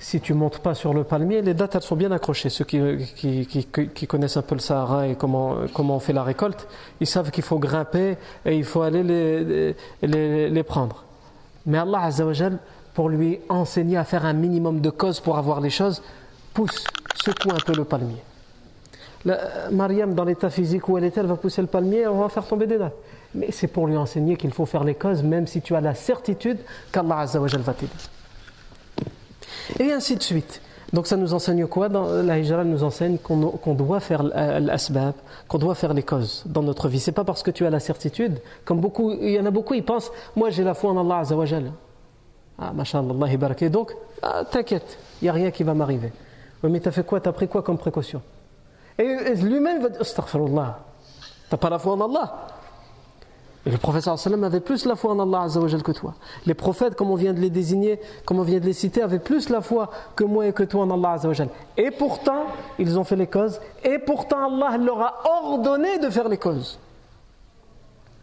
si 0.08 0.20
tu 0.20 0.34
montes 0.34 0.60
pas 0.60 0.76
sur 0.76 0.94
le 0.94 1.02
palmier, 1.02 1.42
les 1.42 1.52
dates 1.52 1.74
elles 1.74 1.82
sont 1.82 1.96
bien 1.96 2.12
accrochées. 2.12 2.48
Ceux 2.48 2.64
qui, 2.64 4.06
connaissent 4.06 4.36
un 4.36 4.42
peu 4.42 4.54
le 4.54 4.60
Sahara 4.60 5.08
et 5.08 5.16
comment, 5.16 5.66
on 5.76 5.98
fait 5.98 6.12
la 6.12 6.22
récolte, 6.22 6.68
ils 7.00 7.08
savent 7.08 7.32
qu'il 7.32 7.42
faut 7.42 7.58
grimper 7.58 8.16
et 8.44 8.56
il 8.56 8.62
faut 8.62 8.82
aller 8.82 9.02
les, 9.02 10.62
prendre. 10.62 11.02
Mais 11.66 11.78
Allah 11.78 12.02
Azzawajal, 12.02 12.58
pour 12.94 13.08
lui 13.08 13.40
enseigner 13.48 13.96
à 13.96 14.04
faire 14.04 14.24
un 14.24 14.32
minimum 14.32 14.80
de 14.80 14.90
cause 14.90 15.18
pour 15.18 15.38
avoir 15.38 15.60
les 15.60 15.70
choses, 15.70 16.00
pousse, 16.54 16.84
secoue 17.16 17.50
un 17.50 17.64
peu 17.66 17.74
le 17.74 17.82
palmier. 17.82 18.22
Mariam, 19.72 20.14
dans 20.14 20.24
l'état 20.24 20.50
physique 20.50 20.88
où 20.88 20.96
elle 20.96 21.04
est, 21.04 21.18
elle 21.18 21.26
va 21.26 21.34
pousser 21.34 21.62
le 21.62 21.66
palmier 21.66 22.02
et 22.02 22.06
on 22.06 22.20
va 22.20 22.28
faire 22.28 22.46
tomber 22.46 22.68
des 22.68 22.78
dates. 22.78 22.94
Mais 23.34 23.50
c'est 23.50 23.66
pour 23.66 23.88
lui 23.88 23.96
enseigner 23.96 24.36
qu'il 24.36 24.52
faut 24.52 24.66
faire 24.66 24.84
les 24.84 24.94
causes, 24.94 25.24
même 25.24 25.48
si 25.48 25.62
tu 25.62 25.74
as 25.74 25.80
la 25.80 25.96
certitude 25.96 26.58
qu'Allah 26.92 27.18
Azzawajal 27.18 27.62
va 27.62 27.74
t'aider. 27.74 27.92
Et 29.78 29.92
ainsi 29.92 30.16
de 30.16 30.22
suite. 30.22 30.60
Donc 30.92 31.06
ça 31.06 31.16
nous 31.16 31.34
enseigne 31.34 31.66
quoi 31.66 31.88
dans 31.88 32.22
La 32.22 32.38
hijra 32.38 32.64
nous 32.64 32.84
enseigne 32.84 33.18
qu'on 33.18 33.74
doit 33.74 34.00
faire 34.00 34.22
l'asbab, 34.22 35.14
qu'on 35.48 35.58
doit 35.58 35.74
faire 35.74 35.92
les 35.92 36.02
causes 36.02 36.44
dans 36.46 36.62
notre 36.62 36.88
vie. 36.88 37.00
C'est 37.00 37.12
pas 37.12 37.24
parce 37.24 37.42
que 37.42 37.50
tu 37.50 37.66
as 37.66 37.70
la 37.70 37.80
certitude, 37.80 38.40
comme 38.64 38.80
beaucoup, 38.80 39.12
il 39.12 39.30
y 39.30 39.40
en 39.40 39.46
a 39.46 39.50
beaucoup, 39.50 39.74
ils 39.74 39.84
pensent, 39.84 40.12
moi 40.36 40.50
j'ai 40.50 40.62
la 40.62 40.74
foi 40.74 40.92
en 40.92 41.00
Allah 41.00 41.18
Azzawajal. 41.18 41.72
Ah, 42.58 42.72
mashallah, 42.72 43.14
Et 43.60 43.68
donc, 43.68 43.94
ah, 44.22 44.44
t'inquiète, 44.50 44.98
il 45.20 45.24
n'y 45.24 45.28
a 45.28 45.32
rien 45.32 45.50
qui 45.50 45.62
va 45.62 45.74
m'arriver. 45.74 46.12
Mais 46.62 46.80
t'as 46.80 46.90
fait 46.90 47.04
quoi? 47.04 47.20
T'as 47.20 47.32
pris 47.32 47.48
quoi 47.48 47.62
comme 47.62 47.76
précaution? 47.76 48.22
Et 48.98 49.34
lui-même 49.34 49.82
va 49.82 49.90
dire, 49.90 50.00
astaghfirullah, 50.00 50.78
t'as 51.50 51.56
pas 51.58 51.68
la 51.68 51.78
foi 51.78 51.92
en 51.92 52.00
Allah 52.00 52.46
et 53.66 53.70
le 53.70 53.78
prophète 53.78 54.04
sallam 54.04 54.44
avait 54.44 54.60
plus 54.60 54.84
la 54.84 54.94
foi 54.94 55.10
en 55.10 55.18
Allah 55.18 55.42
Azzawajal 55.42 55.82
que 55.82 55.90
toi. 55.90 56.14
Les 56.46 56.54
prophètes, 56.54 56.94
comme 56.94 57.10
on 57.10 57.16
vient 57.16 57.32
de 57.32 57.40
les 57.40 57.50
désigner, 57.50 58.00
comme 58.24 58.38
on 58.38 58.44
vient 58.44 58.60
de 58.60 58.64
les 58.64 58.72
citer, 58.72 59.02
avaient 59.02 59.18
plus 59.18 59.48
la 59.48 59.60
foi 59.60 59.90
que 60.14 60.22
moi 60.22 60.46
et 60.46 60.52
que 60.52 60.62
toi 60.62 60.84
en 60.84 60.90
Allah 60.90 61.14
Azzawajal. 61.14 61.48
Et 61.76 61.90
pourtant, 61.90 62.46
ils 62.78 62.96
ont 62.96 63.02
fait 63.02 63.16
les 63.16 63.26
causes. 63.26 63.60
Et 63.82 63.98
pourtant, 63.98 64.46
Allah 64.46 64.78
leur 64.78 65.00
a 65.00 65.20
ordonné 65.42 65.98
de 65.98 66.08
faire 66.10 66.28
les 66.28 66.38
causes. 66.38 66.78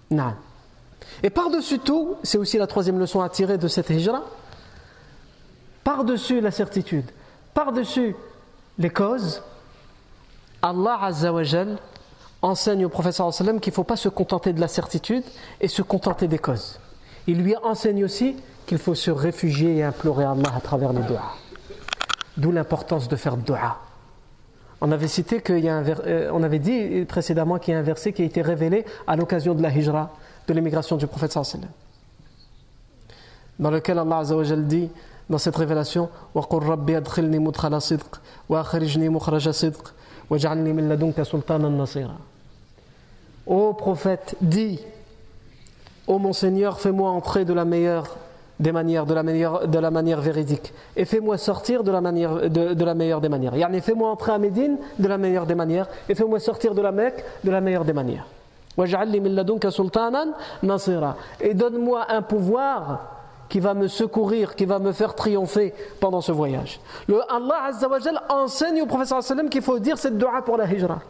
Non. 0.10 0.34
Et 1.22 1.30
par-dessus 1.30 1.80
tout, 1.80 2.16
c'est 2.24 2.38
aussi 2.38 2.58
la 2.58 2.68
troisième 2.68 2.98
leçon 2.98 3.20
à 3.20 3.28
tirer 3.28 3.58
de 3.58 3.68
cette 3.68 3.90
hijra, 3.90 4.24
par-dessus 5.84 6.40
la 6.40 6.52
certitude, 6.52 7.12
par-dessus 7.54 8.16
les 8.78 8.90
causes, 8.90 9.44
Allah 10.62 11.00
Azzawajal 11.02 11.78
enseigne 12.43 12.85
au 12.87 12.89
professeur 12.89 13.33
sallam 13.33 13.61
qu'il 13.61 13.73
ne 13.73 13.75
faut 13.75 13.85
pas 13.85 13.97
se 13.97 14.09
contenter 14.09 14.53
de 14.53 14.61
la 14.61 14.69
certitude 14.69 15.25
et 15.61 15.69
se 15.69 15.83
contenter 15.83 16.29
des 16.29 16.39
causes. 16.39 16.79
Il 17.27 17.43
lui 17.43 17.57
enseigne 17.57 18.05
aussi 18.05 18.37
qu'il 18.67 18.79
faut 18.79 18.95
se 18.95 19.11
réfugier 19.11 19.77
et 19.77 19.83
implorer 19.83 20.25
Allah 20.25 20.53
à 20.55 20.61
travers 20.61 20.93
les 20.93 21.03
doigts. 21.03 21.35
D'où 22.37 22.53
l'importance 22.53 23.09
de 23.09 23.17
faire 23.17 23.37
dua. 23.37 23.79
On 24.81 24.93
avait 24.93 25.09
cité 25.09 25.43
qu'il 25.43 25.59
y 25.59 25.69
a 25.69 25.77
un 25.77 25.85
euh, 25.85 26.31
on 26.33 26.43
avait 26.43 26.61
dit 26.61 27.05
précédemment 27.09 27.59
qu'il 27.59 27.75
y 27.75 27.77
a 27.77 27.81
un 27.81 27.83
verset 27.83 28.13
qui 28.13 28.23
a 28.23 28.25
été 28.25 28.43
révélé 28.43 28.85
à 29.07 29.17
l'occasion 29.17 29.55
de 29.55 29.63
la 29.63 29.71
hijra, 29.71 30.11
de 30.47 30.55
l'émigration 30.55 30.97
du 30.97 31.07
prophète 31.07 31.33
sallam. 31.33 31.69
Dans 33.59 33.71
lequel 33.71 33.99
Allah 33.99 34.19
Azza 34.19 34.37
wa 34.37 34.45
dit 34.45 34.89
dans 35.29 35.39
cette 35.39 35.57
révélation 35.57 36.09
وَقُلْ 36.35 36.63
رَبِّ 36.63 36.91
أَدْخِلْنِي 36.91 37.39
مُدْخَلَ 37.39 37.83
صِدْقٍ 37.83 38.21
وَأَخْرِجْنِي 38.49 39.09
مُخْرَجَ 39.09 39.51
صِدْقٍ 39.51 39.95
وَاجْعَلْنِي 40.31 40.73
مِن 40.73 40.89
لَدُنْكَ 40.89 41.23
سُلْطَانًا 41.23 41.69
نَصِيرًا 41.69 42.19
Ô 43.46 43.74
prophète, 43.74 44.36
dis, 44.42 44.80
ô 46.08 46.18
mon 46.18 46.34
Seigneur, 46.34 46.80
fais-moi 46.80 47.10
entrer 47.10 47.44
de 47.46 47.54
la 47.54 47.66
meilleure 47.66 48.18
des 48.60 48.72
manières, 48.72 49.06
de 49.06 49.14
la, 49.14 49.24
meilleure, 49.24 49.68
de 49.68 49.80
la 49.80 49.92
manière 49.92 50.22
véridique, 50.22 50.74
et 50.96 51.06
fais-moi 51.06 51.38
sortir 51.38 51.84
de 51.84 51.92
la, 51.92 52.02
manière, 52.02 52.50
de, 52.50 52.86
la 52.86 52.94
meilleure 52.94 53.20
des 53.20 53.30
manières. 53.30 53.56
Yani, 53.56 53.82
fais-moi 53.82 54.10
entrer 54.10 54.32
à 54.32 54.38
Médine 54.38 54.78
de 55.00 55.08
la 55.08 55.18
meilleure 55.18 55.46
des 55.46 55.56
manières, 55.56 55.88
et 56.08 56.16
fais-moi 56.16 56.40
sortir 56.40 56.74
de 56.74 56.82
la 56.82 56.92
Mecque 56.92 57.24
de 57.44 57.52
la 57.52 57.60
meilleure 57.60 57.84
des 57.84 57.94
manières. 57.94 58.26
Et 61.42 61.54
donne-moi 61.54 62.06
un 62.10 62.22
pouvoir 62.22 63.14
qui 63.50 63.60
va 63.60 63.74
me 63.74 63.88
secourir, 63.88 64.56
qui 64.56 64.66
va 64.66 64.80
me 64.80 64.92
faire 64.92 65.14
triompher 65.14 65.74
pendant 66.00 66.22
ce 66.22 66.32
voyage. 66.32 66.80
Le 67.08 67.20
Allah 67.32 67.66
Azza 67.68 67.88
wa 67.88 68.00
enseigne 68.30 68.82
au 68.82 68.86
prophète 68.88 69.50
qu'il 69.50 69.62
faut 69.62 69.78
dire 69.78 69.98
cette 69.98 70.18
dua 70.18 70.42
pour 70.44 70.58
la 70.58 70.66
hijra. 70.66 71.02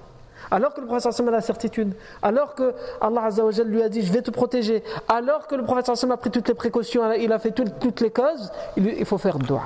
Alors 0.51 0.73
que 0.73 0.81
le 0.81 0.87
prophète 0.87 1.19
a 1.19 1.31
la 1.31 1.41
certitude, 1.41 1.93
alors 2.21 2.55
que 2.55 2.73
Allah 3.01 3.29
lui 3.65 3.81
a 3.81 3.89
dit 3.89 4.01
je 4.01 4.11
vais 4.11 4.21
te 4.21 4.31
protéger, 4.31 4.83
alors 5.07 5.47
que 5.47 5.55
le 5.55 5.63
prophète 5.63 5.89
a 5.89 6.17
pris 6.17 6.31
toutes 6.31 6.47
les 6.47 6.53
précautions, 6.53 7.11
il 7.13 7.31
a 7.31 7.39
fait 7.39 7.51
toutes 7.51 8.01
les 8.01 8.11
causes, 8.11 8.51
il 8.77 9.05
faut 9.05 9.17
faire 9.17 9.39
dua. 9.39 9.61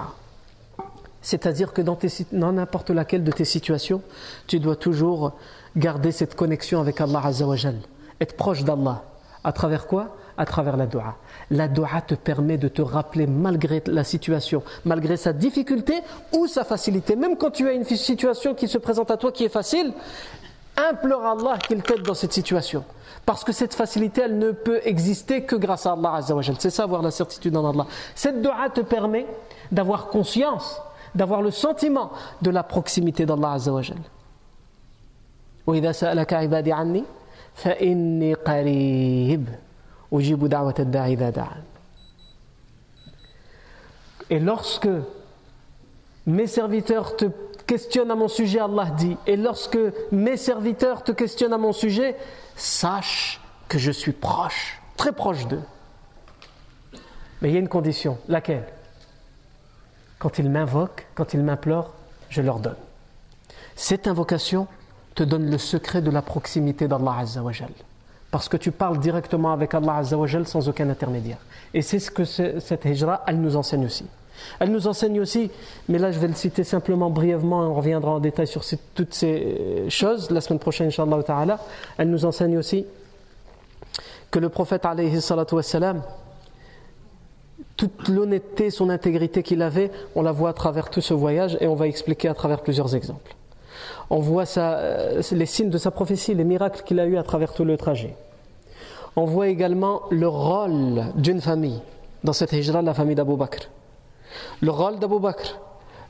C'est-à-dire 1.21 1.73
que 1.73 1.81
dans 1.81 2.51
n'importe 2.53 2.89
laquelle 2.89 3.23
de 3.23 3.31
tes 3.31 3.45
situations, 3.45 4.01
tu 4.47 4.59
dois 4.59 4.75
toujours 4.75 5.33
garder 5.75 6.11
cette 6.11 6.35
connexion 6.35 6.79
avec 6.79 7.01
Allah 7.01 7.23
être 8.19 8.35
proche 8.35 8.63
d'Allah. 8.63 9.03
À 9.43 9.51
travers 9.51 9.87
quoi? 9.87 10.15
À 10.37 10.45
travers 10.45 10.77
la 10.77 10.85
dua. 10.85 11.15
La 11.51 11.67
dua 11.67 12.01
te 12.05 12.15
permet 12.15 12.57
de 12.57 12.67
te 12.67 12.81
rappeler 12.81 13.27
malgré 13.27 13.81
la 13.87 14.03
situation, 14.03 14.63
malgré 14.85 15.17
sa 15.17 15.33
difficulté 15.33 15.95
ou 16.31 16.47
sa 16.47 16.63
facilité. 16.63 17.15
Même 17.15 17.37
quand 17.37 17.51
tu 17.51 17.67
as 17.67 17.73
une 17.73 17.83
situation 17.83 18.53
qui 18.53 18.67
se 18.67 18.77
présente 18.77 19.09
à 19.11 19.17
toi 19.17 19.31
qui 19.31 19.45
est 19.45 19.49
facile, 19.49 19.93
implore 20.77 21.25
Allah 21.25 21.57
qu'il 21.59 21.81
t'aide 21.81 22.03
dans 22.03 22.13
cette 22.13 22.33
situation. 22.33 22.83
Parce 23.25 23.43
que 23.43 23.51
cette 23.51 23.73
facilité, 23.73 24.21
elle 24.21 24.37
ne 24.37 24.51
peut 24.51 24.79
exister 24.85 25.43
que 25.43 25.55
grâce 25.55 25.85
à 25.85 25.93
Allah 25.93 26.21
C'est 26.59 26.69
ça 26.69 26.83
avoir 26.83 27.01
la 27.01 27.11
certitude 27.11 27.57
en 27.57 27.69
Allah. 27.69 27.85
Cette 28.15 28.41
dua 28.41 28.69
te 28.73 28.81
permet 28.81 29.25
d'avoir 29.71 30.07
conscience, 30.07 30.81
d'avoir 31.13 31.41
le 31.41 31.51
sentiment 31.51 32.11
de 32.41 32.51
la 32.51 32.63
proximité 32.63 33.25
d'Allah 33.25 33.53
Azzawajal. 33.53 33.97
Et 44.29 44.39
lorsque 44.39 44.89
mes 46.25 46.47
serviteurs 46.47 47.15
te 47.15 47.25
questionne 47.67 48.09
à 48.09 48.15
mon 48.15 48.29
sujet, 48.29 48.59
Allah 48.59 48.89
dit, 48.97 49.17
et 49.27 49.35
lorsque 49.35 49.77
mes 50.11 50.37
serviteurs 50.37 51.03
te 51.03 51.11
questionnent 51.11 51.53
à 51.53 51.57
mon 51.57 51.73
sujet, 51.73 52.15
sache 52.55 53.41
que 53.67 53.77
je 53.77 53.91
suis 53.91 54.13
proche, 54.13 54.81
très 54.95 55.11
proche 55.11 55.45
d'eux. 55.47 55.61
Mais 57.41 57.49
il 57.49 57.53
y 57.53 57.57
a 57.57 57.59
une 57.59 57.67
condition, 57.67 58.17
laquelle? 58.27 58.65
Quand 60.17 60.39
ils 60.39 60.49
m'invoquent, 60.49 61.05
quand 61.13 61.33
ils 61.33 61.43
m'implorent, 61.43 61.93
je 62.29 62.41
leur 62.41 62.59
donne. 62.59 62.77
Cette 63.75 64.07
invocation 64.07 64.67
te 65.13 65.23
donne 65.23 65.49
le 65.49 65.57
secret 65.57 66.01
de 66.01 66.09
la 66.09 66.21
proximité 66.21 66.87
d'Allah 66.87 67.17
Azzawajal. 67.19 67.69
Parce 68.31 68.49
que 68.49 68.57
tu 68.57 68.71
parles 68.71 68.99
directement 68.99 69.51
avec 69.51 69.73
Allah 69.73 69.97
Azzawajal 69.97 70.47
sans 70.47 70.67
aucun 70.67 70.89
intermédiaire. 70.89 71.37
Et 71.73 71.81
c'est 71.81 71.99
ce 71.99 72.09
que 72.09 72.23
cette 72.25 72.85
hijra, 72.85 73.23
elle 73.27 73.39
nous 73.39 73.55
enseigne 73.55 73.85
aussi. 73.85 74.05
Elle 74.59 74.71
nous 74.71 74.87
enseigne 74.87 75.19
aussi, 75.19 75.51
mais 75.89 75.99
là 75.99 76.11
je 76.11 76.19
vais 76.19 76.27
le 76.27 76.33
citer 76.33 76.63
simplement 76.63 77.09
brièvement, 77.09 77.59
on 77.59 77.73
reviendra 77.73 78.11
en 78.11 78.19
détail 78.19 78.47
sur 78.47 78.63
toutes 78.95 79.13
ces 79.13 79.85
choses 79.89 80.29
la 80.31 80.41
semaine 80.41 80.59
prochaine, 80.59 80.87
Inch'Allah 80.87 81.23
ta'ala. 81.23 81.59
Elle 81.97 82.09
nous 82.09 82.25
enseigne 82.25 82.57
aussi 82.57 82.85
que 84.31 84.39
le 84.39 84.49
prophète, 84.49 84.85
alayhi 84.85 85.21
salatu 85.21 85.55
wassalam, 85.55 86.01
toute 87.75 88.07
l'honnêteté, 88.07 88.71
son 88.71 88.89
intégrité 88.89 89.43
qu'il 89.43 89.61
avait, 89.61 89.91
on 90.15 90.23
la 90.23 90.31
voit 90.31 90.49
à 90.49 90.53
travers 90.53 90.89
tout 90.89 91.01
ce 91.01 91.13
voyage 91.13 91.57
et 91.61 91.67
on 91.67 91.75
va 91.75 91.87
expliquer 91.87 92.27
à 92.27 92.33
travers 92.33 92.61
plusieurs 92.61 92.95
exemples. 92.95 93.35
On 94.09 94.19
voit 94.19 94.45
euh, 94.57 95.21
les 95.31 95.45
signes 95.45 95.69
de 95.69 95.77
sa 95.77 95.91
prophétie, 95.91 96.33
les 96.33 96.43
miracles 96.43 96.83
qu'il 96.83 96.99
a 96.99 97.05
eu 97.05 97.17
à 97.17 97.23
travers 97.23 97.53
tout 97.53 97.65
le 97.65 97.77
trajet. 97.77 98.15
On 99.15 99.25
voit 99.25 99.47
également 99.47 100.03
le 100.09 100.27
rôle 100.27 101.05
d'une 101.15 101.41
famille 101.41 101.81
dans 102.23 102.33
cette 102.33 102.53
hijra, 102.53 102.81
la 102.81 102.93
famille 102.93 103.15
d'Abu 103.15 103.35
Bakr. 103.35 103.69
Le 104.61 104.71
rôle 104.71 104.99
d'Abu 104.99 105.19
Bakr, 105.19 105.59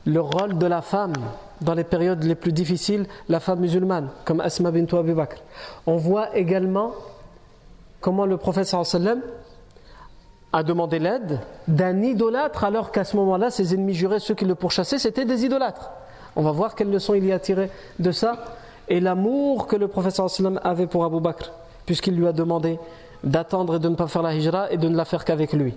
le 0.06 0.20
rôle 0.20 0.56
de 0.56 0.66
la 0.66 0.82
femme 0.82 1.12
dans 1.60 1.74
les 1.74 1.84
périodes 1.84 2.22
les 2.24 2.34
plus 2.34 2.52
difficiles, 2.52 3.06
la 3.28 3.40
femme 3.40 3.60
musulmane, 3.60 4.08
comme 4.24 4.40
Asma 4.40 4.70
bint 4.70 4.86
Abu 4.92 5.12
Bakr. 5.12 5.36
On 5.86 5.96
voit 5.96 6.36
également 6.36 6.92
comment 8.00 8.26
le 8.26 8.36
prophète 8.36 8.66
sallam 8.66 9.20
a 10.52 10.62
demandé 10.62 10.98
l'aide 10.98 11.40
d'un 11.66 12.02
idolâtre 12.02 12.64
alors 12.64 12.90
qu'à 12.90 13.04
ce 13.04 13.16
moment-là, 13.16 13.50
ses 13.50 13.74
ennemis 13.74 13.94
jurés, 13.94 14.18
ceux 14.18 14.34
qui 14.34 14.44
le 14.44 14.54
pourchassaient, 14.54 14.98
c'était 14.98 15.24
des 15.24 15.44
idolâtres. 15.44 15.90
On 16.36 16.42
va 16.42 16.52
voir 16.52 16.74
quelle 16.74 16.90
leçon 16.90 17.14
il 17.14 17.26
y 17.26 17.32
a 17.32 17.38
tiré 17.38 17.70
de 17.98 18.12
ça 18.12 18.36
et 18.88 19.00
l'amour 19.00 19.66
que 19.66 19.76
le 19.76 19.88
prophète 19.88 20.14
sallam 20.14 20.60
avait 20.62 20.86
pour 20.86 21.04
Abu 21.04 21.20
Bakr, 21.20 21.52
puisqu'il 21.84 22.16
lui 22.16 22.26
a 22.26 22.32
demandé 22.32 22.78
d'attendre 23.24 23.76
et 23.76 23.78
de 23.78 23.88
ne 23.88 23.96
pas 23.96 24.06
faire 24.06 24.22
la 24.22 24.34
hijra 24.34 24.70
et 24.70 24.76
de 24.76 24.88
ne 24.88 24.96
la 24.96 25.04
faire 25.04 25.24
qu'avec 25.24 25.52
lui 25.52 25.74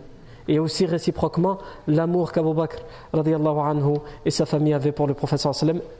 et 0.48 0.60
aussi 0.60 0.86
réciproquement 0.86 1.58
l'amour 1.88 2.32
qu'Abu 2.32 2.54
Bakr 2.54 2.78
anhu, 3.14 3.98
et 4.26 4.32
sa 4.32 4.46
famille 4.46 4.74
avaient 4.74 4.92
pour 4.92 5.08
le 5.08 5.14
prophète 5.14 5.42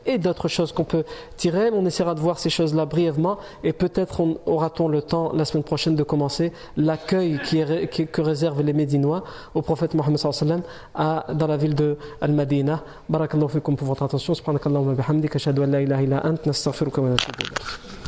et 0.06 0.18
d'autres 0.18 0.48
choses 0.48 0.72
qu'on 0.72 0.84
peut 0.84 1.04
tirer. 1.36 1.70
On 1.72 1.84
essaiera 1.86 2.14
de 2.14 2.20
voir 2.20 2.38
ces 2.38 2.50
choses-là 2.50 2.86
brièvement 2.86 3.38
et 3.64 3.72
peut-être 3.72 4.22
aura-t-on 4.46 4.88
le 4.88 5.02
temps 5.02 5.32
la 5.32 5.44
semaine 5.44 5.64
prochaine 5.64 5.96
de 5.96 6.02
commencer 6.02 6.52
l'accueil 6.76 7.38
que 7.40 8.20
réservent 8.20 8.62
les 8.62 8.72
Médinois 8.72 9.24
au 9.54 9.62
prophète 9.62 9.94
Mohammed 9.94 10.18
dans 10.94 11.46
la 11.46 11.56
ville 11.56 11.74
de 11.74 11.96
Al-Madina. 12.20 12.82
Barakallahu 13.08 13.48
fikum 13.48 13.76
pour 13.76 13.88
votre 13.88 14.02
attention. 14.02 14.34
Subhanakallahu 14.34 14.88
wa 14.88 14.94
bihamdika 14.94 15.36
ashhadu 15.36 15.62
an 15.62 15.66
la 15.66 15.80
ilaha 15.82 16.02
illa 16.02 16.26
ant 16.26 16.46
nastaghfiruka 16.46 17.00
wa 17.00 17.08
natubu 17.10 18.01